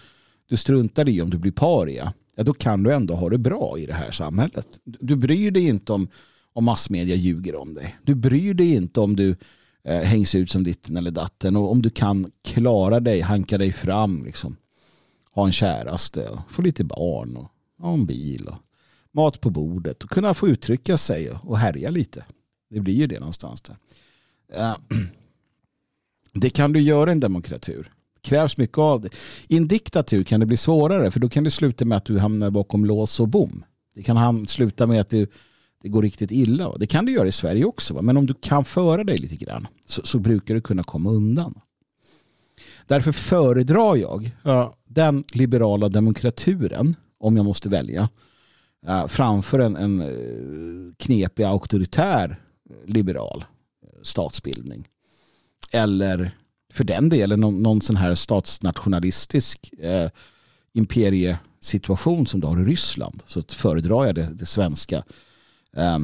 du 0.48 0.56
struntar 0.56 1.08
i 1.08 1.22
om 1.22 1.30
du 1.30 1.38
blir 1.38 1.52
paria, 1.52 2.12
ja, 2.36 2.42
då 2.42 2.54
kan 2.54 2.82
du 2.82 2.94
ändå 2.94 3.14
ha 3.14 3.28
det 3.28 3.38
bra 3.38 3.78
i 3.78 3.86
det 3.86 3.92
här 3.92 4.10
samhället. 4.10 4.68
Du 4.84 5.16
bryr 5.16 5.50
dig 5.50 5.66
inte 5.66 5.92
om, 5.92 6.08
om 6.52 6.64
massmedia 6.64 7.16
ljuger 7.16 7.56
om 7.56 7.74
dig. 7.74 7.96
Du 8.02 8.14
bryr 8.14 8.54
dig 8.54 8.74
inte 8.74 9.00
om 9.00 9.16
du 9.16 9.36
eh, 9.84 10.00
hängs 10.00 10.34
ut 10.34 10.50
som 10.50 10.64
ditten 10.64 10.96
eller 10.96 11.10
datten 11.10 11.56
och 11.56 11.70
om 11.70 11.82
du 11.82 11.90
kan 11.90 12.26
klara 12.44 13.00
dig, 13.00 13.20
hanka 13.20 13.58
dig 13.58 13.72
fram, 13.72 14.24
liksom. 14.24 14.56
ha 15.32 15.46
en 15.46 15.52
käraste 15.52 16.28
och 16.28 16.50
få 16.50 16.62
lite 16.62 16.84
barn 16.84 17.36
och 17.36 17.50
ha 17.78 17.92
en 17.92 18.06
bil 18.06 18.48
och 18.48 18.58
mat 19.12 19.40
på 19.40 19.50
bordet 19.50 20.04
och 20.04 20.10
kunna 20.10 20.34
få 20.34 20.48
uttrycka 20.48 20.98
sig 20.98 21.30
och 21.30 21.58
härja 21.58 21.90
lite. 21.90 22.24
Det 22.70 22.80
blir 22.80 22.94
ju 22.94 23.06
det 23.06 23.18
någonstans 23.18 23.60
där. 23.60 23.76
Eh, 24.52 24.76
det 26.32 26.50
kan 26.50 26.72
du 26.72 26.80
göra 26.80 27.10
i 27.10 27.12
en 27.12 27.20
demokratur. 27.20 27.92
Krävs 28.26 28.56
mycket 28.56 28.78
av 28.78 29.00
det. 29.00 29.08
I 29.48 29.56
en 29.56 29.68
diktatur 29.68 30.24
kan 30.24 30.40
det 30.40 30.46
bli 30.46 30.56
svårare 30.56 31.10
för 31.10 31.20
då 31.20 31.28
kan 31.28 31.44
det 31.44 31.50
sluta 31.50 31.84
med 31.84 31.96
att 31.96 32.04
du 32.04 32.18
hamnar 32.18 32.50
bakom 32.50 32.84
lås 32.84 33.20
och 33.20 33.28
bom. 33.28 33.64
Det 33.94 34.02
kan 34.02 34.46
sluta 34.46 34.86
med 34.86 35.00
att 35.00 35.10
du, 35.10 35.26
det 35.82 35.88
går 35.88 36.02
riktigt 36.02 36.30
illa. 36.30 36.76
Det 36.76 36.86
kan 36.86 37.06
du 37.06 37.12
göra 37.12 37.28
i 37.28 37.32
Sverige 37.32 37.64
också. 37.64 38.02
Men 38.02 38.16
om 38.16 38.26
du 38.26 38.34
kan 38.34 38.64
föra 38.64 39.04
dig 39.04 39.18
lite 39.18 39.36
grann 39.36 39.66
så, 39.86 40.02
så 40.06 40.18
brukar 40.18 40.54
du 40.54 40.60
kunna 40.60 40.82
komma 40.82 41.10
undan. 41.10 41.60
Därför 42.86 43.12
föredrar 43.12 43.96
jag 43.96 44.30
den 44.88 45.24
liberala 45.32 45.88
demokraturen, 45.88 46.94
om 47.20 47.36
jag 47.36 47.44
måste 47.44 47.68
välja, 47.68 48.08
framför 49.08 49.58
en, 49.58 49.76
en 49.76 50.00
eh, 50.00 50.94
knepig 50.96 51.44
auktoritär 51.44 52.40
liberal 52.86 53.44
statsbildning. 54.02 54.88
Eller 55.70 56.30
för 56.76 56.84
den 56.84 57.08
delen 57.08 57.40
någon, 57.40 57.62
någon 57.62 57.80
sån 57.80 57.96
här 57.96 58.14
statsnationalistisk 58.14 59.72
eh, 59.78 60.10
imperiesituation 60.72 62.26
som 62.26 62.40
du 62.40 62.46
har 62.46 62.60
i 62.60 62.64
Ryssland. 62.64 63.22
Så 63.26 63.42
föredrar 63.48 64.06
jag 64.06 64.14
det, 64.14 64.28
det 64.34 64.46
svenska 64.46 65.04
eh, 65.76 65.98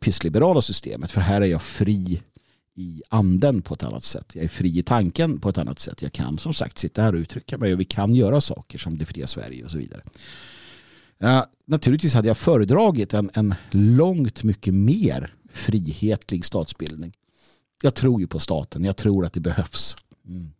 pissliberala 0.00 0.62
systemet. 0.62 1.10
För 1.10 1.20
här 1.20 1.40
är 1.40 1.46
jag 1.46 1.62
fri 1.62 2.22
i 2.74 3.02
anden 3.08 3.62
på 3.62 3.74
ett 3.74 3.82
annat 3.82 4.04
sätt. 4.04 4.34
Jag 4.34 4.44
är 4.44 4.48
fri 4.48 4.78
i 4.78 4.82
tanken 4.82 5.40
på 5.40 5.48
ett 5.48 5.58
annat 5.58 5.78
sätt. 5.78 6.02
Jag 6.02 6.12
kan 6.12 6.38
som 6.38 6.54
sagt 6.54 6.78
sitta 6.78 7.02
här 7.02 7.14
och 7.14 7.18
uttrycka 7.18 7.58
mig 7.58 7.72
och 7.72 7.80
vi 7.80 7.84
kan 7.84 8.14
göra 8.14 8.40
saker 8.40 8.78
som 8.78 8.98
det 8.98 9.06
fria 9.06 9.26
Sverige 9.26 9.64
och 9.64 9.70
så 9.70 9.78
vidare. 9.78 10.02
Uh, 11.24 11.42
naturligtvis 11.64 12.14
hade 12.14 12.28
jag 12.28 12.38
föredragit 12.38 13.14
en, 13.14 13.30
en 13.34 13.54
långt 13.70 14.42
mycket 14.42 14.74
mer 14.74 15.34
frihetlig 15.52 16.44
statsbildning. 16.44 17.12
Jag 17.82 17.94
tror 17.94 18.20
ju 18.20 18.26
på 18.26 18.38
staten. 18.38 18.84
Jag 18.84 18.96
tror 18.96 19.26
att 19.26 19.32
det 19.32 19.40
behövs. 19.40 19.96
Mm. 20.28 20.50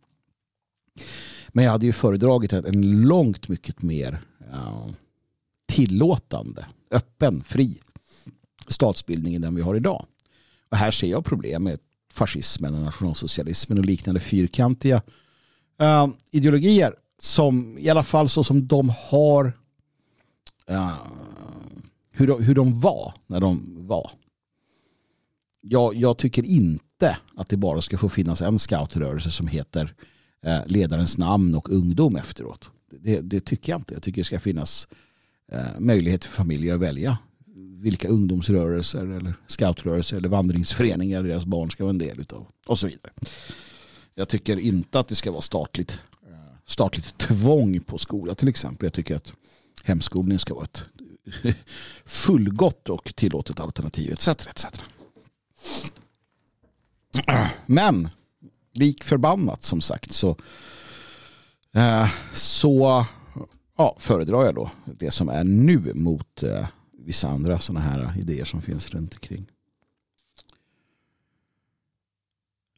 Men 1.49 1.63
jag 1.63 1.71
hade 1.71 1.85
ju 1.85 1.91
föredragit 1.91 2.53
en, 2.53 3.01
långt 3.01 3.47
mycket 3.47 3.81
mer 3.81 4.21
ja, 4.51 4.89
tillåtande, 5.67 6.65
öppen, 6.91 7.43
fri 7.43 7.81
statsbildning 8.67 9.35
än 9.35 9.41
den 9.41 9.55
vi 9.55 9.61
har 9.61 9.75
idag. 9.75 10.05
Och 10.69 10.77
här 10.77 10.91
ser 10.91 11.07
jag 11.07 11.25
problem 11.25 11.63
med 11.63 11.79
fascismen 12.13 12.75
och 12.75 12.81
nationalsocialismen 12.81 13.77
och 13.77 13.85
liknande 13.85 14.19
fyrkantiga 14.19 15.01
uh, 15.81 16.07
ideologier 16.31 16.95
som 17.19 17.77
i 17.77 17.89
alla 17.89 18.03
fall 18.03 18.29
så 18.29 18.43
som 18.43 18.67
de 18.67 18.93
har 19.09 19.45
uh, 20.71 20.97
hur, 22.11 22.27
de, 22.27 22.43
hur 22.43 22.55
de 22.55 22.79
var 22.79 23.13
när 23.27 23.39
de 23.39 23.77
var. 23.87 24.11
Jag, 25.61 25.95
jag 25.95 26.17
tycker 26.17 26.45
inte 26.45 26.88
att 27.35 27.49
det 27.49 27.57
bara 27.57 27.81
ska 27.81 27.97
få 27.97 28.09
finnas 28.09 28.41
en 28.41 28.59
scoutrörelse 28.59 29.31
som 29.31 29.47
heter 29.47 29.93
eh, 30.45 30.59
ledarens 30.65 31.17
namn 31.17 31.55
och 31.55 31.69
ungdom 31.69 32.15
efteråt. 32.15 32.69
Det, 32.91 33.19
det, 33.19 33.39
tycker 33.39 33.71
jag 33.71 33.79
inte. 33.79 33.93
Jag 33.93 34.03
tycker 34.03 34.21
det 34.21 34.25
ska 34.25 34.39
finnas 34.39 34.87
eh, 35.51 35.79
möjlighet 35.79 36.25
för 36.25 36.33
familjer 36.35 36.75
att 36.75 36.81
välja 36.81 37.17
vilka 37.81 38.07
ungdomsrörelser 38.07 39.05
eller 39.05 39.33
scoutrörelser 39.47 40.17
eller 40.17 40.29
vandringsföreningar 40.29 41.23
deras 41.23 41.45
barn 41.45 41.71
ska 41.71 41.83
vara 41.83 41.89
en 41.89 41.97
del 41.97 42.25
av 42.33 42.47
och 42.65 42.79
så 42.79 42.87
vidare. 42.87 43.11
Jag 44.15 44.29
tycker 44.29 44.59
inte 44.59 44.99
att 44.99 45.07
det 45.07 45.15
ska 45.15 45.31
vara 45.31 45.41
statligt, 45.41 45.99
eh, 46.27 46.57
statligt 46.65 47.17
tvång 47.17 47.79
på 47.79 47.97
skola 47.97 48.35
till 48.35 48.47
exempel. 48.47 48.85
Jag 48.85 48.93
tycker 48.93 49.15
att 49.15 49.33
hemskolning 49.83 50.39
ska 50.39 50.53
vara 50.53 50.65
ett 50.65 50.83
fullgott 52.05 52.89
och 52.89 53.15
tillåtet 53.15 53.59
alternativ 53.59 54.11
etc. 54.11 54.27
etc. 54.27 54.65
Men 57.65 58.09
lik 58.73 59.03
förbannat 59.03 59.63
som 59.63 59.81
sagt 59.81 60.11
så, 60.11 60.35
eh, 61.73 62.09
så 62.33 63.05
ja, 63.77 63.95
föredrar 63.99 64.45
jag 64.45 64.55
då 64.55 64.71
det 64.85 65.11
som 65.11 65.29
är 65.29 65.43
nu 65.43 65.93
mot 65.93 66.43
eh, 66.43 66.67
vissa 66.91 67.27
andra 67.27 67.59
sådana 67.59 67.85
här 67.85 68.13
idéer 68.19 68.45
som 68.45 68.61
finns 68.61 68.89
runt 68.89 69.13
omkring. 69.13 69.45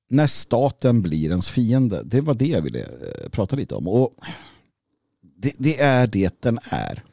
När 0.08 0.28
staten 0.28 1.02
blir 1.02 1.30
ens 1.30 1.50
fiende, 1.50 2.04
det 2.04 2.22
var 2.22 2.34
det 2.34 2.48
jag 2.48 2.62
ville 2.62 2.80
eh, 2.80 3.30
prata 3.30 3.56
lite 3.56 3.76
om. 3.76 3.88
Och 3.88 4.14
det, 5.22 5.54
det 5.58 5.82
är 5.82 6.08
det 6.08 6.42
den 6.42 6.60
är. 6.64 7.04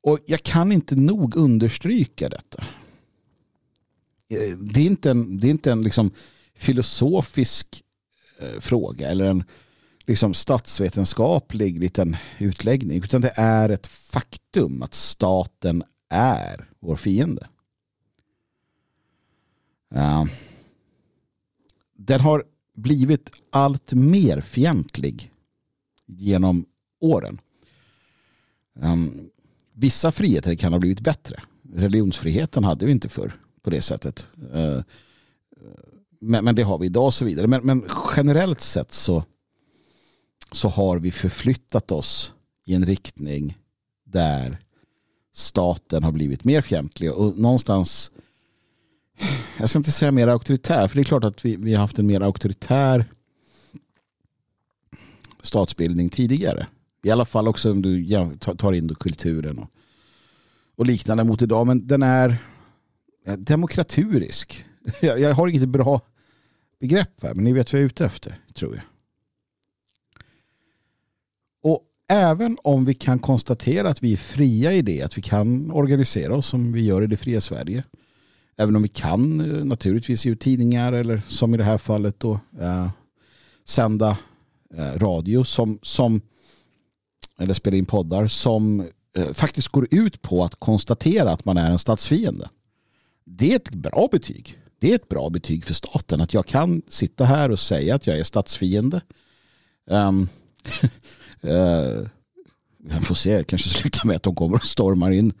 Och 0.00 0.18
jag 0.26 0.42
kan 0.42 0.72
inte 0.72 0.96
nog 0.96 1.36
understryka 1.36 2.28
detta. 2.28 2.64
Det 4.58 4.80
är 4.80 4.86
inte 4.86 5.10
en, 5.10 5.40
det 5.40 5.46
är 5.46 5.50
inte 5.50 5.72
en 5.72 5.82
liksom 5.82 6.10
filosofisk 6.54 7.82
eh, 8.38 8.60
fråga 8.60 9.10
eller 9.10 9.24
en 9.24 9.44
liksom 10.06 10.34
statsvetenskaplig 10.34 11.78
liten 11.78 12.16
utläggning 12.38 12.98
utan 13.04 13.20
det 13.20 13.32
är 13.36 13.68
ett 13.68 13.86
faktum 13.86 14.82
att 14.82 14.94
staten 14.94 15.82
är 16.08 16.68
vår 16.80 16.96
fiende. 16.96 17.48
Den 21.96 22.20
har 22.20 22.44
blivit 22.74 23.30
allt 23.50 23.92
mer 23.92 24.40
fientlig 24.40 25.32
genom 26.06 26.66
åren. 27.00 27.40
Um, 28.74 29.30
vissa 29.72 30.12
friheter 30.12 30.54
kan 30.54 30.72
ha 30.72 30.80
blivit 30.80 31.00
bättre. 31.00 31.42
Religionsfriheten 31.74 32.64
hade 32.64 32.86
vi 32.86 32.92
inte 32.92 33.08
förr 33.08 33.32
på 33.62 33.70
det 33.70 33.82
sättet. 33.82 34.26
Eh, 34.52 34.80
men, 36.20 36.44
men, 36.44 36.54
det 36.54 36.62
har 36.62 36.78
vi 36.78 36.86
idag 36.86 37.06
och 37.06 37.14
så 37.14 37.24
vidare. 37.24 37.46
Men, 37.46 37.66
men 37.66 37.84
generellt 38.16 38.60
sett 38.60 38.92
så 38.92 39.24
så 40.52 40.68
har 40.68 40.98
vi 40.98 41.10
förflyttat 41.10 41.92
oss 41.92 42.32
i 42.64 42.74
en 42.74 42.86
riktning 42.86 43.58
där 44.04 44.58
staten 45.34 46.02
har 46.02 46.12
blivit 46.12 46.44
mer 46.44 46.60
fientlig 46.60 47.12
och 47.12 47.38
någonstans 47.38 48.10
jag 49.58 49.68
ska 49.68 49.78
inte 49.78 49.92
säga 49.92 50.12
mer 50.12 50.28
auktoritär 50.28 50.88
för 50.88 50.96
det 50.96 51.02
är 51.02 51.04
klart 51.04 51.24
att 51.24 51.44
vi, 51.44 51.56
vi 51.56 51.74
har 51.74 51.80
haft 51.80 51.98
en 51.98 52.06
mer 52.06 52.20
auktoritär 52.20 53.04
statsbildning 55.42 56.08
tidigare. 56.08 56.66
I 57.02 57.10
alla 57.10 57.24
fall 57.24 57.48
också 57.48 57.70
om 57.70 57.82
du 57.82 58.06
tar 58.38 58.72
in 58.72 58.94
kulturen 58.94 59.58
och, 59.58 59.70
och 60.76 60.86
liknande 60.86 61.24
mot 61.24 61.42
idag. 61.42 61.66
Men 61.66 61.86
den 61.86 62.02
är 62.02 62.36
Eh, 63.24 63.34
demokraturisk. 63.34 64.64
Jag, 65.00 65.20
jag 65.20 65.34
har 65.34 65.48
inget 65.48 65.68
bra 65.68 66.00
begrepp 66.80 67.22
här 67.22 67.34
men 67.34 67.44
ni 67.44 67.52
vet 67.52 67.72
vad 67.72 67.80
jag 67.80 67.84
är 67.84 67.86
ute 67.86 68.04
efter 68.04 68.38
tror 68.54 68.74
jag. 68.74 68.84
Och 71.62 71.82
även 72.08 72.58
om 72.64 72.84
vi 72.84 72.94
kan 72.94 73.18
konstatera 73.18 73.88
att 73.88 74.02
vi 74.02 74.12
är 74.12 74.16
fria 74.16 74.72
i 74.72 74.82
det, 74.82 75.02
att 75.02 75.18
vi 75.18 75.22
kan 75.22 75.70
organisera 75.70 76.36
oss 76.36 76.46
som 76.46 76.72
vi 76.72 76.84
gör 76.84 77.02
i 77.02 77.06
det 77.06 77.16
fria 77.16 77.40
Sverige. 77.40 77.84
Även 78.56 78.76
om 78.76 78.82
vi 78.82 78.88
kan 78.88 79.40
eh, 79.40 79.64
naturligtvis 79.64 80.26
ge 80.26 80.32
ut 80.32 80.40
tidningar 80.40 80.92
eller 80.92 81.22
som 81.26 81.54
i 81.54 81.56
det 81.56 81.64
här 81.64 81.78
fallet 81.78 82.20
då 82.20 82.40
eh, 82.60 82.90
sända 83.64 84.18
eh, 84.74 84.98
radio 84.98 85.44
som, 85.44 85.78
som 85.82 86.20
eller 87.38 87.54
spela 87.54 87.76
in 87.76 87.86
poddar 87.86 88.26
som 88.26 88.80
eh, 89.16 89.32
faktiskt 89.32 89.68
går 89.68 89.88
ut 89.90 90.22
på 90.22 90.44
att 90.44 90.54
konstatera 90.54 91.32
att 91.32 91.44
man 91.44 91.56
är 91.56 91.70
en 91.70 91.78
statsfiende. 91.78 92.48
Det 93.24 93.52
är 93.52 93.56
ett 93.56 93.70
bra 93.70 94.08
betyg. 94.12 94.58
Det 94.78 94.90
är 94.90 94.94
ett 94.94 95.08
bra 95.08 95.30
betyg 95.30 95.64
för 95.64 95.74
staten 95.74 96.20
att 96.20 96.34
jag 96.34 96.46
kan 96.46 96.82
sitta 96.88 97.24
här 97.24 97.50
och 97.50 97.60
säga 97.60 97.94
att 97.94 98.06
jag 98.06 98.18
är 98.18 98.24
statsfiende. 98.24 99.00
Um, 99.86 100.28
Uh, 101.44 102.06
jag 102.88 103.02
får 103.02 103.14
se, 103.14 103.44
kanske 103.44 103.68
slutar 103.68 104.06
med 104.06 104.16
att 104.16 104.22
de 104.22 104.34
kommer 104.34 104.54
och 104.54 104.64
stormar 104.64 105.10
in 105.10 105.32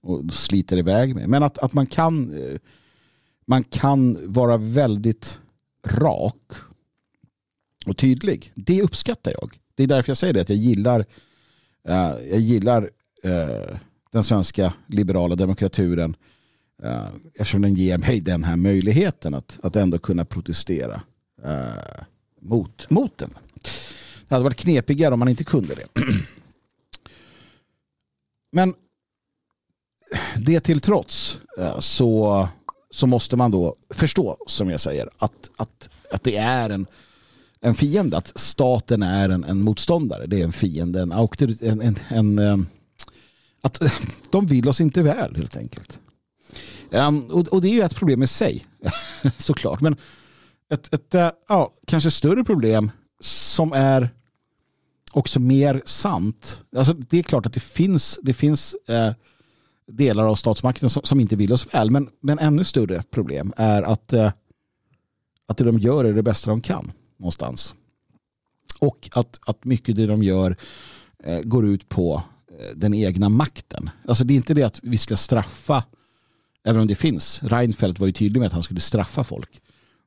och 0.00 0.32
sliter 0.32 0.76
iväg 0.76 1.14
mig. 1.14 1.26
Men 1.26 1.42
att, 1.42 1.58
att 1.58 1.72
man, 1.72 1.86
kan, 1.86 2.42
eh, 2.42 2.58
man 3.46 3.64
kan 3.64 4.32
vara 4.32 4.56
väldigt 4.56 5.40
rak 5.86 6.52
och 7.86 7.96
tydlig. 7.96 8.52
Det 8.54 8.82
uppskattar 8.82 9.32
jag. 9.40 9.58
Det 9.74 9.82
är 9.82 9.86
därför 9.86 10.10
jag 10.10 10.16
säger 10.16 10.34
det, 10.34 10.40
att 10.40 10.48
jag 10.48 10.58
gillar, 10.58 11.00
uh, 11.88 12.14
jag 12.30 12.40
gillar 12.40 12.82
uh, 13.24 13.76
den 14.12 14.24
svenska 14.24 14.74
liberala 14.86 15.34
demokraturen 15.36 16.16
uh, 16.84 17.08
eftersom 17.34 17.62
den 17.62 17.74
ger 17.74 17.98
mig 17.98 18.20
den 18.20 18.44
här 18.44 18.56
möjligheten 18.56 19.34
att, 19.34 19.58
att 19.62 19.76
ändå 19.76 19.98
kunna 19.98 20.24
protestera 20.24 21.02
eh, 21.42 22.04
mot, 22.40 22.90
mot 22.90 23.18
den. 23.18 23.30
Det 24.28 24.34
hade 24.34 24.44
varit 24.44 24.56
knepigare 24.56 25.12
om 25.14 25.18
man 25.18 25.28
inte 25.28 25.44
kunde 25.44 25.74
det. 25.74 26.00
Men 28.52 28.74
det 30.36 30.60
till 30.60 30.80
trots 30.80 31.38
uh, 31.58 31.78
så, 31.78 32.48
så 32.90 33.06
måste 33.06 33.36
man 33.36 33.50
då 33.50 33.76
förstå, 33.90 34.36
som 34.46 34.70
jag 34.70 34.80
säger, 34.80 35.08
att, 35.18 35.50
att, 35.56 35.88
att 36.12 36.24
det 36.24 36.36
är 36.36 36.70
en, 36.70 36.86
en 37.60 37.74
fiende. 37.74 38.16
Att 38.16 38.32
staten 38.38 39.02
är 39.02 39.28
en, 39.28 39.44
en 39.44 39.60
motståndare. 39.60 40.26
Det 40.26 40.40
är 40.40 40.44
en 40.44 40.52
fiende, 40.52 41.00
en, 41.00 41.12
en, 41.60 41.80
en, 42.08 42.38
en, 42.38 42.66
att 43.60 43.82
de 44.30 44.46
vill 44.46 44.68
oss 44.68 44.80
inte 44.80 45.02
väl 45.02 45.36
helt 45.36 45.56
enkelt. 45.56 45.98
Um, 46.90 47.26
och, 47.26 47.48
och, 47.48 47.60
det 47.60 47.68
är 47.68 47.72
ju 47.72 47.80
ett 47.80 47.96
problem 47.96 48.22
i 48.22 48.26
sig, 48.26 48.66
såklart. 49.36 49.80
Men 49.80 49.96
ett, 50.70 50.94
ett 50.94 51.14
uh, 51.14 51.28
ja, 51.48 51.72
kanske 51.86 52.10
större 52.10 52.44
problem 52.44 52.90
som 53.20 53.72
är 53.72 54.10
också 55.12 55.40
mer 55.40 55.82
sant. 55.84 56.62
Alltså, 56.76 56.92
det 56.92 57.18
är 57.18 57.22
klart 57.22 57.46
att 57.46 57.52
det 57.52 57.60
finns, 57.60 58.20
det 58.22 58.34
finns 58.34 58.76
uh, 58.90 59.12
delar 59.92 60.24
av 60.24 60.34
statsmakten 60.34 60.90
som, 60.90 61.02
som, 61.02 61.20
inte 61.20 61.36
vill 61.36 61.52
oss 61.52 61.74
väl. 61.74 61.90
Men, 61.90 62.08
men 62.20 62.38
ännu 62.38 62.64
större 62.64 63.02
problem 63.02 63.52
är 63.56 63.82
att, 63.82 64.12
uh, 64.12 64.30
att 65.46 65.56
det 65.56 65.64
de 65.64 65.78
gör 65.78 66.04
är 66.04 66.12
det 66.12 66.22
bästa 66.22 66.50
de 66.50 66.60
kan 66.60 66.92
någonstans. 67.16 67.74
Och 68.78 69.08
att, 69.12 69.40
att 69.46 69.64
mycket 69.64 69.96
det 69.96 70.06
de 70.06 70.22
gör 70.22 70.56
går 71.44 71.66
ut 71.66 71.88
på 71.88 72.22
den 72.74 72.94
egna 72.94 73.28
makten. 73.28 73.90
Alltså 74.08 74.24
det 74.24 74.34
är 74.34 74.36
inte 74.36 74.54
det 74.54 74.62
att 74.62 74.80
vi 74.82 74.98
ska 74.98 75.16
straffa, 75.16 75.84
även 76.66 76.80
om 76.80 76.86
det 76.86 76.94
finns. 76.94 77.42
Reinfeldt 77.42 77.98
var 77.98 78.06
ju 78.06 78.12
tydlig 78.12 78.40
med 78.40 78.46
att 78.46 78.52
han 78.52 78.62
skulle 78.62 78.80
straffa 78.80 79.24
folk. 79.24 79.60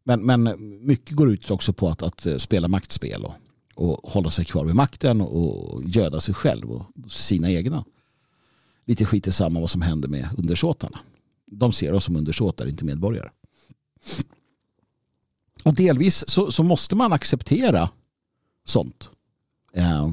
Men, 0.04 0.26
men 0.26 0.56
mycket 0.86 1.16
går 1.16 1.32
ut 1.32 1.52
också 1.52 1.74
på 1.74 1.90
att, 1.90 2.04
att 2.04 2.26
eh, 2.26 2.38
spela 2.38 2.68
maktspel 2.68 3.26
och, 3.26 3.34
och 3.76 4.12
hålla 4.12 4.30
sig 4.30 4.46
kvar 4.46 4.66
vid 4.66 4.76
makten 4.76 5.22
och 5.22 5.84
göda 5.84 6.22
sig 6.22 6.34
själv 6.34 6.72
och 6.72 6.86
sina 7.12 7.52
egna. 7.52 7.86
Lite 8.86 9.06
skit 9.06 9.28
i 9.28 9.32
samma 9.32 9.60
vad 9.60 9.70
som 9.70 9.82
händer 9.82 10.10
med 10.10 10.30
undersåtarna. 10.38 11.00
De 11.46 11.74
ser 11.74 11.94
oss 11.94 12.06
som 12.06 12.16
undersåtar, 12.16 12.68
inte 12.68 12.86
medborgare. 12.86 13.30
Och 15.64 15.74
delvis 15.74 16.30
så, 16.30 16.52
så 16.52 16.64
måste 16.64 16.96
man 16.96 17.14
acceptera 17.14 17.90
sånt. 18.66 19.10
Eh, 19.74 20.12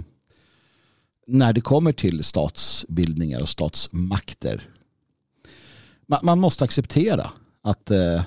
när 1.26 1.52
det 1.52 1.60
kommer 1.60 1.92
till 1.92 2.24
statsbildningar 2.24 3.40
och 3.40 3.48
statsmakter. 3.48 4.75
Man, 6.08 6.20
man 6.22 6.40
måste 6.40 6.64
acceptera 6.64 7.30
att, 7.62 7.90
eh, 7.90 8.22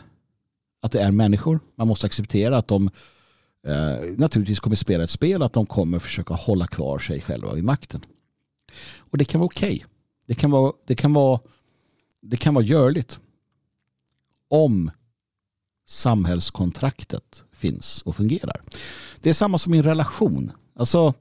att 0.82 0.92
det 0.92 1.02
är 1.02 1.12
människor. 1.12 1.60
Man 1.76 1.88
måste 1.88 2.06
acceptera 2.06 2.58
att 2.58 2.68
de 2.68 2.90
eh, 3.68 3.98
naturligtvis 4.18 4.60
kommer 4.60 4.76
spela 4.76 5.04
ett 5.04 5.10
spel, 5.10 5.44
att 5.44 5.54
de 5.54 5.66
kommer 5.66 6.00
försöka 6.00 6.34
hålla 6.34 6.68
kvar 6.68 7.00
sig 7.00 7.22
själva 7.22 7.54
vid 7.54 7.64
makten. 7.64 8.02
Och 8.98 9.18
det 9.18 9.26
kan 9.26 9.40
vara 9.40 9.46
okej. 9.46 9.76
Okay. 9.76 9.86
Det 10.26 10.36
kan 10.36 10.52
vara, 10.52 10.74
det 10.88 10.96
kan 10.96 11.14
vara, 11.14 11.40
det 12.22 12.38
kan 12.38 12.54
vara 12.54 12.66
görligt. 12.66 13.20
Om 14.50 14.92
samhällskontraktet 15.88 17.44
finns 17.52 18.02
och 18.02 18.16
fungerar. 18.16 18.62
Det 19.22 19.30
är 19.30 19.34
samma 19.34 19.58
som 19.58 19.74
i 19.74 19.78
en 19.78 19.84
relation. 19.84 20.52
Alltså, 20.76 21.14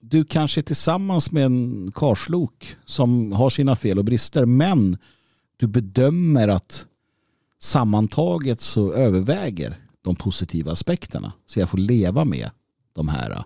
du 0.00 0.24
kanske 0.24 0.60
är 0.60 0.62
tillsammans 0.62 1.32
med 1.32 1.44
en 1.44 1.92
karslok 1.94 2.76
som 2.84 3.32
har 3.32 3.50
sina 3.50 3.76
fel 3.76 3.98
och 3.98 4.04
brister 4.04 4.44
men 4.44 4.98
du 5.58 5.66
bedömer 5.66 6.48
att 6.48 6.86
sammantaget 7.60 8.60
så 8.60 8.92
överväger 8.92 9.76
de 10.02 10.16
positiva 10.16 10.72
aspekterna. 10.72 11.32
Så 11.46 11.60
jag 11.60 11.70
får 11.70 11.78
leva 11.78 12.24
med 12.24 12.50
de 12.92 13.08
här 13.08 13.44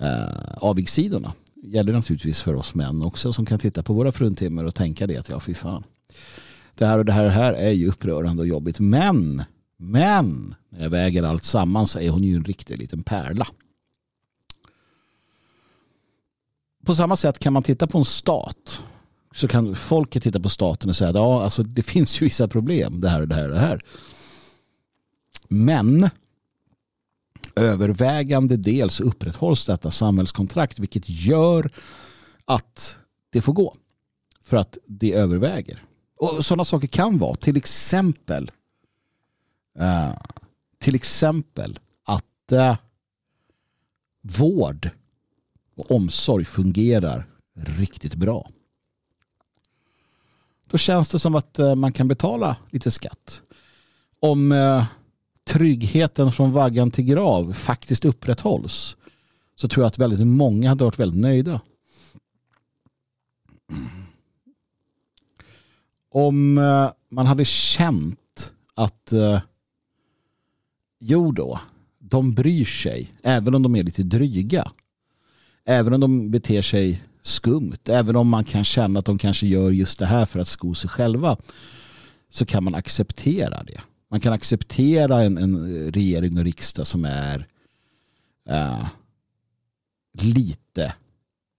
eh, 0.00 0.56
avigsidorna. 0.56 1.32
Det 1.54 1.68
gäller 1.68 1.92
naturligtvis 1.92 2.42
för 2.42 2.54
oss 2.54 2.74
män 2.74 3.02
också 3.02 3.32
som 3.32 3.46
kan 3.46 3.58
titta 3.58 3.82
på 3.82 3.92
våra 3.92 4.12
fruntimmer 4.12 4.64
och 4.64 4.74
tänka 4.74 5.06
det 5.06 5.16
att 5.16 5.28
ja 5.28 5.40
fy 5.40 5.54
fan. 5.54 5.84
Det 6.74 6.86
här 6.86 6.98
och 6.98 7.04
det 7.04 7.12
här, 7.12 7.24
och 7.24 7.30
det 7.30 7.36
här 7.36 7.52
är 7.52 7.70
ju 7.70 7.88
upprörande 7.88 8.42
och 8.42 8.48
jobbigt 8.48 8.80
men 8.80 9.42
men 9.76 10.54
när 10.68 10.82
jag 10.82 10.90
väger 10.90 11.22
allt 11.22 11.44
samman 11.44 11.86
så 11.86 12.00
är 12.00 12.10
hon 12.10 12.22
ju 12.22 12.36
en 12.36 12.44
riktig 12.44 12.78
liten 12.78 13.02
pärla. 13.02 13.46
på 16.86 16.94
samma 16.94 17.16
sätt 17.16 17.38
kan 17.38 17.52
man 17.52 17.62
titta 17.62 17.86
på 17.86 17.98
en 17.98 18.04
stat 18.04 18.82
så 19.36 19.48
kan 19.48 19.76
folket 19.76 20.22
titta 20.22 20.40
på 20.40 20.48
staten 20.48 20.88
och 20.88 20.96
säga 20.96 21.10
att 21.10 21.16
ja, 21.16 21.42
alltså, 21.42 21.62
det 21.62 21.82
finns 21.82 22.20
ju 22.20 22.24
vissa 22.24 22.48
problem, 22.48 23.00
det 23.00 23.08
här 23.08 23.20
och 23.20 23.28
det 23.28 23.34
här 23.34 23.48
och 23.48 23.54
det 23.54 23.60
här. 23.60 23.84
Men 25.48 26.10
övervägande 27.56 28.56
del 28.56 28.90
så 28.90 29.04
upprätthålls 29.04 29.66
detta 29.66 29.90
samhällskontrakt 29.90 30.78
vilket 30.78 31.08
gör 31.08 31.70
att 32.44 32.96
det 33.30 33.42
får 33.42 33.52
gå. 33.52 33.76
För 34.42 34.56
att 34.56 34.78
det 34.86 35.12
överväger. 35.12 35.82
Och 36.16 36.46
sådana 36.46 36.64
saker 36.64 36.86
kan 36.86 37.18
vara 37.18 37.36
till 37.36 37.56
exempel 37.56 38.50
uh, 39.80 40.16
till 40.78 40.94
exempel 40.94 41.78
att 42.04 42.52
uh, 42.52 42.76
vård 44.22 44.90
och 45.76 45.90
omsorg 45.90 46.44
fungerar 46.44 47.28
riktigt 47.54 48.14
bra. 48.14 48.50
Då 50.70 50.78
känns 50.78 51.08
det 51.08 51.18
som 51.18 51.34
att 51.34 51.58
eh, 51.58 51.74
man 51.74 51.92
kan 51.92 52.08
betala 52.08 52.56
lite 52.70 52.90
skatt. 52.90 53.42
Om 54.20 54.52
eh, 54.52 54.84
tryggheten 55.48 56.32
från 56.32 56.52
vaggan 56.52 56.90
till 56.90 57.04
grav 57.04 57.52
faktiskt 57.52 58.04
upprätthålls 58.04 58.96
så 59.56 59.68
tror 59.68 59.84
jag 59.84 59.88
att 59.88 59.98
väldigt 59.98 60.26
många 60.26 60.68
hade 60.68 60.84
varit 60.84 60.98
väldigt 60.98 61.20
nöjda. 61.20 61.60
Om 66.10 66.58
eh, 66.58 66.90
man 67.08 67.26
hade 67.26 67.44
känt 67.44 68.52
att 68.74 69.12
jo 71.00 71.32
då, 71.32 71.60
de 71.98 72.34
bryr 72.34 72.64
sig 72.64 73.12
även 73.22 73.54
om 73.54 73.62
de 73.62 73.76
är 73.76 73.82
lite 73.82 74.02
dryga 74.02 74.72
även 75.66 75.92
om 75.92 76.00
de 76.00 76.30
beter 76.30 76.62
sig 76.62 77.02
skumt, 77.26 77.88
även 77.88 78.16
om 78.16 78.28
man 78.28 78.44
kan 78.44 78.64
känna 78.64 78.98
att 78.98 79.04
de 79.04 79.18
kanske 79.18 79.46
gör 79.46 79.70
just 79.70 79.98
det 79.98 80.06
här 80.06 80.26
för 80.26 80.38
att 80.38 80.48
sko 80.48 80.74
sig 80.74 80.90
själva, 80.90 81.36
så 82.30 82.46
kan 82.46 82.64
man 82.64 82.74
acceptera 82.74 83.62
det. 83.62 83.80
Man 84.10 84.20
kan 84.20 84.32
acceptera 84.32 85.22
en, 85.22 85.38
en 85.38 85.92
regering 85.92 86.38
och 86.38 86.44
riksdag 86.44 86.86
som 86.86 87.04
är 87.04 87.46
äh, 88.48 88.86
lite 90.12 90.84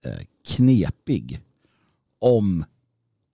äh, 0.06 0.24
knepig 0.46 1.40
om 2.18 2.64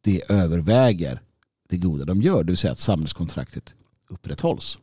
det 0.01 0.30
överväger 0.30 1.22
det 1.68 1.76
goda 1.76 2.05
de 2.05 2.22
gör, 2.22 2.45
det 2.45 2.53
vill 2.53 2.57
säga 2.57 2.72
att 2.72 2.78
samhällskontraktet 2.78 3.74
upprätthålls. 4.09 4.78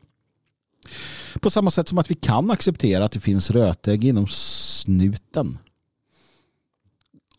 På 1.40 1.50
samma 1.50 1.72
sätt 1.72 1.88
som 1.88 1.98
att 1.98 2.12
vi 2.12 2.16
kan 2.16 2.52
acceptera 2.52 3.06
att 3.06 3.12
det 3.12 3.20
finns 3.20 3.52
rötägg 3.52 4.04
inom 4.04 4.28
snuten 4.28 5.58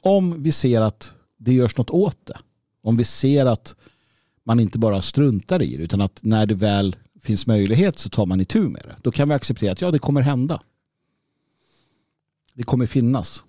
om 0.02 0.42
vi 0.42 0.52
ser 0.52 0.80
att 0.80 1.10
det 1.36 1.52
görs 1.52 1.76
något 1.76 1.90
åt 1.90 2.26
det. 2.26 2.38
Om 2.82 2.96
vi 2.96 3.04
ser 3.04 3.46
att 3.46 3.74
man 4.44 4.60
inte 4.60 4.78
bara 4.78 5.02
struntar 5.02 5.62
i 5.62 5.76
det 5.76 5.82
utan 5.82 6.00
att 6.00 6.20
när 6.22 6.46
det 6.46 6.54
väl 6.54 6.96
finns 7.20 7.46
möjlighet 7.46 7.98
så 7.98 8.08
tar 8.08 8.26
man 8.26 8.40
itu 8.40 8.62
med 8.62 8.82
det. 8.84 8.96
Då 9.02 9.10
kan 9.10 9.28
vi 9.28 9.34
acceptera 9.34 9.72
att 9.72 9.80
ja, 9.80 9.90
det 9.90 9.98
kommer 9.98 10.20
hända. 10.20 10.62
Det 12.54 12.62
kommer 12.62 12.86
finnas. 12.86 13.42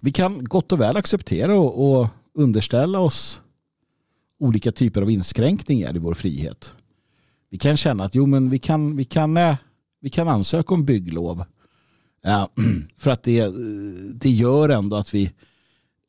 Vi 0.00 0.12
kan 0.12 0.44
gott 0.44 0.72
och 0.72 0.80
väl 0.80 0.96
acceptera 0.96 1.58
och, 1.58 2.00
och 2.00 2.08
underställa 2.32 3.00
oss 3.00 3.40
olika 4.38 4.72
typer 4.72 5.02
av 5.02 5.10
inskränkningar 5.10 5.96
i 5.96 5.98
vår 5.98 6.14
frihet. 6.14 6.72
Vi 7.50 7.58
kan 7.58 7.76
känna 7.76 8.04
att 8.04 8.14
jo, 8.14 8.26
men 8.26 8.50
vi, 8.50 8.58
kan, 8.58 8.96
vi, 8.96 9.04
kan, 9.04 9.36
eh, 9.36 9.56
vi 10.00 10.10
kan 10.10 10.28
ansöka 10.28 10.74
om 10.74 10.84
bygglov 10.84 11.44
För 12.96 13.10
att 13.10 13.22
det, 13.22 13.38
eh, 13.38 13.50
det 14.14 14.30
gör 14.30 14.68
ändå 14.68 14.96
att 14.96 15.14
vi, 15.14 15.32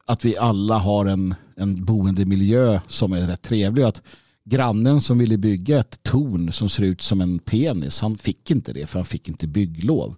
att 0.05 0.25
vi 0.25 0.37
alla 0.37 0.77
har 0.77 1.05
en, 1.05 1.35
en 1.55 1.85
boendemiljö 1.85 2.79
som 2.87 3.13
är 3.13 3.27
rätt 3.27 3.41
trevlig. 3.41 3.83
Att 3.83 4.01
grannen 4.43 5.01
som 5.01 5.17
ville 5.17 5.37
bygga 5.37 5.79
ett 5.79 6.03
torn 6.03 6.51
som 6.51 6.69
ser 6.69 6.83
ut 6.83 7.01
som 7.01 7.21
en 7.21 7.39
penis, 7.39 8.01
han 8.01 8.17
fick 8.17 8.51
inte 8.51 8.73
det 8.73 8.87
för 8.87 8.99
han 8.99 9.05
fick 9.05 9.29
inte 9.29 9.47
bygglov. 9.47 10.15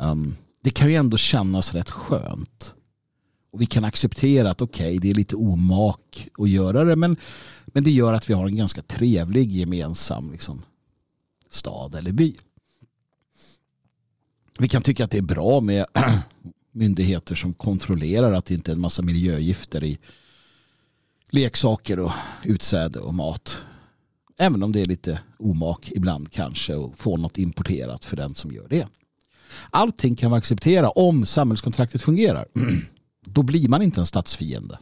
Um, 0.00 0.36
det 0.62 0.70
kan 0.70 0.88
ju 0.88 0.94
ändå 0.94 1.16
kännas 1.16 1.74
rätt 1.74 1.90
skönt. 1.90 2.74
Och 3.52 3.60
vi 3.60 3.66
kan 3.66 3.84
acceptera 3.84 4.50
att 4.50 4.60
okej, 4.60 4.86
okay, 4.86 4.98
det 4.98 5.10
är 5.10 5.14
lite 5.14 5.36
omak 5.36 6.28
att 6.38 6.50
göra 6.50 6.84
det, 6.84 6.96
men, 6.96 7.16
men 7.66 7.84
det 7.84 7.90
gör 7.90 8.12
att 8.12 8.30
vi 8.30 8.34
har 8.34 8.46
en 8.46 8.56
ganska 8.56 8.82
trevlig 8.82 9.52
gemensam 9.52 10.32
liksom, 10.32 10.62
stad 11.50 11.94
eller 11.94 12.12
by. 12.12 12.36
Vi 14.58 14.68
kan 14.68 14.82
tycka 14.82 15.04
att 15.04 15.10
det 15.10 15.18
är 15.18 15.22
bra 15.22 15.60
med 15.60 15.86
myndigheter 16.72 17.34
som 17.34 17.54
kontrollerar 17.54 18.32
att 18.32 18.44
det 18.44 18.54
inte 18.54 18.70
är 18.70 18.74
en 18.74 18.80
massa 18.80 19.02
miljögifter 19.02 19.84
i 19.84 19.98
leksaker 21.30 22.00
och 22.00 22.12
utsäde 22.44 22.98
och 22.98 23.14
mat. 23.14 23.56
Även 24.38 24.62
om 24.62 24.72
det 24.72 24.80
är 24.80 24.86
lite 24.86 25.20
omak 25.38 25.90
ibland 25.94 26.32
kanske 26.32 26.74
och 26.74 26.98
få 26.98 27.16
något 27.16 27.38
importerat 27.38 28.04
för 28.04 28.16
den 28.16 28.34
som 28.34 28.52
gör 28.52 28.68
det. 28.68 28.86
Allting 29.70 30.16
kan 30.16 30.30
vi 30.30 30.36
acceptera 30.36 30.90
om 30.90 31.26
samhällskontraktet 31.26 32.02
fungerar. 32.02 32.46
Då 33.26 33.42
blir 33.42 33.68
man 33.68 33.82
inte 33.82 34.00
en 34.00 34.06
statsfiende. 34.06 34.78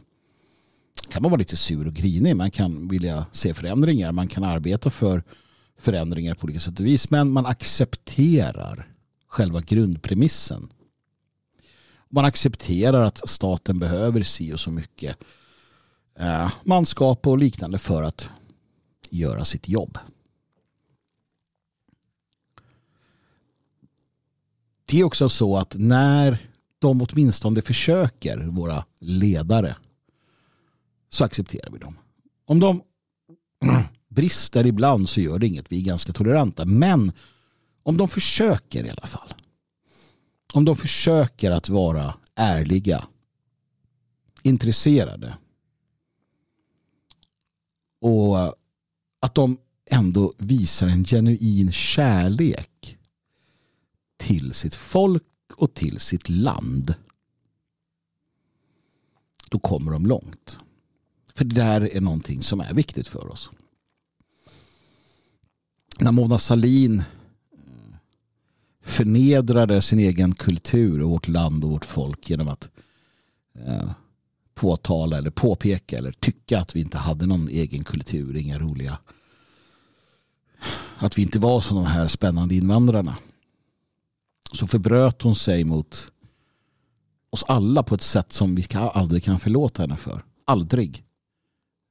kan 1.09 1.21
man 1.21 1.31
vara 1.31 1.39
lite 1.39 1.57
sur 1.57 1.87
och 1.87 1.93
grinig. 1.93 2.35
Man 2.35 2.51
kan 2.51 2.87
vilja 2.87 3.25
se 3.31 3.53
förändringar. 3.53 4.11
Man 4.11 4.27
kan 4.27 4.43
arbeta 4.43 4.89
för 4.89 5.23
förändringar 5.79 6.33
på 6.33 6.43
olika 6.43 6.59
sätt 6.59 6.79
och 6.79 6.85
vis. 6.85 7.09
Men 7.09 7.29
man 7.29 7.45
accepterar 7.45 8.92
själva 9.33 9.61
grundpremissen. 9.61 10.69
Man 12.09 12.25
accepterar 12.25 13.03
att 13.03 13.29
staten 13.29 13.79
behöver 13.79 14.23
si 14.23 14.53
och 14.53 14.59
så 14.59 14.71
mycket 14.71 15.17
eh, 16.19 16.51
manskap 16.63 17.27
och 17.27 17.37
liknande 17.37 17.77
för 17.77 18.03
att 18.03 18.29
göra 19.09 19.45
sitt 19.45 19.67
jobb. 19.67 19.97
Det 24.85 24.99
är 24.99 25.03
också 25.03 25.29
så 25.29 25.57
att 25.57 25.75
när 25.77 26.49
de 26.79 27.01
åtminstone 27.01 27.61
försöker, 27.61 28.37
våra 28.37 28.85
ledare, 28.99 29.75
så 31.09 31.25
accepterar 31.25 31.71
vi 31.71 31.79
dem. 31.79 31.97
Om 32.45 32.59
de 32.59 32.81
brister 34.07 34.65
ibland 34.65 35.09
så 35.09 35.21
gör 35.21 35.39
det 35.39 35.47
inget, 35.47 35.71
vi 35.71 35.77
är 35.79 35.85
ganska 35.85 36.13
toleranta. 36.13 36.65
Men 36.65 37.11
om 37.83 37.97
de 37.97 38.07
försöker 38.07 38.85
i 38.85 38.89
alla 38.89 39.07
fall. 39.07 39.33
Om 40.53 40.65
de 40.65 40.75
försöker 40.75 41.51
att 41.51 41.69
vara 41.69 42.15
ärliga, 42.35 43.07
intresserade 44.43 45.37
och 48.01 48.37
att 49.19 49.35
de 49.35 49.57
ändå 49.89 50.33
visar 50.37 50.87
en 50.87 51.05
genuin 51.05 51.71
kärlek 51.71 52.97
till 54.17 54.53
sitt 54.53 54.75
folk 54.75 55.23
och 55.55 55.73
till 55.73 55.99
sitt 55.99 56.29
land. 56.29 56.95
Då 59.49 59.59
kommer 59.59 59.91
de 59.91 60.05
långt. 60.05 60.57
För 61.35 61.45
det 61.45 61.55
där 61.55 61.81
är 61.95 62.01
någonting 62.01 62.41
som 62.41 62.59
är 62.59 62.73
viktigt 62.73 63.07
för 63.07 63.31
oss. 63.31 63.51
När 65.99 66.11
Mona 66.11 66.39
Salin 66.39 67.03
förnedrade 68.83 69.81
sin 69.81 69.99
egen 69.99 70.35
kultur 70.35 71.01
och 71.01 71.09
vårt 71.09 71.27
land 71.27 71.63
och 71.63 71.71
vårt 71.71 71.85
folk 71.85 72.29
genom 72.29 72.47
att 72.47 72.69
eh, 73.67 73.91
påtala 74.55 75.17
eller 75.17 75.29
påpeka 75.29 75.97
eller 75.97 76.11
tycka 76.11 76.59
att 76.59 76.75
vi 76.75 76.79
inte 76.79 76.97
hade 76.97 77.25
någon 77.25 77.47
egen 77.47 77.83
kultur, 77.83 78.35
inga 78.35 78.59
roliga 78.59 78.97
att 80.97 81.17
vi 81.17 81.21
inte 81.21 81.39
var 81.39 81.61
som 81.61 81.77
de 81.77 81.85
här 81.85 82.07
spännande 82.07 82.55
invandrarna 82.55 83.17
så 84.51 84.67
förbröt 84.67 85.21
hon 85.21 85.35
sig 85.35 85.63
mot 85.63 86.11
oss 87.29 87.43
alla 87.47 87.83
på 87.83 87.95
ett 87.95 88.01
sätt 88.01 88.33
som 88.33 88.55
vi 88.55 88.67
aldrig 88.73 89.23
kan 89.23 89.39
förlåta 89.39 89.81
henne 89.81 89.95
för. 89.95 90.21
Aldrig 90.45 91.03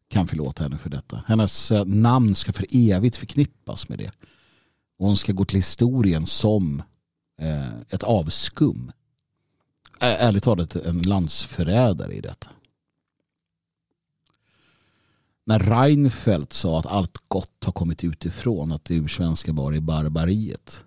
kan 0.08 0.28
förlåta 0.28 0.64
henne 0.64 0.78
för 0.78 0.90
detta. 0.90 1.24
Hennes 1.26 1.72
eh, 1.72 1.84
namn 1.84 2.34
ska 2.34 2.52
för 2.52 2.66
evigt 2.70 3.16
förknippas 3.16 3.88
med 3.88 3.98
det. 3.98 4.10
Och 5.02 5.08
hon 5.08 5.16
ska 5.16 5.32
gå 5.32 5.44
till 5.44 5.56
historien 5.56 6.26
som 6.26 6.82
eh, 7.38 7.80
ett 7.88 8.02
avskum. 8.02 8.92
Ärligt 10.00 10.44
talat 10.44 10.76
en 10.76 11.02
landsförrädare 11.02 12.14
i 12.14 12.20
detta. 12.20 12.50
När 15.44 15.58
Reinfeldt 15.58 16.52
sa 16.52 16.78
att 16.78 16.86
allt 16.86 17.18
gott 17.28 17.64
har 17.64 17.72
kommit 17.72 18.04
utifrån, 18.04 18.72
att 18.72 18.84
det 18.84 18.94
ursvenska 18.94 19.52
var 19.52 19.74
i 19.74 19.80
barbariet 19.80 20.84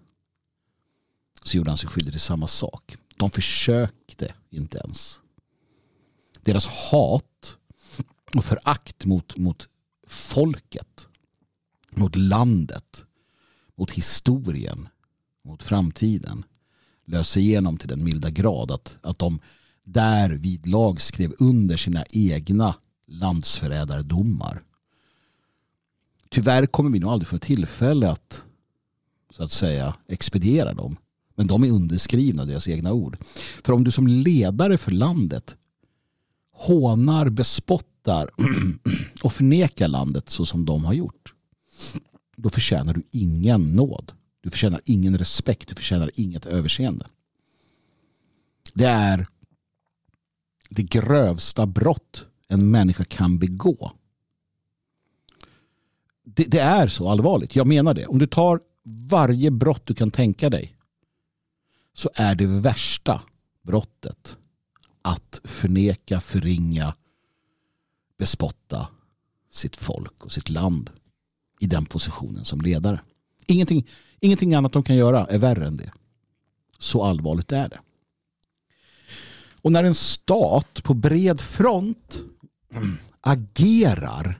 så 1.43 1.57
gjorde 1.57 1.71
han 1.71 1.77
sig 1.77 1.89
skyldig 1.89 2.13
till 2.13 2.21
samma 2.21 2.47
sak. 2.47 2.95
De 3.15 3.31
försökte 3.31 4.33
inte 4.49 4.77
ens. 4.77 5.19
Deras 6.41 6.67
hat 6.67 7.57
och 8.35 8.45
förakt 8.45 9.05
mot, 9.05 9.37
mot 9.37 9.69
folket, 10.07 11.07
mot 11.89 12.15
landet, 12.15 13.05
mot 13.77 13.91
historien, 13.91 14.87
mot 15.43 15.63
framtiden 15.63 16.43
löser 17.05 17.41
igenom 17.41 17.77
till 17.77 17.89
den 17.89 18.03
milda 18.03 18.29
grad 18.29 18.71
att, 18.71 18.97
att 19.01 19.19
de 19.19 19.39
där 19.83 20.29
vid 20.29 20.67
lag 20.67 21.01
skrev 21.01 21.33
under 21.39 21.77
sina 21.77 22.03
egna 22.09 22.75
landsförrädardomar. 23.07 24.63
Tyvärr 26.29 26.65
kommer 26.65 26.89
vi 26.89 26.99
nog 26.99 27.11
aldrig 27.11 27.27
få 27.27 27.37
tillfälle 27.37 28.09
att 28.09 28.41
så 29.35 29.43
att 29.43 29.51
säga 29.51 29.95
expediera 30.07 30.73
dem. 30.73 30.97
Men 31.35 31.47
de 31.47 31.63
är 31.63 31.71
underskrivna, 31.71 32.45
deras 32.45 32.67
egna 32.67 32.93
ord. 32.93 33.17
För 33.63 33.73
om 33.73 33.83
du 33.83 33.91
som 33.91 34.07
ledare 34.07 34.77
för 34.77 34.91
landet 34.91 35.55
hånar, 36.51 37.29
bespottar 37.29 38.29
och 39.23 39.33
förnekar 39.33 39.87
landet 39.87 40.29
så 40.29 40.45
som 40.45 40.65
de 40.65 40.85
har 40.85 40.93
gjort. 40.93 41.33
Då 42.35 42.49
förtjänar 42.49 42.93
du 42.93 43.03
ingen 43.11 43.75
nåd. 43.75 44.11
Du 44.41 44.49
förtjänar 44.49 44.81
ingen 44.85 45.17
respekt. 45.17 45.69
Du 45.69 45.75
förtjänar 45.75 46.11
inget 46.13 46.45
överseende. 46.45 47.07
Det 48.73 48.85
är 48.85 49.27
det 50.69 50.83
grövsta 50.83 51.65
brott 51.65 52.25
en 52.47 52.71
människa 52.71 53.03
kan 53.03 53.37
begå. 53.37 53.91
Det, 56.23 56.43
det, 56.43 56.59
är 56.59 56.87
så 56.87 57.09
allvarligt. 57.09 57.55
Jag 57.55 57.67
menar 57.67 57.93
det. 57.93 58.05
Om 58.05 58.19
du 58.19 58.27
tar 58.27 58.59
varje 58.83 59.51
brott 59.51 59.85
du 59.85 59.93
kan 59.93 60.11
tänka 60.11 60.49
dig 60.49 60.77
så 61.93 62.09
är 62.13 62.35
det 62.35 62.45
värsta 62.45 63.21
brottet 63.61 64.37
att 65.01 65.41
förneka, 65.43 66.19
förringa, 66.19 66.95
bespotta 68.17 68.87
sitt 69.51 69.75
folk 69.75 70.25
och 70.25 70.31
sitt 70.31 70.49
land 70.49 70.89
i 71.59 71.67
den 71.67 71.85
positionen 71.85 72.45
som 72.45 72.61
ledare. 72.61 73.01
Ingenting, 73.45 73.87
ingenting 74.19 74.53
annat 74.53 74.73
de 74.73 74.83
kan 74.83 74.95
göra 74.95 75.25
är 75.25 75.37
värre 75.37 75.67
än 75.67 75.77
det. 75.77 75.91
Så 76.79 77.03
allvarligt 77.03 77.51
är 77.51 77.69
det. 77.69 77.79
Och 79.61 79.71
när 79.71 79.83
en 79.83 79.95
stat 79.95 80.83
på 80.83 80.93
bred 80.93 81.41
front 81.41 82.21
agerar 83.21 84.39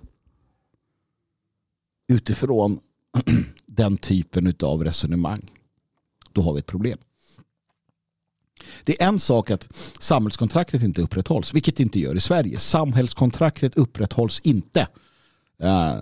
utifrån 2.08 2.80
den 3.66 3.98
typen 3.98 4.56
av 4.60 4.84
resonemang 4.84 5.52
då 6.32 6.42
har 6.42 6.54
vi 6.54 6.60
ett 6.60 6.66
problem. 6.66 6.98
Det 8.84 9.02
är 9.02 9.08
en 9.08 9.20
sak 9.20 9.52
att 9.52 9.68
samhällskontraktet 10.00 10.84
inte 10.84 11.02
upprätthålls, 11.02 11.54
vilket 11.54 11.76
det 11.78 11.84
inte 11.84 12.00
gör 12.00 12.16
i 12.16 12.20
Sverige. 12.20 12.60
Samhällskontraktet 12.60 13.78
upprätthålls 13.78 14.40
inte. 14.40 14.88
Eh, 15.60 15.94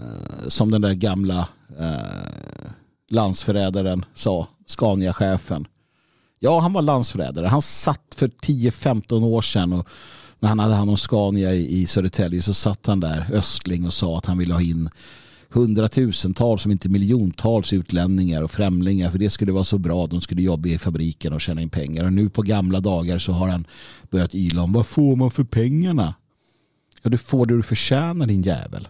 som 0.47 0.71
den 0.71 0.81
där 0.81 0.93
gamla 0.93 1.47
eh, 1.79 2.71
landsförrädaren 3.09 4.05
sa, 4.13 4.47
Scania-chefen. 4.65 5.67
Ja, 6.39 6.59
han 6.59 6.73
var 6.73 6.81
landsförrädare. 6.81 7.47
Han 7.47 7.61
satt 7.61 8.15
för 8.15 8.27
10-15 8.27 9.23
år 9.23 9.41
sedan 9.41 9.73
och 9.73 9.87
när 10.39 10.49
han 10.49 10.59
hade 10.59 10.73
hand 10.73 10.89
om 10.89 10.97
Scania 10.97 11.53
i, 11.53 11.81
i 11.81 11.87
Södertälje 11.87 12.41
så 12.41 12.53
satt 12.53 12.85
han 12.85 12.99
där, 12.99 13.29
Östling, 13.33 13.85
och 13.85 13.93
sa 13.93 14.17
att 14.17 14.25
han 14.25 14.37
ville 14.37 14.53
ha 14.53 14.61
in 14.61 14.89
hundratusentals, 15.49 16.65
om 16.65 16.71
inte 16.71 16.89
miljontals 16.89 17.73
utlänningar 17.73 18.41
och 18.41 18.51
främlingar 18.51 19.11
för 19.11 19.19
det 19.19 19.29
skulle 19.29 19.51
vara 19.51 19.63
så 19.63 19.77
bra. 19.77 20.07
De 20.07 20.21
skulle 20.21 20.41
jobba 20.41 20.69
i 20.69 20.77
fabriken 20.77 21.33
och 21.33 21.41
tjäna 21.41 21.61
in 21.61 21.69
pengar. 21.69 22.05
Och 22.05 22.13
nu 22.13 22.29
på 22.29 22.41
gamla 22.41 22.79
dagar 22.79 23.19
så 23.19 23.31
har 23.31 23.47
han 23.47 23.65
börjat 24.09 24.35
yla 24.35 24.61
om 24.61 24.73
vad 24.73 24.87
får 24.87 25.15
man 25.15 25.31
för 25.31 25.43
pengarna? 25.43 26.13
Ja, 27.01 27.09
du 27.09 27.17
får 27.17 27.45
det 27.45 27.55
du 27.55 27.63
förtjänar 27.63 28.27
din 28.27 28.41
jävel. 28.41 28.87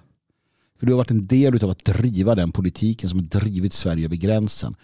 För 0.84 0.88
du 0.88 0.94
har 0.94 0.98
varit 0.98 1.12
en 1.12 1.28
del 1.28 1.64
av 1.64 1.70
att 1.70 1.86
driva 1.86 2.36
den 2.36 2.52
politiken 2.52 3.10
som 3.10 3.20
har 3.20 3.26
drivit 3.26 3.74
Sverige 3.74 4.06
över 4.06 4.16
gränsen. 4.16 4.76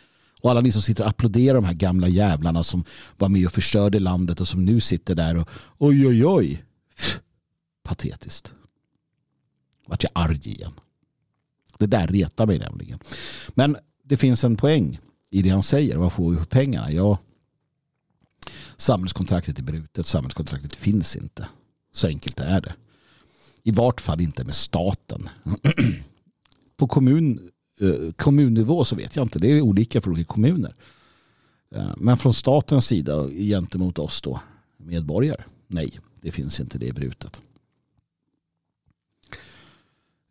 Och 0.42 0.52
alla 0.52 0.62
ni 0.62 0.72
som 0.72 0.82
sitter 0.82 1.04
och 1.04 1.10
applåderar 1.10 1.54
de 1.54 1.66
här 1.66 1.74
gamla 1.74 2.08
jävlarna 2.08 2.64
som 2.64 2.84
var 3.18 3.30
med 3.30 3.46
och 3.46 3.52
förstörde 3.52 4.00
landet 4.00 4.42
och 4.42 4.48
som 4.48 4.66
nu 4.66 4.80
sitter 4.80 5.16
där 5.16 5.38
och 5.38 5.50
oj 5.78 6.08
oj 6.08 6.26
oj. 6.26 6.64
Patetiskt. 7.84 8.54
Vart 9.88 10.04
jag 10.04 10.12
arg 10.16 10.40
igen. 10.44 10.72
Det 11.78 11.88
där 11.88 12.08
retar 12.08 12.46
mig 12.46 12.60
nämligen. 12.60 13.00
Men 13.50 13.78
det 14.04 14.18
finns 14.18 14.44
en 14.44 14.58
poäng 14.58 15.00
i 15.30 15.42
det 15.42 15.50
han 15.50 15.64
säger. 15.64 15.98
Vad 15.98 16.14
får 16.14 16.32
vi 16.32 16.38
för 16.38 16.46
pengarna? 16.46 16.92
Ja, 16.92 17.18
samhällskontraktet 18.78 19.60
är 19.60 19.64
brutet. 19.64 20.06
Samhällskontraktet 20.06 20.76
finns 20.76 21.16
inte. 21.16 21.48
Så 21.92 22.08
enkelt 22.08 22.40
är 22.40 22.62
det. 22.62 22.74
I 23.64 23.72
vart 23.72 24.02
fall 24.02 24.22
inte 24.22 24.44
med 24.44 24.56
staten. 24.56 25.30
På 26.78 26.88
kommun, 26.88 27.52
eh, 27.80 28.12
kommunnivå 28.12 28.86
så 28.86 28.96
vet 28.96 29.16
jag 29.16 29.26
inte. 29.26 29.40
Det 29.40 29.48
är 29.48 29.62
olika 29.62 30.02
för 30.02 30.12
olika 30.12 30.34
kommuner. 30.34 30.76
Eh, 31.72 31.94
men 31.98 32.18
från 32.18 32.34
statens 32.34 32.88
sida 32.88 33.28
gentemot 33.28 34.00
oss 34.00 34.22
då 34.22 34.40
medborgare. 34.78 35.44
Nej, 35.68 36.00
det 36.22 36.32
finns 36.32 36.60
inte 36.60 36.78
det 36.78 36.94
brutet. 36.94 37.42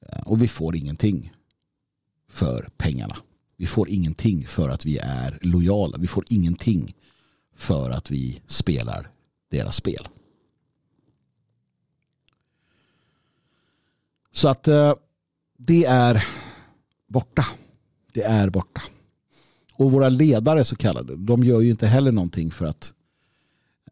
Eh, 0.01 0.20
och 0.20 0.43
vi 0.43 0.49
får 0.49 0.76
ingenting 0.76 1.33
för 2.29 2.68
pengarna. 2.76 3.16
Vi 3.57 3.66
får 3.66 3.89
ingenting 3.89 4.47
för 4.47 4.68
att 4.68 4.87
vi 4.87 4.99
är 4.99 5.39
lojala. 5.43 5.99
Vi 5.99 6.07
får 6.07 6.24
ingenting 6.29 6.95
för 7.55 7.91
att 7.91 8.11
vi 8.11 8.41
spelar 8.47 9.11
deras 9.51 9.76
spel. 9.76 10.09
Så 14.33 14.49
att 14.49 14.68
eh, 14.68 14.95
det 15.59 15.85
är 15.85 16.26
borta. 17.07 17.47
Det 18.12 18.22
är 18.22 18.51
borta. 18.51 18.83
Och 19.72 19.93
våra 19.93 20.09
ledare 20.09 20.64
så 20.64 20.76
kallade, 20.76 21.16
de 21.16 21.45
gör 21.45 21.61
ju 21.61 21.70
inte 21.70 21.87
heller 21.87 22.12
någonting 22.12 22.51
för 22.51 22.66
att 22.66 22.93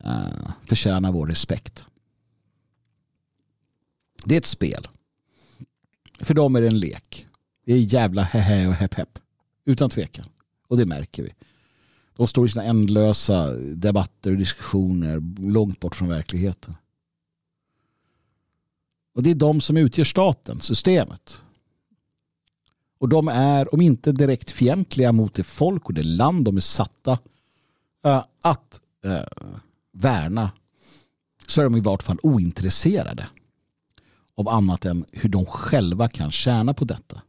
uh, 0.05 1.11
vår 1.12 1.26
respekt. 1.26 1.84
Det 4.24 4.34
är 4.34 4.39
ett 4.39 4.47
spel. 4.47 4.89
För 6.20 6.34
dem 6.34 6.57
är 6.57 6.61
det 6.61 6.66
en 6.66 6.78
lek. 6.78 7.26
Det 7.64 7.72
är 7.72 7.78
jävla 7.78 8.22
hehe 8.22 8.68
och 8.68 8.74
hepp 8.74 8.95
hepp. 8.95 9.18
Utan 9.64 9.91
tvekan. 9.91 10.26
Och 10.68 10.76
det 10.76 10.87
märker 10.87 11.22
vi. 11.22 11.34
De 12.16 12.26
står 12.26 12.47
i 12.47 12.49
sina 12.49 12.64
ändlösa 12.64 13.51
debatter 13.55 14.30
och 14.30 14.37
diskussioner 14.37 15.22
långt 15.51 15.80
bort 15.80 15.97
från 15.97 16.09
verkligheten. 16.09 16.74
Och 19.16 19.22
det 19.22 19.30
är 19.30 19.34
de 19.34 19.60
som 19.60 19.76
utgör 19.76 20.04
staten, 20.04 20.60
systemet. 20.60 21.40
Och 22.98 23.08
de 23.08 23.28
är, 23.28 23.74
om 23.74 23.80
inte 23.80 24.12
direkt 24.12 24.50
fientliga 24.50 25.12
mot 25.12 25.34
det 25.34 25.42
folk 25.42 25.86
och 25.86 25.94
det 25.94 26.02
land 26.02 26.44
de 26.44 26.56
är 26.56 26.60
satta 26.60 27.18
eh, 28.04 28.24
att 28.42 28.80
eh, 29.04 29.22
värna, 29.92 30.50
så 31.46 31.60
är 31.60 31.64
de 31.64 31.76
i 31.76 31.80
vart 31.80 32.02
fall 32.02 32.18
ointresserade 32.22 33.28
av 34.34 34.48
annat 34.48 34.84
än 34.84 35.04
hur 35.12 35.28
de 35.28 35.46
själva 35.46 36.08
kan 36.08 36.30
tjäna 36.30 36.74
på 36.74 36.84
detta. 36.84 37.22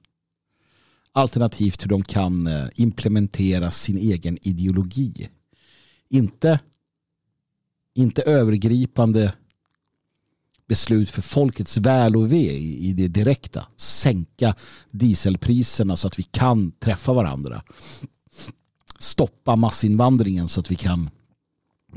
Alternativt 1.12 1.84
hur 1.84 1.90
de 1.90 2.04
kan 2.04 2.48
eh, 2.48 2.68
implementera 2.76 3.72
sin 3.72 3.98
egen 3.98 4.38
ideologi. 4.42 5.30
Inte, 6.10 6.60
inte 7.94 8.22
övergripande 8.22 9.34
beslut 10.68 11.12
för 11.12 11.22
folkets 11.22 11.78
väl 11.78 12.16
och 12.16 12.32
ve 12.32 12.52
i 12.58 12.94
det 12.94 13.08
direkta. 13.08 13.66
Sänka 13.78 14.56
dieselpriserna 14.92 15.96
så 15.96 16.08
att 16.08 16.20
vi 16.20 16.24
kan 16.24 16.72
träffa 16.72 17.14
varandra. 17.14 17.64
Stoppa 19.00 19.56
massinvandringen 19.56 20.48
så 20.48 20.60
att 20.60 20.72
vi 20.72 20.76
kan 20.76 21.10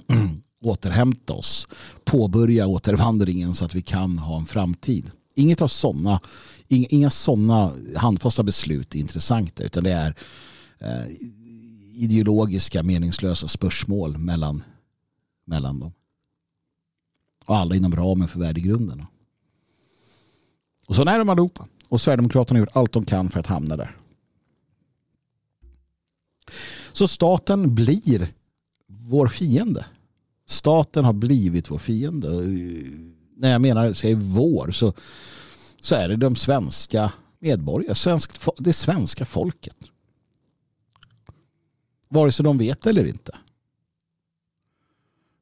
återhämta 0.62 1.32
oss. 1.32 1.68
Påbörja 2.04 2.66
återvandringen 2.66 3.54
så 3.54 3.64
att 3.64 3.74
vi 3.74 3.82
kan 3.82 4.18
ha 4.18 4.38
en 4.38 4.46
framtid. 4.46 5.10
Inget 5.34 5.62
av 5.62 5.68
sådana, 5.68 6.20
inga 6.68 7.10
sådana 7.10 7.72
handfasta 7.96 8.42
beslut 8.42 8.94
är 8.94 8.98
intressanta 8.98 9.62
utan 9.62 9.84
det 9.84 9.92
är 9.92 10.14
eh, 10.78 11.06
ideologiska 11.94 12.82
meningslösa 12.82 13.48
spörsmål 13.48 14.18
mellan, 14.18 14.62
mellan 15.46 15.80
dem. 15.80 15.92
Och 17.50 17.56
alla 17.56 17.76
inom 17.76 17.96
ramen 17.96 18.28
för 18.28 18.40
värdegrunden. 18.40 19.06
Och 20.86 20.96
så 20.96 21.02
är 21.02 21.18
de 21.18 21.28
allihopa. 21.28 21.66
Och 21.88 22.00
Sverigedemokraterna 22.00 22.58
har 22.58 22.66
gjort 22.66 22.76
allt 22.76 22.92
de 22.92 23.04
kan 23.04 23.30
för 23.30 23.40
att 23.40 23.46
hamna 23.46 23.76
där. 23.76 23.96
Så 26.92 27.08
staten 27.08 27.74
blir 27.74 28.32
vår 28.86 29.28
fiende. 29.28 29.86
Staten 30.46 31.04
har 31.04 31.12
blivit 31.12 31.70
vår 31.70 31.78
fiende. 31.78 32.28
När 33.36 33.52
jag 33.52 33.60
menar 33.60 33.92
säger 33.92 34.16
vår 34.16 34.70
så, 34.70 34.92
så 35.80 35.94
är 35.94 36.08
det 36.08 36.16
de 36.16 36.36
svenska 36.36 37.12
medborgare, 37.38 37.94
svensk, 37.94 38.30
det 38.58 38.72
svenska 38.72 39.24
folket. 39.24 39.76
Vare 42.08 42.32
sig 42.32 42.44
de 42.44 42.58
vet 42.58 42.86
eller 42.86 43.04
inte. 43.04 43.38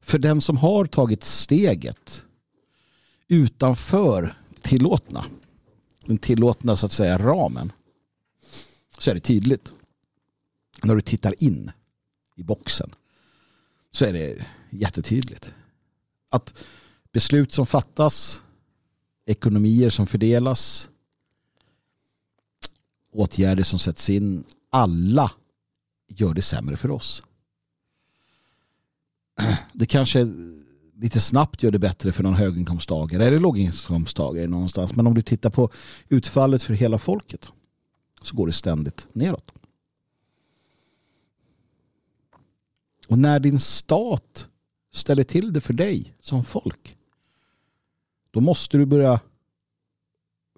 För 0.09 0.19
den 0.19 0.41
som 0.41 0.57
har 0.57 0.85
tagit 0.85 1.23
steget 1.23 2.25
utanför 3.27 4.37
tillåtna, 4.61 5.25
den 6.05 6.17
tillåtna 6.17 6.77
så 6.77 6.85
att 6.85 6.91
säga 6.91 7.17
ramen, 7.17 7.71
så 8.97 9.11
är 9.11 9.15
det 9.15 9.19
tydligt. 9.19 9.71
När 10.83 10.95
du 10.95 11.01
tittar 11.01 11.43
in 11.43 11.71
i 12.35 12.43
boxen 12.43 12.89
så 13.91 14.05
är 14.05 14.13
det 14.13 14.45
jättetydligt. 14.69 15.53
Att 16.29 16.53
beslut 17.11 17.53
som 17.53 17.65
fattas, 17.65 18.41
ekonomier 19.25 19.89
som 19.89 20.07
fördelas, 20.07 20.89
åtgärder 23.11 23.63
som 23.63 23.79
sätts 23.79 24.09
in, 24.09 24.43
alla 24.69 25.31
gör 26.07 26.33
det 26.33 26.41
sämre 26.41 26.77
för 26.77 26.91
oss 26.91 27.23
det 29.79 29.85
kanske 29.85 30.27
lite 30.95 31.19
snabbt 31.19 31.63
gör 31.63 31.71
det 31.71 31.79
bättre 31.79 32.11
för 32.11 32.23
någon 32.23 32.33
höginkomsttagare 32.33 33.25
eller 33.25 33.39
låginkomsttagare 33.39 34.47
någonstans. 34.47 34.95
Men 34.95 35.07
om 35.07 35.13
du 35.13 35.21
tittar 35.21 35.49
på 35.49 35.71
utfallet 36.09 36.63
för 36.63 36.73
hela 36.73 36.97
folket 36.97 37.49
så 38.21 38.35
går 38.35 38.47
det 38.47 38.53
ständigt 38.53 39.07
neråt. 39.13 39.51
Och 43.07 43.17
när 43.17 43.39
din 43.39 43.59
stat 43.59 44.47
ställer 44.93 45.23
till 45.23 45.53
det 45.53 45.61
för 45.61 45.73
dig 45.73 46.13
som 46.21 46.43
folk 46.43 46.97
då 48.31 48.41
måste 48.41 48.77
du 48.77 48.85
börja 48.85 49.19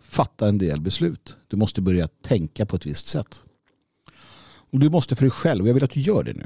fatta 0.01 0.47
en 0.47 0.57
del 0.57 0.82
beslut. 0.82 1.38
Du 1.47 1.57
måste 1.57 1.82
börja 1.82 2.07
tänka 2.07 2.65
på 2.65 2.76
ett 2.76 2.86
visst 2.86 3.07
sätt. 3.07 3.43
Och 4.43 4.80
du 4.80 4.89
måste 4.89 5.15
för 5.15 5.24
dig 5.24 5.32
själv, 5.32 5.61
och 5.61 5.69
jag 5.69 5.74
vill 5.74 5.84
att 5.84 5.91
du 5.91 6.01
gör 6.01 6.24
det 6.24 6.34
nu 6.34 6.45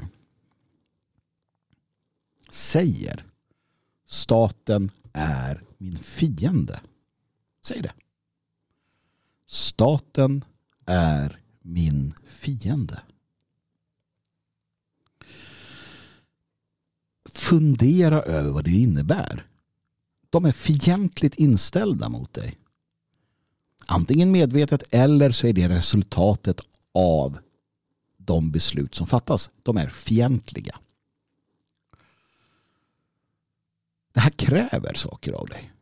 säger 2.50 3.26
staten 4.06 4.90
är 5.12 5.64
min 5.78 5.96
fiende. 5.96 6.80
Säg 7.64 7.82
det. 7.82 7.92
Staten 9.46 10.44
är 10.86 11.40
min 11.62 12.14
fiende. 12.26 13.02
Fundera 17.24 18.22
över 18.22 18.50
vad 18.50 18.64
det 18.64 18.70
innebär. 18.70 19.46
De 20.30 20.44
är 20.44 20.52
fientligt 20.52 21.34
inställda 21.34 22.08
mot 22.08 22.32
dig. 22.32 22.56
Antingen 23.86 24.30
medvetet 24.30 24.82
eller 24.90 25.30
så 25.30 25.46
är 25.46 25.52
det 25.52 25.68
resultatet 25.68 26.60
av 26.92 27.38
de 28.16 28.50
beslut 28.50 28.94
som 28.94 29.06
fattas. 29.06 29.50
De 29.62 29.76
är 29.76 29.88
fientliga. 29.88 30.78
Det 34.16 34.20
här 34.20 34.30
kräver 34.30 34.94
saker 34.94 35.32
av 35.32 35.46
dig. 35.46 35.72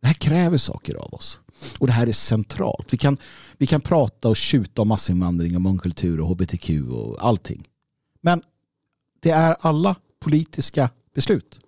Det 0.00 0.06
här 0.06 0.14
kräver 0.14 0.58
saker 0.58 0.94
av 0.94 1.14
oss. 1.14 1.40
Och 1.78 1.86
det 1.86 1.92
här 1.92 2.06
är 2.06 2.12
centralt. 2.12 2.92
Vi 2.92 2.96
kan, 2.96 3.16
vi 3.58 3.66
kan 3.66 3.80
prata 3.80 4.28
och 4.28 4.36
tjuta 4.36 4.82
om 4.82 4.88
massinvandring 4.88 5.54
och 5.54 5.60
mångkultur 5.60 6.20
och 6.20 6.28
hbtq 6.28 6.70
och 6.90 7.26
allting. 7.26 7.68
Men 8.20 8.42
det 9.20 9.30
är 9.30 9.56
alla 9.60 9.96
politiska 10.20 10.90
beslut. 11.14 11.60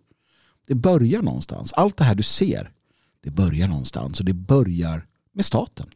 Det 0.66 0.74
börjar 0.74 1.22
någonstans. 1.22 1.72
Allt 1.72 1.96
det 1.96 2.04
här 2.04 2.14
du 2.14 2.22
ser, 2.22 2.72
det 3.20 3.30
börjar 3.30 3.68
någonstans 3.68 4.20
och 4.20 4.26
det 4.26 4.34
börjar 4.34 5.06
med 5.32 5.44
staten. 5.44 5.90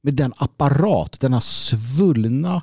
Med 0.00 0.14
den 0.14 0.32
apparat, 0.36 1.20
denna 1.20 1.40
svullna 1.40 2.62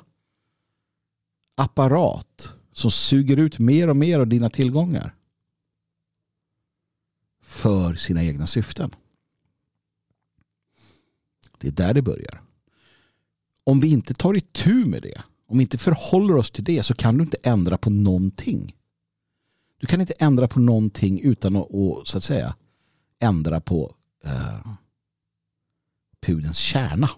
apparat 1.56 2.48
som 2.72 2.90
suger 2.90 3.36
ut 3.36 3.58
mer 3.58 3.88
och 3.88 3.96
mer 3.96 4.18
av 4.18 4.26
dina 4.26 4.50
tillgångar 4.50 5.14
för 7.48 7.94
sina 7.94 8.24
egna 8.24 8.46
syften. 8.46 8.94
Det 11.58 11.68
är 11.68 11.72
där 11.72 11.94
det 11.94 12.02
börjar. 12.02 12.42
Om 13.64 13.80
vi 13.80 13.88
inte 13.88 14.14
tar 14.14 14.36
itu 14.36 14.84
med 14.84 15.02
det, 15.02 15.22
om 15.46 15.58
vi 15.58 15.64
inte 15.64 15.78
förhåller 15.78 16.36
oss 16.36 16.50
till 16.50 16.64
det 16.64 16.82
så 16.82 16.94
kan 16.94 17.18
du 17.18 17.24
inte 17.24 17.36
ändra 17.42 17.78
på 17.78 17.90
någonting. 17.90 18.76
Du 19.78 19.86
kan 19.86 20.00
inte 20.00 20.12
ändra 20.18 20.48
på 20.48 20.60
någonting 20.60 21.20
utan 21.20 21.56
att, 21.56 21.68
så 22.04 22.16
att 22.16 22.24
säga 22.24 22.56
ändra 23.18 23.60
på 23.60 23.94
eh, 24.24 24.72
pudens 26.20 26.58
kärna. 26.58 27.10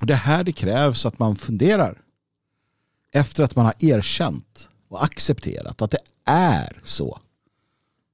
Det 0.00 0.12
är 0.12 0.16
här 0.16 0.44
det 0.44 0.52
krävs 0.52 1.06
att 1.06 1.18
man 1.18 1.36
funderar 1.36 2.02
efter 3.12 3.44
att 3.44 3.56
man 3.56 3.64
har 3.64 3.74
erkänt 3.78 4.68
och 4.88 5.04
accepterat 5.04 5.82
att 5.82 5.90
det 5.90 6.00
är 6.24 6.80
så 6.84 7.20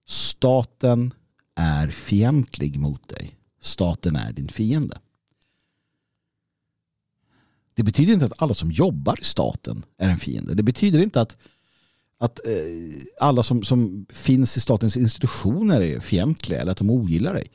Staten 0.07 1.15
är 1.55 1.89
fientlig 1.89 2.79
mot 2.79 3.09
dig. 3.09 3.37
Staten 3.61 4.17
är 4.17 4.33
din 4.33 4.49
fiende. 4.49 4.99
Det 7.75 7.83
betyder 7.83 8.13
inte 8.13 8.25
att 8.25 8.43
alla 8.43 8.55
som 8.55 8.73
jobbar 8.73 9.21
i 9.21 9.25
staten 9.25 9.85
är 9.99 10.09
en 10.09 10.19
fiende. 10.19 10.55
Det 10.55 10.63
betyder 10.63 10.99
inte 10.99 11.21
att, 11.21 11.37
att 12.19 12.47
eh, 12.47 12.55
alla 13.21 13.43
som, 13.43 13.63
som 13.63 14.07
finns 14.09 14.57
i 14.57 14.61
statens 14.61 14.97
institutioner 14.97 15.81
är 15.81 16.01
fientliga 16.01 16.61
eller 16.61 16.73
att 16.73 16.79
de 16.79 16.91
ogillar 16.91 17.35
dig. 17.35 17.49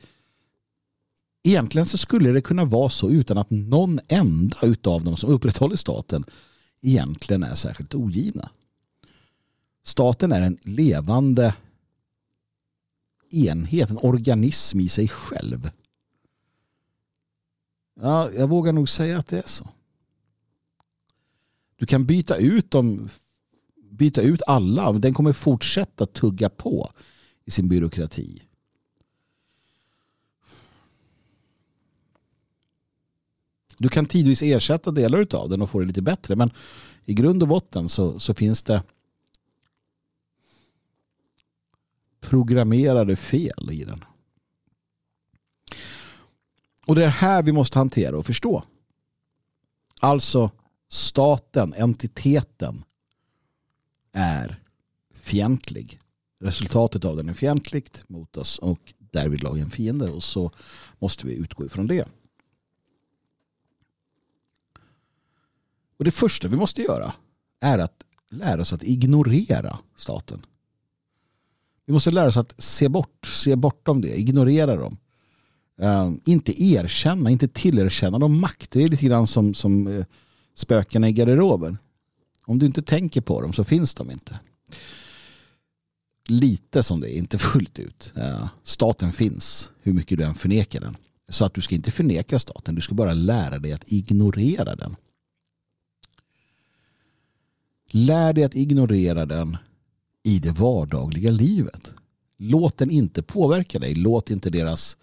Egentligen 1.42 1.86
så 1.86 1.98
skulle 1.98 2.32
det 2.32 2.40
kunna 2.40 2.64
vara 2.64 2.90
så 2.90 3.10
utan 3.10 3.38
att 3.38 3.50
någon 3.50 4.00
enda 4.08 4.56
av 4.84 5.04
dem 5.04 5.16
som 5.16 5.30
upprätthåller 5.30 5.76
staten 5.76 6.24
egentligen 6.82 7.42
är 7.42 7.54
särskilt 7.54 7.94
ogina. 7.94 8.50
Staten 9.84 10.32
är 10.32 10.40
en 10.40 10.58
levande 10.62 11.54
enhet, 13.30 13.90
en 13.90 13.98
organism 13.98 14.80
i 14.80 14.88
sig 14.88 15.08
själv. 15.08 15.70
Ja, 18.00 18.30
jag 18.32 18.48
vågar 18.48 18.72
nog 18.72 18.88
säga 18.88 19.18
att 19.18 19.26
det 19.26 19.38
är 19.38 19.48
så. 19.48 19.68
Du 21.76 21.86
kan 21.86 22.06
byta 22.06 22.36
ut 22.36 22.70
dem 22.70 23.08
byta 23.98 24.22
ut 24.22 24.42
alla. 24.46 24.92
Den 24.92 25.14
kommer 25.14 25.32
fortsätta 25.32 26.06
tugga 26.06 26.48
på 26.48 26.90
i 27.44 27.50
sin 27.50 27.68
byråkrati. 27.68 28.42
Du 33.78 33.88
kan 33.88 34.06
tidvis 34.06 34.42
ersätta 34.42 34.90
delar 34.90 35.26
av 35.34 35.48
den 35.48 35.62
och 35.62 35.70
få 35.70 35.80
det 35.80 35.86
lite 35.86 36.02
bättre. 36.02 36.36
Men 36.36 36.50
i 37.04 37.14
grund 37.14 37.42
och 37.42 37.48
botten 37.48 37.88
så, 37.88 38.20
så 38.20 38.34
finns 38.34 38.62
det 38.62 38.82
programmerade 42.20 43.16
fel 43.16 43.70
i 43.72 43.84
den. 43.84 44.04
Och 46.86 46.94
det 46.94 47.04
är 47.04 47.08
här 47.08 47.42
vi 47.42 47.52
måste 47.52 47.78
hantera 47.78 48.18
och 48.18 48.26
förstå. 48.26 48.64
Alltså 50.00 50.50
staten, 50.88 51.74
entiteten 51.74 52.84
är 54.12 54.60
fientlig. 55.14 56.00
Resultatet 56.40 57.04
av 57.04 57.16
den 57.16 57.28
är 57.28 57.34
fientligt 57.34 58.08
mot 58.08 58.36
oss 58.36 58.58
och 58.58 58.94
därvidlag 58.98 59.58
en 59.58 59.70
fiende 59.70 60.10
och 60.10 60.22
så 60.22 60.50
måste 60.98 61.26
vi 61.26 61.34
utgå 61.34 61.66
ifrån 61.66 61.86
det. 61.86 62.08
Och 65.96 66.04
det 66.04 66.10
första 66.10 66.48
vi 66.48 66.56
måste 66.56 66.82
göra 66.82 67.14
är 67.60 67.78
att 67.78 68.04
lära 68.30 68.60
oss 68.60 68.72
att 68.72 68.82
ignorera 68.82 69.78
staten. 69.96 70.46
Vi 71.88 71.92
måste 71.92 72.10
lära 72.10 72.28
oss 72.28 72.36
att 72.36 72.54
se 72.58 72.88
bort, 72.88 73.26
se 73.26 73.56
bortom 73.56 74.00
det, 74.00 74.18
ignorera 74.20 74.76
dem. 74.76 74.96
Uh, 75.82 76.12
inte 76.24 76.62
erkänna, 76.62 77.30
inte 77.30 77.48
tillerkänna 77.48 78.18
dem 78.18 78.40
makt. 78.40 78.70
Det 78.70 78.82
är 78.82 78.88
lite 78.88 79.06
grann 79.06 79.26
som, 79.26 79.54
som 79.54 79.86
uh, 79.86 80.04
spökena 80.54 81.08
i 81.08 81.12
garderoben. 81.12 81.78
Om 82.44 82.58
du 82.58 82.66
inte 82.66 82.82
tänker 82.82 83.20
på 83.20 83.40
dem 83.40 83.52
så 83.52 83.64
finns 83.64 83.94
de 83.94 84.10
inte. 84.10 84.38
Lite 86.26 86.82
som 86.82 87.00
det 87.00 87.16
är, 87.16 87.18
inte 87.18 87.38
fullt 87.38 87.78
ut. 87.78 88.12
Uh, 88.16 88.48
staten 88.62 89.12
finns, 89.12 89.70
hur 89.82 89.92
mycket 89.92 90.18
du 90.18 90.24
än 90.24 90.34
förnekar 90.34 90.80
den. 90.80 90.96
Så 91.28 91.44
att 91.44 91.54
du 91.54 91.60
ska 91.60 91.74
inte 91.74 91.90
förneka 91.90 92.38
staten, 92.38 92.74
du 92.74 92.80
ska 92.80 92.94
bara 92.94 93.14
lära 93.14 93.58
dig 93.58 93.72
att 93.72 93.92
ignorera 93.92 94.76
den. 94.76 94.96
Lär 97.90 98.32
dig 98.32 98.44
att 98.44 98.54
ignorera 98.54 99.26
den 99.26 99.56
i 100.28 100.38
det 100.38 100.52
vardagliga 100.52 101.30
livet. 101.30 101.92
Låt 102.36 102.78
den 102.78 102.90
inte 102.90 103.22
påverka 103.22 103.78
dig. 103.78 103.94
Låt 103.94 104.30
inte 104.30 104.50
deras 104.50 104.96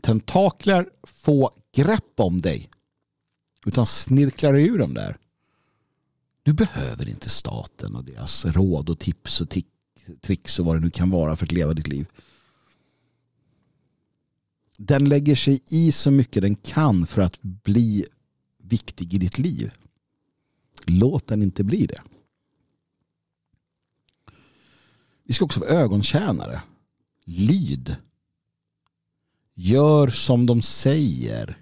tentakler 0.00 0.88
få 1.02 1.50
grepp 1.74 2.20
om 2.20 2.40
dig. 2.40 2.70
Utan 3.66 3.86
snirklar 3.86 4.54
ur 4.54 4.78
dem 4.78 4.94
där. 4.94 5.16
Du 6.42 6.52
behöver 6.52 7.08
inte 7.08 7.28
staten 7.28 7.96
och 7.96 8.04
deras 8.04 8.44
råd 8.44 8.90
och 8.90 8.98
tips 8.98 9.40
och 9.40 9.48
tricks 10.20 10.58
och 10.58 10.66
vad 10.66 10.76
det 10.76 10.80
nu 10.80 10.90
kan 10.90 11.10
vara 11.10 11.36
för 11.36 11.46
att 11.46 11.52
leva 11.52 11.74
ditt 11.74 11.88
liv. 11.88 12.06
Den 14.76 15.08
lägger 15.08 15.34
sig 15.34 15.60
i 15.68 15.92
så 15.92 16.10
mycket 16.10 16.42
den 16.42 16.54
kan 16.54 17.06
för 17.06 17.22
att 17.22 17.42
bli 17.42 18.06
viktig 18.62 19.14
i 19.14 19.18
ditt 19.18 19.38
liv. 19.38 19.72
Låt 20.86 21.26
den 21.26 21.42
inte 21.42 21.64
bli 21.64 21.86
det. 21.86 22.02
Vi 25.32 25.36
ska 25.36 25.44
också 25.44 25.60
vara 25.60 25.70
ögontjänare. 25.70 26.62
Lyd. 27.24 27.96
Gör 29.54 30.08
som 30.08 30.46
de 30.46 30.62
säger. 30.62 31.58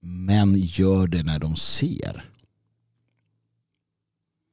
Men 0.00 0.54
gör 0.56 1.06
det 1.06 1.22
när 1.22 1.38
de 1.38 1.56
ser. 1.56 2.30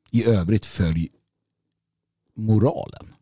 I 0.09 0.25
övrigt 0.25 0.65
följ 0.65 1.09
moralen. 2.35 3.13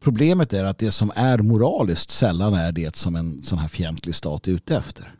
Problemet 0.00 0.52
är 0.52 0.64
att 0.64 0.78
det 0.78 0.90
som 0.90 1.12
är 1.14 1.38
moraliskt 1.38 2.10
sällan 2.10 2.54
är 2.54 2.72
det 2.72 2.96
som 2.96 3.16
en 3.16 3.42
sån 3.42 3.58
här 3.58 3.68
fientlig 3.68 4.14
stat 4.14 4.46
är 4.46 4.52
ute 4.52 4.76
efter. 4.76 5.14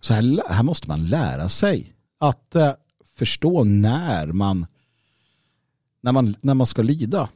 Så 0.00 0.14
här, 0.14 0.52
här 0.52 0.62
måste 0.62 0.88
man 0.88 1.06
lära 1.06 1.48
sig 1.48 1.92
att 2.18 2.54
eh, 2.54 2.72
förstå 3.14 3.64
när 3.64 4.26
man, 4.26 4.66
när, 6.04 6.12
man, 6.12 6.36
när 6.40 6.54
man 6.54 6.66
ska 6.66 6.82
lyda. 6.82 7.28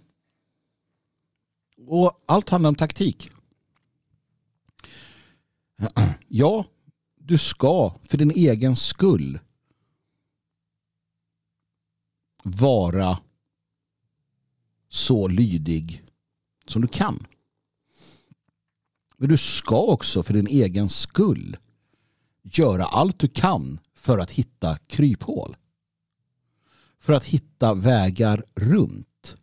Och 1.86 2.22
allt 2.26 2.48
handlar 2.48 2.68
om 2.68 2.74
taktik. 2.74 3.30
Ja, 6.30 6.64
du 7.14 7.38
ska 7.38 7.94
för 8.02 8.18
din 8.18 8.30
egen 8.30 8.76
skull 8.76 9.38
vara 12.42 13.18
så 14.88 15.28
lydig 15.28 16.04
som 16.66 16.82
du 16.82 16.88
kan. 16.88 17.26
Men 19.16 19.28
du 19.28 19.36
ska 19.36 19.80
också 19.80 20.22
för 20.22 20.34
din 20.34 20.46
egen 20.46 20.88
skull 20.88 21.56
göra 22.42 22.86
allt 22.86 23.18
du 23.18 23.28
kan 23.28 23.80
för 23.94 24.18
att 24.18 24.30
hitta 24.30 24.78
kryphål. 24.78 25.56
För 27.00 27.12
att 27.12 27.24
hitta 27.24 27.74
vägar 27.74 28.44
runt. 28.54 29.36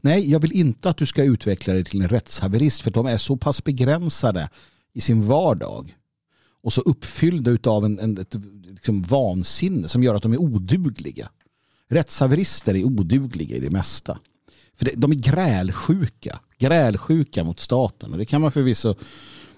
Nej, 0.00 0.30
jag 0.30 0.40
vill 0.40 0.52
inte 0.52 0.88
att 0.88 0.96
du 0.96 1.06
ska 1.06 1.24
utveckla 1.24 1.74
dig 1.74 1.84
till 1.84 2.02
en 2.02 2.08
rättshaverist 2.08 2.80
för 2.82 2.90
de 2.90 3.06
är 3.06 3.18
så 3.18 3.36
pass 3.36 3.64
begränsade 3.64 4.48
i 4.92 5.00
sin 5.00 5.26
vardag 5.26 5.96
och 6.62 6.72
så 6.72 6.80
uppfyllda 6.80 7.70
av 7.70 7.84
en, 7.84 7.98
en, 7.98 8.18
ett 8.18 8.34
liksom 8.64 9.02
vansinne 9.02 9.88
som 9.88 10.02
gör 10.02 10.14
att 10.14 10.22
de 10.22 10.32
är 10.32 10.40
odugliga. 10.40 11.30
Rättshaverister 11.88 12.74
är 12.74 12.84
odugliga 12.84 13.56
i 13.56 13.60
det 13.60 13.70
mesta. 13.70 14.18
För 14.76 14.84
det, 14.84 14.92
de 14.96 15.12
är 15.12 15.16
grälsjuka. 15.16 16.40
Grälsjuka 16.58 17.44
mot 17.44 17.60
staten. 17.60 18.12
Och 18.12 18.18
det 18.18 18.24
kan 18.24 18.40
man 18.40 18.52
förvisso 18.52 18.94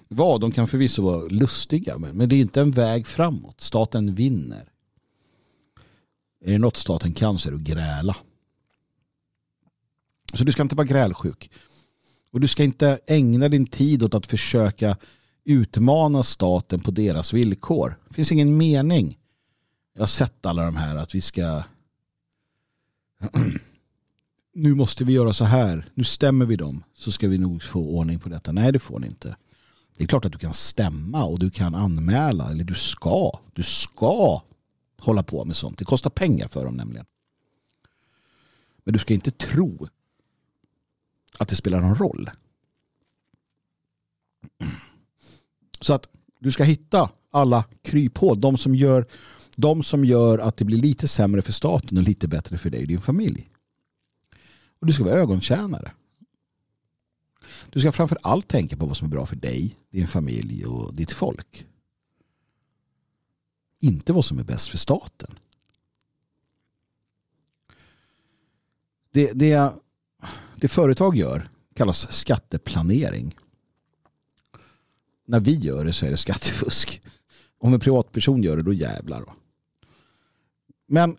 vara. 0.07 0.37
De 0.37 0.51
kan 0.51 0.67
förvisso 0.67 1.03
vara 1.03 1.27
lustiga. 1.27 1.97
Men 1.97 2.29
det 2.29 2.35
är 2.35 2.39
inte 2.39 2.61
en 2.61 2.71
väg 2.71 3.07
framåt. 3.07 3.61
Staten 3.61 4.15
vinner. 4.15 4.69
Är 6.41 6.51
det 6.51 6.57
något 6.57 6.77
staten 6.77 7.13
kan 7.13 7.39
så 7.39 7.49
är 7.49 7.51
det 7.51 7.57
att 7.57 7.63
gräla. 7.63 8.15
Så 10.33 10.43
du 10.43 10.51
ska 10.51 10.61
inte 10.61 10.75
vara 10.75 10.87
grälsjuk. 10.87 11.51
Och 12.31 12.39
du 12.39 12.47
ska 12.47 12.63
inte 12.63 12.99
ägna 13.07 13.49
din 13.49 13.67
tid 13.67 14.03
åt 14.03 14.13
att 14.13 14.27
försöka 14.27 14.97
utmana 15.43 16.23
staten 16.23 16.79
på 16.79 16.91
deras 16.91 17.33
villkor. 17.33 17.99
Det 18.07 18.13
finns 18.13 18.31
ingen 18.31 18.57
mening. 18.57 19.17
Jag 19.93 20.01
har 20.01 20.07
sett 20.07 20.45
alla 20.45 20.65
de 20.65 20.75
här 20.75 20.95
att 20.95 21.15
vi 21.15 21.21
ska 21.21 21.63
nu 24.53 24.75
måste 24.75 25.03
vi 25.03 25.13
göra 25.13 25.33
så 25.33 25.45
här. 25.45 25.85
Nu 25.93 26.03
stämmer 26.03 26.45
vi 26.45 26.55
dem 26.55 26.83
så 26.93 27.11
ska 27.11 27.27
vi 27.27 27.37
nog 27.37 27.63
få 27.63 27.79
ordning 27.79 28.19
på 28.19 28.29
detta. 28.29 28.51
Nej, 28.51 28.71
det 28.71 28.79
får 28.79 28.99
ni 28.99 29.07
inte. 29.07 29.35
Det 29.97 30.03
är 30.03 30.07
klart 30.07 30.25
att 30.25 30.31
du 30.31 30.37
kan 30.37 30.53
stämma 30.53 31.23
och 31.23 31.39
du 31.39 31.49
kan 31.49 31.75
anmäla 31.75 32.51
eller 32.51 32.63
du 32.63 32.75
ska. 32.75 33.39
Du 33.53 33.63
ska 33.63 34.41
hålla 34.99 35.23
på 35.23 35.45
med 35.45 35.55
sånt. 35.55 35.77
Det 35.77 35.85
kostar 35.85 36.09
pengar 36.09 36.47
för 36.47 36.65
dem 36.65 36.73
nämligen. 36.73 37.05
Men 38.83 38.93
du 38.93 38.99
ska 38.99 39.13
inte 39.13 39.31
tro 39.31 39.87
att 41.37 41.47
det 41.47 41.55
spelar 41.55 41.81
någon 41.81 41.95
roll. 41.95 42.29
Så 45.79 45.93
att 45.93 46.09
du 46.39 46.51
ska 46.51 46.63
hitta 46.63 47.09
alla 47.31 47.65
kryphål. 47.81 48.41
De 48.41 48.57
som 48.57 48.75
gör, 48.75 49.07
de 49.55 49.83
som 49.83 50.05
gör 50.05 50.39
att 50.39 50.57
det 50.57 50.65
blir 50.65 50.77
lite 50.77 51.07
sämre 51.07 51.41
för 51.41 51.51
staten 51.51 51.97
och 51.97 52.03
lite 52.03 52.27
bättre 52.27 52.57
för 52.57 52.69
dig 52.69 52.81
och 52.81 52.87
din 52.87 53.01
familj. 53.01 53.49
Och 54.79 54.87
du 54.87 54.93
ska 54.93 55.03
vara 55.03 55.15
ögontjänare. 55.15 55.91
Du 57.69 57.79
ska 57.79 57.91
framför 57.91 58.17
allt 58.21 58.47
tänka 58.47 58.77
på 58.77 58.85
vad 58.85 58.97
som 58.97 59.05
är 59.05 59.11
bra 59.11 59.25
för 59.25 59.35
dig, 59.35 59.77
din 59.89 60.07
familj 60.07 60.65
och 60.65 60.93
ditt 60.93 61.11
folk. 61.11 61.65
Inte 63.79 64.13
vad 64.13 64.25
som 64.25 64.39
är 64.39 64.43
bäst 64.43 64.67
för 64.67 64.77
staten. 64.77 65.39
Det, 69.11 69.31
det, 69.33 69.73
det 70.55 70.67
företag 70.67 71.15
gör 71.15 71.49
kallas 71.77 72.13
skatteplanering. 72.13 73.35
När 75.25 75.39
vi 75.39 75.55
gör 75.55 75.85
det 75.85 75.93
så 75.93 76.05
är 76.05 76.09
det 76.09 76.17
skattefusk. 76.17 77.01
Om 77.59 77.73
en 77.73 77.79
privatperson 77.79 78.43
gör 78.43 78.57
det, 78.57 78.63
då 78.63 78.73
jävlar. 78.73 79.25
Men 80.87 81.17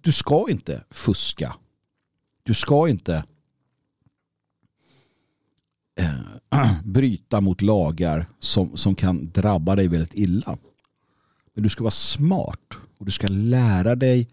du 0.00 0.12
ska 0.12 0.50
inte 0.50 0.84
fuska. 0.90 1.56
Du 2.42 2.54
ska 2.54 2.88
inte 2.88 3.24
eh, 5.98 6.80
bryta 6.84 7.40
mot 7.40 7.62
lagar 7.62 8.26
som, 8.38 8.76
som 8.76 8.94
kan 8.94 9.30
drabba 9.30 9.76
dig 9.76 9.88
väldigt 9.88 10.14
illa. 10.14 10.58
Men 11.54 11.62
du 11.62 11.68
ska 11.68 11.82
vara 11.82 11.90
smart 11.90 12.74
och 12.98 13.06
du 13.06 13.12
ska 13.12 13.26
lära 13.28 13.94
dig 13.94 14.28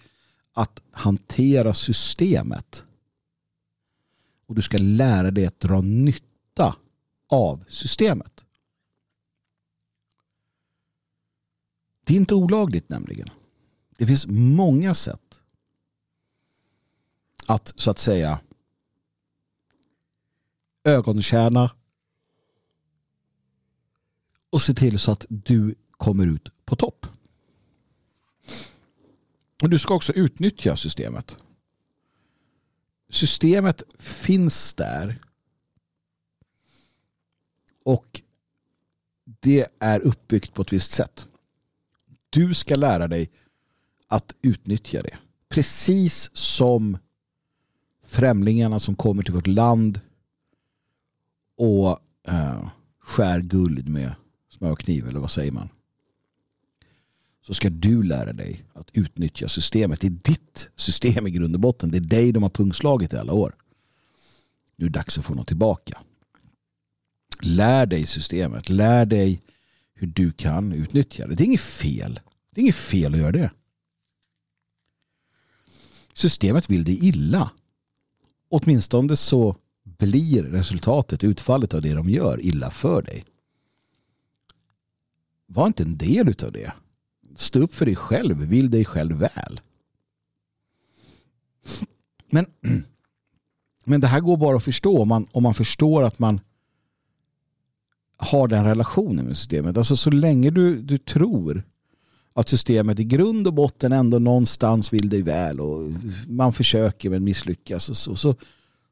att 0.54 0.82
hantera 0.92 1.74
systemet. 1.74 2.86
Och 4.46 4.56
du 4.56 4.62
ska 4.62 4.78
lära 4.78 5.32
dig 5.32 5.46
att 5.46 5.60
dra 5.60 5.82
nytta 5.82 6.76
av 7.28 7.64
systemet. 7.68 8.46
Det 12.04 12.14
är 12.14 12.18
inte 12.18 12.36
olagligt 12.36 12.90
nämligen. 12.90 13.30
Det 13.98 14.08
finns 14.08 14.28
många 14.28 14.94
sätt 14.94 15.42
att 17.48 17.74
så 17.76 17.92
att 17.92 18.00
säga 18.00 18.42
ögontjäna 20.84 21.72
och 24.50 24.62
se 24.62 24.74
till 24.74 25.00
så 25.00 25.12
att 25.12 25.26
du 25.30 25.76
kommer 25.92 26.28
ut 26.28 26.61
på 26.72 26.76
topp. 26.76 27.06
Och 29.62 29.70
du 29.70 29.80
ska 29.80 29.96
också 29.96 30.14
utnyttja 30.14 30.78
systemet. 30.78 31.38
Systemet 33.10 33.84
finns 34.00 34.74
där 34.74 35.20
och 37.84 38.22
det 39.24 39.68
är 39.80 40.00
uppbyggt 40.00 40.54
på 40.54 40.62
ett 40.62 40.74
visst 40.74 40.92
sätt. 40.92 41.26
Du 42.30 42.54
ska 42.54 42.76
lära 42.76 43.08
dig 43.08 43.30
att 44.08 44.36
utnyttja 44.42 45.02
det. 45.02 45.18
Precis 45.50 46.32
som 46.34 46.98
främlingarna 48.04 48.80
som 48.80 48.96
kommer 48.96 49.24
till 49.24 49.34
vårt 49.34 49.48
land 49.48 50.02
och 51.58 52.00
eh, 52.28 52.70
skär 53.00 53.42
guld 53.42 53.90
med 53.90 54.16
smörkniv 54.50 55.08
eller 55.08 55.20
vad 55.20 55.32
säger 55.32 55.52
man? 55.52 55.70
Så 57.52 57.56
ska 57.56 57.70
du 57.70 58.04
lära 58.04 58.34
dig 58.34 58.64
att 58.74 58.90
utnyttja 58.94 59.48
systemet. 59.48 60.02
Det 60.02 60.08
är 60.08 60.12
ditt 60.12 60.70
system 60.76 61.28
i 61.28 61.32
grund 61.32 61.56
och 61.56 61.62
botten. 61.62 61.92
Det 61.92 61.98
är 61.98 62.02
dig 62.02 62.32
de 62.32 62.44
har 62.44 62.50
pungslagit 62.50 63.14
i 63.14 63.18
alla 63.18 63.34
år. 63.34 63.56
Nu 64.76 64.86
är 64.86 64.90
det 64.90 65.00
dags 65.00 65.18
att 65.18 65.26
få 65.26 65.34
något 65.34 65.48
tillbaka. 65.48 66.02
Lär 67.42 67.86
dig 67.86 68.06
systemet. 68.06 68.70
Lär 68.70 69.06
dig 69.06 69.42
hur 69.94 70.08
du 70.08 70.32
kan 70.32 70.74
utnyttja 70.74 71.28
det. 71.28 71.36
Det 71.36 71.44
är 71.44 71.46
inget 71.46 71.62
fel. 71.62 72.20
Det 72.52 72.62
är 72.62 72.64
inget 72.64 72.76
fel 72.76 73.14
att 73.14 73.20
göra 73.20 73.32
det. 73.32 73.52
Systemet 76.14 76.70
vill 76.70 76.84
dig 76.84 77.06
illa. 77.06 77.52
Åtminstone 78.50 79.18
så 79.18 79.56
blir 79.84 80.44
resultatet, 80.44 81.24
utfallet 81.24 81.74
av 81.74 81.82
det 81.82 81.94
de 81.94 82.10
gör 82.10 82.46
illa 82.46 82.70
för 82.70 83.02
dig. 83.02 83.26
Var 85.46 85.68
inte 85.68 85.84
en 85.84 85.98
del 85.98 86.28
av 86.28 86.52
det. 86.52 86.74
Stå 87.36 87.60
upp 87.60 87.74
för 87.74 87.86
dig 87.86 87.96
själv, 87.96 88.38
vill 88.38 88.72
dig 88.72 88.86
själv 88.86 89.18
väl. 89.18 89.60
Men, 92.30 92.46
men 93.86 94.02
det 94.02 94.08
här 94.08 94.20
går 94.20 94.38
bara 94.38 94.58
att 94.58 94.64
förstå 94.64 95.02
om 95.02 95.08
man, 95.08 95.28
om 95.32 95.44
man 95.44 95.54
förstår 95.54 96.04
att 96.04 96.20
man 96.20 96.40
har 98.18 98.48
den 98.48 98.66
relationen 98.66 99.26
med 99.26 99.38
systemet. 99.38 99.78
Alltså 99.78 99.98
så 99.98 100.10
länge 100.10 100.50
du, 100.50 100.82
du 100.82 100.98
tror 100.98 101.64
att 102.34 102.50
systemet 102.50 103.00
i 103.00 103.04
grund 103.04 103.48
och 103.48 103.54
botten 103.54 103.92
ändå 103.92 104.20
någonstans 104.20 104.94
vill 104.94 105.10
dig 105.10 105.22
väl 105.22 105.60
och 105.60 105.92
man 106.28 106.54
försöker 106.54 107.10
men 107.10 107.24
misslyckas 107.24 107.90
och 107.90 107.98
så, 107.98 108.16
så, 108.16 108.36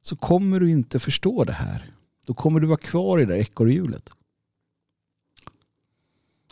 så 0.01 0.15
kommer 0.15 0.59
du 0.59 0.71
inte 0.71 0.99
förstå 0.99 1.43
det 1.43 1.53
här. 1.53 1.91
Då 2.25 2.33
kommer 2.33 2.59
du 2.59 2.67
vara 2.67 2.77
kvar 2.77 3.19
i 3.19 3.25
det 3.25 3.33
där 3.33 3.39
ekorrhjulet. 3.39 4.09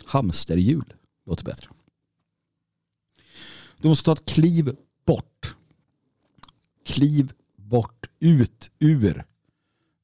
Hamsterhjul 0.06 0.94
låter 1.26 1.46
bättre. 1.46 1.70
Du 3.82 3.88
måste 3.88 4.06
ta 4.06 4.14
ett 4.14 4.26
kliv 4.26 4.76
bort. 5.06 5.56
Kliv 6.86 7.34
bort, 7.56 8.10
ut 8.20 8.70
ur 8.80 9.26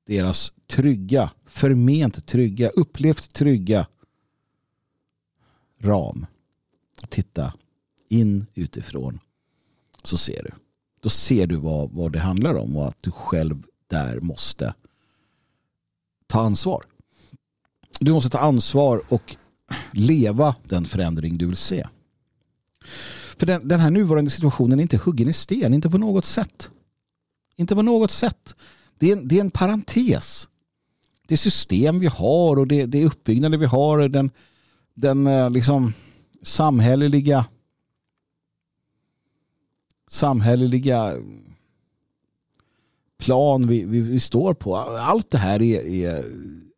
deras 0.05 0.53
trygga, 0.67 1.31
förment 1.45 2.25
trygga, 2.25 2.69
upplevt 2.69 3.33
trygga 3.33 3.87
ram. 5.79 6.25
Titta 7.09 7.53
in 8.07 8.45
utifrån 8.53 9.19
så 10.03 10.17
ser 10.17 10.43
du. 10.43 10.51
Då 10.99 11.09
ser 11.09 11.47
du 11.47 11.55
vad, 11.55 11.91
vad 11.91 12.11
det 12.11 12.19
handlar 12.19 12.55
om 12.55 12.77
och 12.77 12.87
att 12.87 13.01
du 13.01 13.11
själv 13.11 13.63
där 13.87 14.19
måste 14.19 14.73
ta 16.27 16.41
ansvar. 16.41 16.85
Du 17.99 18.13
måste 18.13 18.29
ta 18.29 18.39
ansvar 18.39 19.01
och 19.09 19.35
leva 19.91 20.55
den 20.63 20.85
förändring 20.85 21.37
du 21.37 21.47
vill 21.47 21.55
se. 21.55 21.87
För 23.37 23.45
den, 23.45 23.67
den 23.67 23.79
här 23.79 23.91
nuvarande 23.91 24.31
situationen 24.31 24.79
är 24.79 24.81
inte 24.81 24.97
huggen 24.97 25.29
i 25.29 25.33
sten, 25.33 25.73
inte 25.73 25.89
på 25.89 25.97
något 25.97 26.25
sätt. 26.25 26.69
Inte 27.55 27.75
på 27.75 27.81
något 27.81 28.11
sätt. 28.11 28.55
Det 28.99 29.11
är 29.11 29.17
en, 29.17 29.27
det 29.27 29.35
är 29.35 29.41
en 29.41 29.51
parentes. 29.51 30.47
Det 31.27 31.37
system 31.37 31.99
vi 31.99 32.07
har 32.07 32.59
och 32.59 32.67
det, 32.67 32.85
det 32.85 33.05
uppbyggnaden 33.05 33.59
vi 33.59 33.65
har, 33.65 34.07
den, 34.07 34.31
den 34.93 35.27
eh, 35.27 35.49
liksom 35.49 35.93
samhälleliga 36.41 37.45
samhälleliga 40.07 41.15
plan 43.17 43.67
vi, 43.67 43.85
vi, 43.85 44.01
vi, 44.01 44.19
står 44.19 44.53
på. 44.53 44.77
Allt 44.77 45.31
det 45.31 45.37
här 45.37 45.61
är, 45.61 45.85
är 45.85 46.23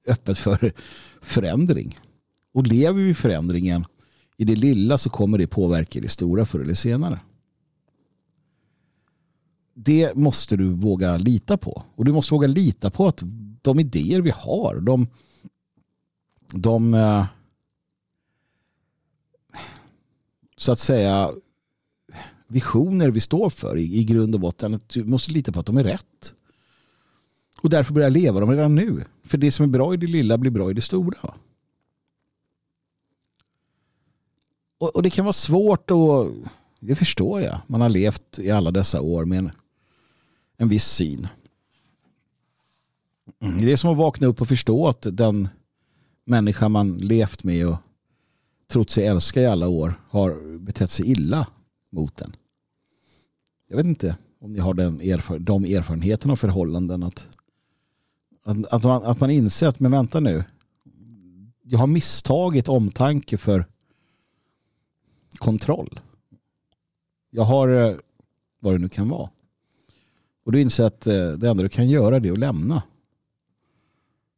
öppet 0.08 0.38
för 0.38 0.74
förändring. 1.22 1.99
Och 2.53 2.68
lever 2.68 3.01
vi 3.01 3.14
förändringen 3.14 3.86
i 4.38 4.46
det 4.46 4.56
lilla 4.56 4.98
så 4.98 5.10
kommer 5.10 5.38
det 5.38 5.48
påverka 5.48 6.02
det 6.02 6.10
stora 6.10 6.46
förr 6.46 6.60
eller 6.60 6.74
senare. 6.74 7.20
Det 9.74 10.16
måste 10.16 10.56
du 10.56 10.70
våga 10.70 11.18
lita 11.18 11.58
på. 11.58 11.84
Och 11.96 12.06
du 12.06 12.14
måste 12.14 12.34
våga 12.34 12.48
lita 12.48 12.90
på 12.90 13.08
att 13.08 13.22
de 13.62 13.80
idéer 13.80 14.22
vi 14.22 14.30
har, 14.30 14.80
de, 14.80 15.08
de 16.54 16.94
eh, 16.94 17.26
så 20.58 20.72
att 20.72 20.80
säga 20.80 21.32
visioner 22.48 23.10
vi 23.10 23.20
står 23.20 23.50
för 23.50 23.78
i, 23.78 23.98
i 23.98 24.04
grund 24.04 24.36
och 24.36 24.42
botten, 24.42 24.74
att 24.74 24.90
du 24.90 25.04
måste 25.04 25.32
lita 25.32 25.52
på 25.52 25.60
att 25.60 25.66
de 25.66 25.78
är 25.78 25.84
rätt. 25.84 26.34
Och 27.62 27.70
därför 27.70 27.94
börja 27.94 28.10
leva 28.10 28.40
dem 28.40 28.52
redan 28.52 28.76
nu. 28.76 29.04
För 29.24 29.38
det 29.38 29.52
som 29.52 29.66
är 29.66 29.70
bra 29.70 29.94
i 29.94 29.98
det 29.98 30.08
lilla 30.08 30.38
blir 30.38 30.52
bra 30.52 30.72
i 30.72 30.74
det 30.74 30.82
stora. 30.82 31.34
Och, 34.86 34.96
och 34.96 35.04
det 35.04 35.10
kan 35.10 35.26
vara 35.26 35.34
svårt 35.34 35.92
och 35.92 36.32
det 36.80 36.96
förstår 36.96 37.42
jag. 37.42 37.60
Man 37.68 37.82
har 37.82 37.90
levt 37.90 38.40
i 38.40 38.52
alla 38.52 38.72
dessa 38.72 39.02
år 39.02 39.26
med 39.26 39.38
en, 39.38 39.52
en 40.58 40.70
viss 40.70 40.86
syn. 40.86 41.28
Mm. 43.42 43.66
Det 43.66 43.72
är 43.72 43.78
som 43.78 43.92
att 43.92 43.98
vakna 43.98 44.28
upp 44.28 44.42
och 44.42 44.48
förstå 44.48 44.88
att 44.88 45.08
den 45.12 45.50
människa 46.26 46.70
man 46.70 46.98
levt 46.98 47.44
med 47.44 47.68
och 47.68 47.78
trott 48.72 48.90
sig 48.90 49.08
älska 49.08 49.42
i 49.42 49.46
alla 49.46 49.68
år 49.68 49.94
har 50.10 50.60
betett 50.60 50.90
sig 50.90 51.12
illa 51.12 51.48
mot 51.92 52.18
den. 52.18 52.36
Jag 53.68 53.78
vet 53.78 53.86
inte 53.86 54.18
om 54.40 54.54
ni 54.54 54.60
har 54.60 54.74
den 54.74 55.02
erfar 55.02 55.40
de 55.40 55.66
erfarenheterna 55.66 56.34
och 56.34 56.40
förhållanden 56.40 57.04
att, 57.04 57.28
att, 58.44 58.66
att, 58.66 58.84
man, 58.84 59.04
att 59.04 59.20
man 59.20 59.30
inser 59.30 59.68
att 59.68 59.80
men 59.80 59.92
vänta 59.92 60.20
nu 60.20 60.44
jag 61.68 61.80
har 61.80 61.88
misstagit 61.88 62.68
omtanke 62.68 63.38
för 63.38 63.66
kontroll. 65.38 66.00
Jag 67.30 67.44
har 67.44 67.68
eh, 67.70 67.96
vad 68.60 68.74
det 68.74 68.78
nu 68.78 68.90
kan 68.90 69.10
vara. 69.10 69.30
Och 70.46 70.52
du 70.52 70.62
inser 70.62 70.84
att 70.84 71.08
eh, 71.08 71.32
det 71.32 71.50
enda 71.50 71.64
du 71.64 71.70
kan 71.70 71.90
göra 71.90 72.16
är 72.16 72.32
att 72.32 72.38
lämna. 72.38 72.84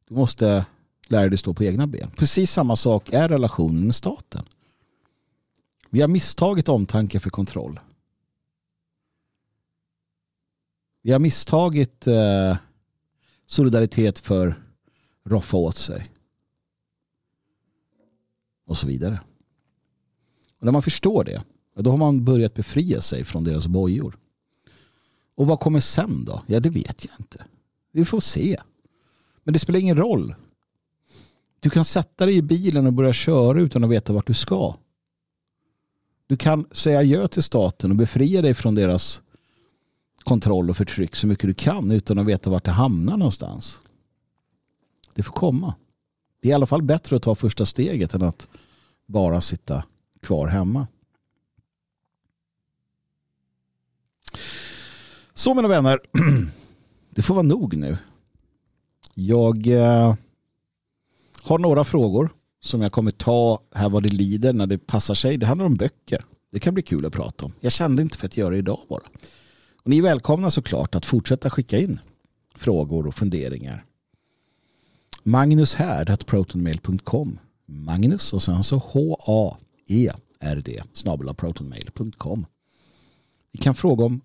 Du 0.07 0.15
måste 0.15 0.65
lära 1.07 1.29
dig 1.29 1.37
stå 1.37 1.53
på 1.53 1.63
egna 1.63 1.87
ben. 1.87 2.09
Precis 2.17 2.51
samma 2.51 2.75
sak 2.75 3.09
är 3.13 3.29
relationen 3.29 3.85
med 3.85 3.95
staten. 3.95 4.45
Vi 5.89 6.01
har 6.01 6.07
misstagit 6.07 6.69
omtanke 6.69 7.19
för 7.19 7.29
kontroll. 7.29 7.79
Vi 11.01 11.11
har 11.11 11.19
misstagit 11.19 12.07
eh, 12.07 12.57
solidaritet 13.45 14.19
för 14.19 14.63
roffa 15.23 15.57
åt 15.57 15.77
sig. 15.77 16.05
Och 18.65 18.77
så 18.77 18.87
vidare. 18.87 19.19
Och 20.59 20.65
när 20.65 20.71
man 20.71 20.81
förstår 20.81 21.23
det, 21.23 21.43
då 21.75 21.89
har 21.89 21.97
man 21.97 22.25
börjat 22.25 22.53
befria 22.53 23.01
sig 23.01 23.23
från 23.23 23.43
deras 23.43 23.67
bojor. 23.67 24.17
Och 25.35 25.47
vad 25.47 25.59
kommer 25.59 25.79
sen 25.79 26.25
då? 26.25 26.41
Ja, 26.47 26.59
det 26.59 26.69
vet 26.69 27.05
jag 27.05 27.13
inte. 27.19 27.45
Vi 27.91 28.05
får 28.05 28.19
se. 28.19 28.57
Men 29.43 29.53
det 29.53 29.59
spelar 29.59 29.79
ingen 29.79 29.97
roll. 29.97 30.35
Du 31.59 31.69
kan 31.69 31.85
sätta 31.85 32.25
dig 32.25 32.35
i 32.35 32.41
bilen 32.41 32.87
och 32.87 32.93
börja 32.93 33.13
köra 33.13 33.61
utan 33.61 33.83
att 33.83 33.89
veta 33.89 34.13
vart 34.13 34.27
du 34.27 34.33
ska. 34.33 34.75
Du 36.27 36.37
kan 36.37 36.65
säga 36.71 36.99
adjö 36.99 37.27
till 37.27 37.43
staten 37.43 37.91
och 37.91 37.97
befria 37.97 38.41
dig 38.41 38.53
från 38.53 38.75
deras 38.75 39.21
kontroll 40.23 40.69
och 40.69 40.77
förtryck 40.77 41.15
så 41.15 41.27
mycket 41.27 41.47
du 41.47 41.53
kan 41.53 41.91
utan 41.91 42.19
att 42.19 42.25
veta 42.25 42.49
vart 42.49 42.63
det 42.63 42.71
hamnar 42.71 43.17
någonstans. 43.17 43.79
Det 45.15 45.23
får 45.23 45.33
komma. 45.33 45.75
Det 46.41 46.47
är 46.47 46.51
i 46.51 46.53
alla 46.53 46.65
fall 46.65 46.81
bättre 46.81 47.15
att 47.15 47.23
ta 47.23 47.35
första 47.35 47.65
steget 47.65 48.13
än 48.13 48.21
att 48.21 48.47
bara 49.05 49.41
sitta 49.41 49.83
kvar 50.21 50.47
hemma. 50.47 50.87
Så 55.33 55.53
mina 55.53 55.67
vänner, 55.67 55.99
det 57.09 57.21
får 57.21 57.33
vara 57.33 57.43
nog 57.43 57.77
nu. 57.77 57.97
Jag 59.13 59.67
eh, 59.67 60.15
har 61.41 61.59
några 61.59 61.83
frågor 61.83 62.29
som 62.61 62.81
jag 62.81 62.91
kommer 62.91 63.11
ta 63.11 63.61
här 63.75 63.89
vad 63.89 64.03
det 64.03 64.09
lider 64.09 64.53
när 64.53 64.67
det 64.67 64.77
passar 64.77 65.15
sig. 65.15 65.37
Det 65.37 65.45
handlar 65.45 65.65
om 65.65 65.75
böcker. 65.75 66.25
Det 66.51 66.59
kan 66.59 66.73
bli 66.73 66.83
kul 66.83 67.05
att 67.05 67.13
prata 67.13 67.45
om. 67.45 67.53
Jag 67.59 67.71
kände 67.71 68.01
inte 68.01 68.17
för 68.17 68.25
att 68.25 68.37
göra 68.37 68.49
det 68.49 68.57
idag 68.57 68.79
bara. 68.89 69.03
Och 69.83 69.89
ni 69.89 69.97
är 69.97 70.01
välkomna 70.01 70.51
såklart 70.51 70.95
att 70.95 71.05
fortsätta 71.05 71.49
skicka 71.49 71.77
in 71.79 71.99
frågor 72.55 73.07
och 73.07 73.15
funderingar. 73.15 73.85
Magnus 75.23 75.73
Härd 75.73 76.25
protonmail.com 76.25 77.39
Magnus 77.65 78.33
och 78.33 78.43
sen 78.43 78.63
så 78.63 78.77
H-A 78.77 79.57
snabel 80.93 81.33
protonmail.com 81.33 82.45
Ni 83.51 83.59
kan 83.59 83.75
fråga 83.75 84.05
om 84.05 84.21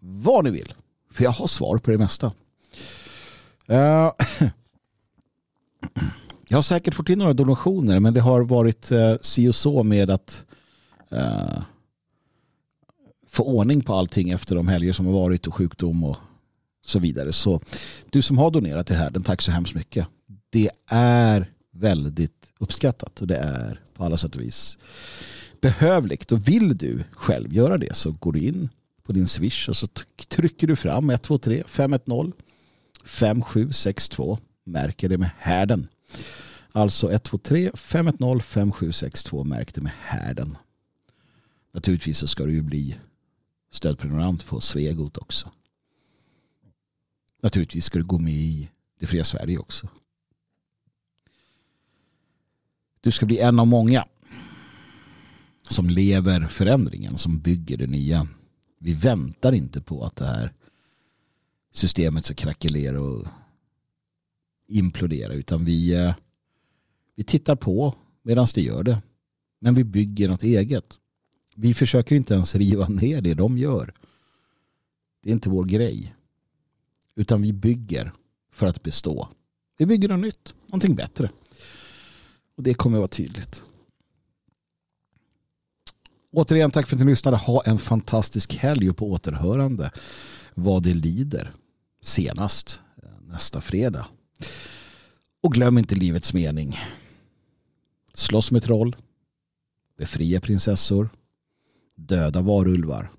vad 0.00 0.44
ni 0.44 0.50
vill. 0.50 0.74
För 1.10 1.24
jag 1.24 1.30
har 1.30 1.46
svar 1.46 1.78
på 1.78 1.90
det 1.90 1.98
mesta. 1.98 2.32
Uh, 3.70 3.76
jag 6.48 6.56
har 6.56 6.62
säkert 6.62 6.94
fått 6.94 7.08
in 7.08 7.18
några 7.18 7.32
donationer 7.32 8.00
men 8.00 8.14
det 8.14 8.20
har 8.20 8.40
varit 8.40 8.92
uh, 8.92 9.16
si 9.22 9.48
och 9.48 9.54
så 9.54 9.82
med 9.82 10.10
att 10.10 10.44
uh, 11.12 11.62
få 13.28 13.44
ordning 13.44 13.80
på 13.82 13.94
allting 13.94 14.30
efter 14.30 14.56
de 14.56 14.68
helger 14.68 14.92
som 14.92 15.06
har 15.06 15.12
varit 15.12 15.46
och 15.46 15.54
sjukdom 15.54 16.04
och 16.04 16.16
så 16.82 16.98
vidare. 16.98 17.32
Så 17.32 17.60
du 18.10 18.22
som 18.22 18.38
har 18.38 18.50
donerat 18.50 18.86
det 18.86 18.94
här, 18.94 19.10
den 19.10 19.22
tack 19.22 19.42
så 19.42 19.52
hemskt 19.52 19.74
mycket. 19.74 20.06
Det 20.50 20.70
är 20.86 21.50
väldigt 21.72 22.52
uppskattat 22.58 23.20
och 23.20 23.26
det 23.26 23.36
är 23.36 23.80
på 23.94 24.04
alla 24.04 24.16
sätt 24.16 24.34
och 24.34 24.42
vis 24.42 24.78
behövligt. 25.60 26.32
Och 26.32 26.48
vill 26.48 26.78
du 26.78 27.04
själv 27.12 27.52
göra 27.52 27.78
det 27.78 27.96
så 27.96 28.12
går 28.12 28.32
du 28.32 28.40
in 28.40 28.68
på 29.02 29.12
din 29.12 29.28
swish 29.28 29.68
och 29.68 29.76
så 29.76 29.86
trycker 30.28 30.66
du 30.66 30.76
fram 30.76 31.10
123 31.10 31.64
510 31.66 32.32
5762 33.04 34.38
märker 34.64 35.08
det 35.08 35.18
med 35.18 35.30
härden. 35.38 35.88
Alltså 36.72 37.10
123 37.10 37.70
510 37.74 38.42
5762 38.42 39.44
märk 39.44 39.74
det 39.74 39.80
med 39.80 39.92
härden. 40.00 40.58
Naturligtvis 41.72 42.18
så 42.18 42.26
ska 42.26 42.44
du 42.44 42.52
ju 42.52 42.62
bli 42.62 42.98
stödprenumerant 43.72 44.46
på 44.46 44.60
Svegot 44.60 45.16
också. 45.16 45.50
Naturligtvis 47.42 47.84
ska 47.84 47.98
du 47.98 48.04
gå 48.04 48.18
med 48.18 48.32
i 48.32 48.70
Det 49.00 49.06
fria 49.06 49.24
Sverige 49.24 49.58
också. 49.58 49.88
Du 53.00 53.10
ska 53.10 53.26
bli 53.26 53.38
en 53.38 53.58
av 53.58 53.66
många 53.66 54.06
som 55.68 55.90
lever 55.90 56.46
förändringen, 56.46 57.18
som 57.18 57.38
bygger 57.38 57.76
det 57.76 57.86
nya. 57.86 58.26
Vi 58.78 58.94
väntar 58.94 59.52
inte 59.52 59.80
på 59.80 60.04
att 60.04 60.16
det 60.16 60.26
här 60.26 60.52
systemet 61.72 62.24
ska 62.24 62.34
krackelera 62.34 63.00
och 63.00 63.26
implodera 64.68 65.32
utan 65.32 65.64
vi, 65.64 65.94
eh, 65.94 66.14
vi 67.16 67.24
tittar 67.24 67.56
på 67.56 67.94
medan 68.22 68.46
det 68.54 68.62
gör 68.62 68.82
det. 68.82 69.02
Men 69.58 69.74
vi 69.74 69.84
bygger 69.84 70.28
något 70.28 70.42
eget. 70.42 70.98
Vi 71.54 71.74
försöker 71.74 72.16
inte 72.16 72.34
ens 72.34 72.54
riva 72.54 72.88
ner 72.88 73.20
det 73.20 73.34
de 73.34 73.58
gör. 73.58 73.94
Det 75.22 75.30
är 75.30 75.32
inte 75.32 75.50
vår 75.50 75.64
grej. 75.64 76.14
Utan 77.14 77.42
vi 77.42 77.52
bygger 77.52 78.12
för 78.52 78.66
att 78.66 78.82
bestå. 78.82 79.28
Vi 79.78 79.86
bygger 79.86 80.08
något 80.08 80.20
nytt, 80.20 80.54
någonting 80.66 80.94
bättre. 80.94 81.30
Och 82.60 82.64
det 82.64 82.74
kommer 82.74 82.96
att 82.96 83.00
vara 83.00 83.08
tydligt. 83.08 83.62
Återigen 86.32 86.70
tack 86.70 86.86
för 86.86 86.96
att 86.96 87.00
ni 87.00 87.10
lyssnade. 87.10 87.36
Ha 87.36 87.62
en 87.62 87.78
fantastisk 87.78 88.56
helg 88.56 88.90
och 88.90 88.96
på 88.96 89.10
återhörande 89.10 89.90
vad 90.54 90.82
det 90.82 90.94
lider 90.94 91.52
senast 92.02 92.80
eh, 93.02 93.08
nästa 93.20 93.60
fredag. 93.60 94.06
Och 95.42 95.52
glöm 95.52 95.78
inte 95.78 95.94
livets 95.94 96.34
mening. 96.34 96.78
Slåss 98.14 98.50
med 98.50 98.62
troll. 98.62 98.96
Befria 99.98 100.40
prinsessor. 100.40 101.10
Döda 101.96 102.42
varulvar. 102.42 103.10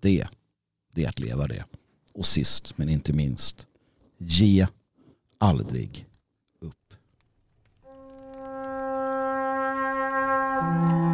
Det, 0.00 0.28
det 0.94 1.04
är 1.04 1.08
att 1.08 1.20
leva 1.20 1.46
det. 1.46 1.64
Och 2.12 2.26
sist 2.26 2.78
men 2.78 2.88
inte 2.88 3.12
minst. 3.12 3.66
Ge 4.18 4.66
aldrig 5.38 6.06
Bye. 10.66 11.05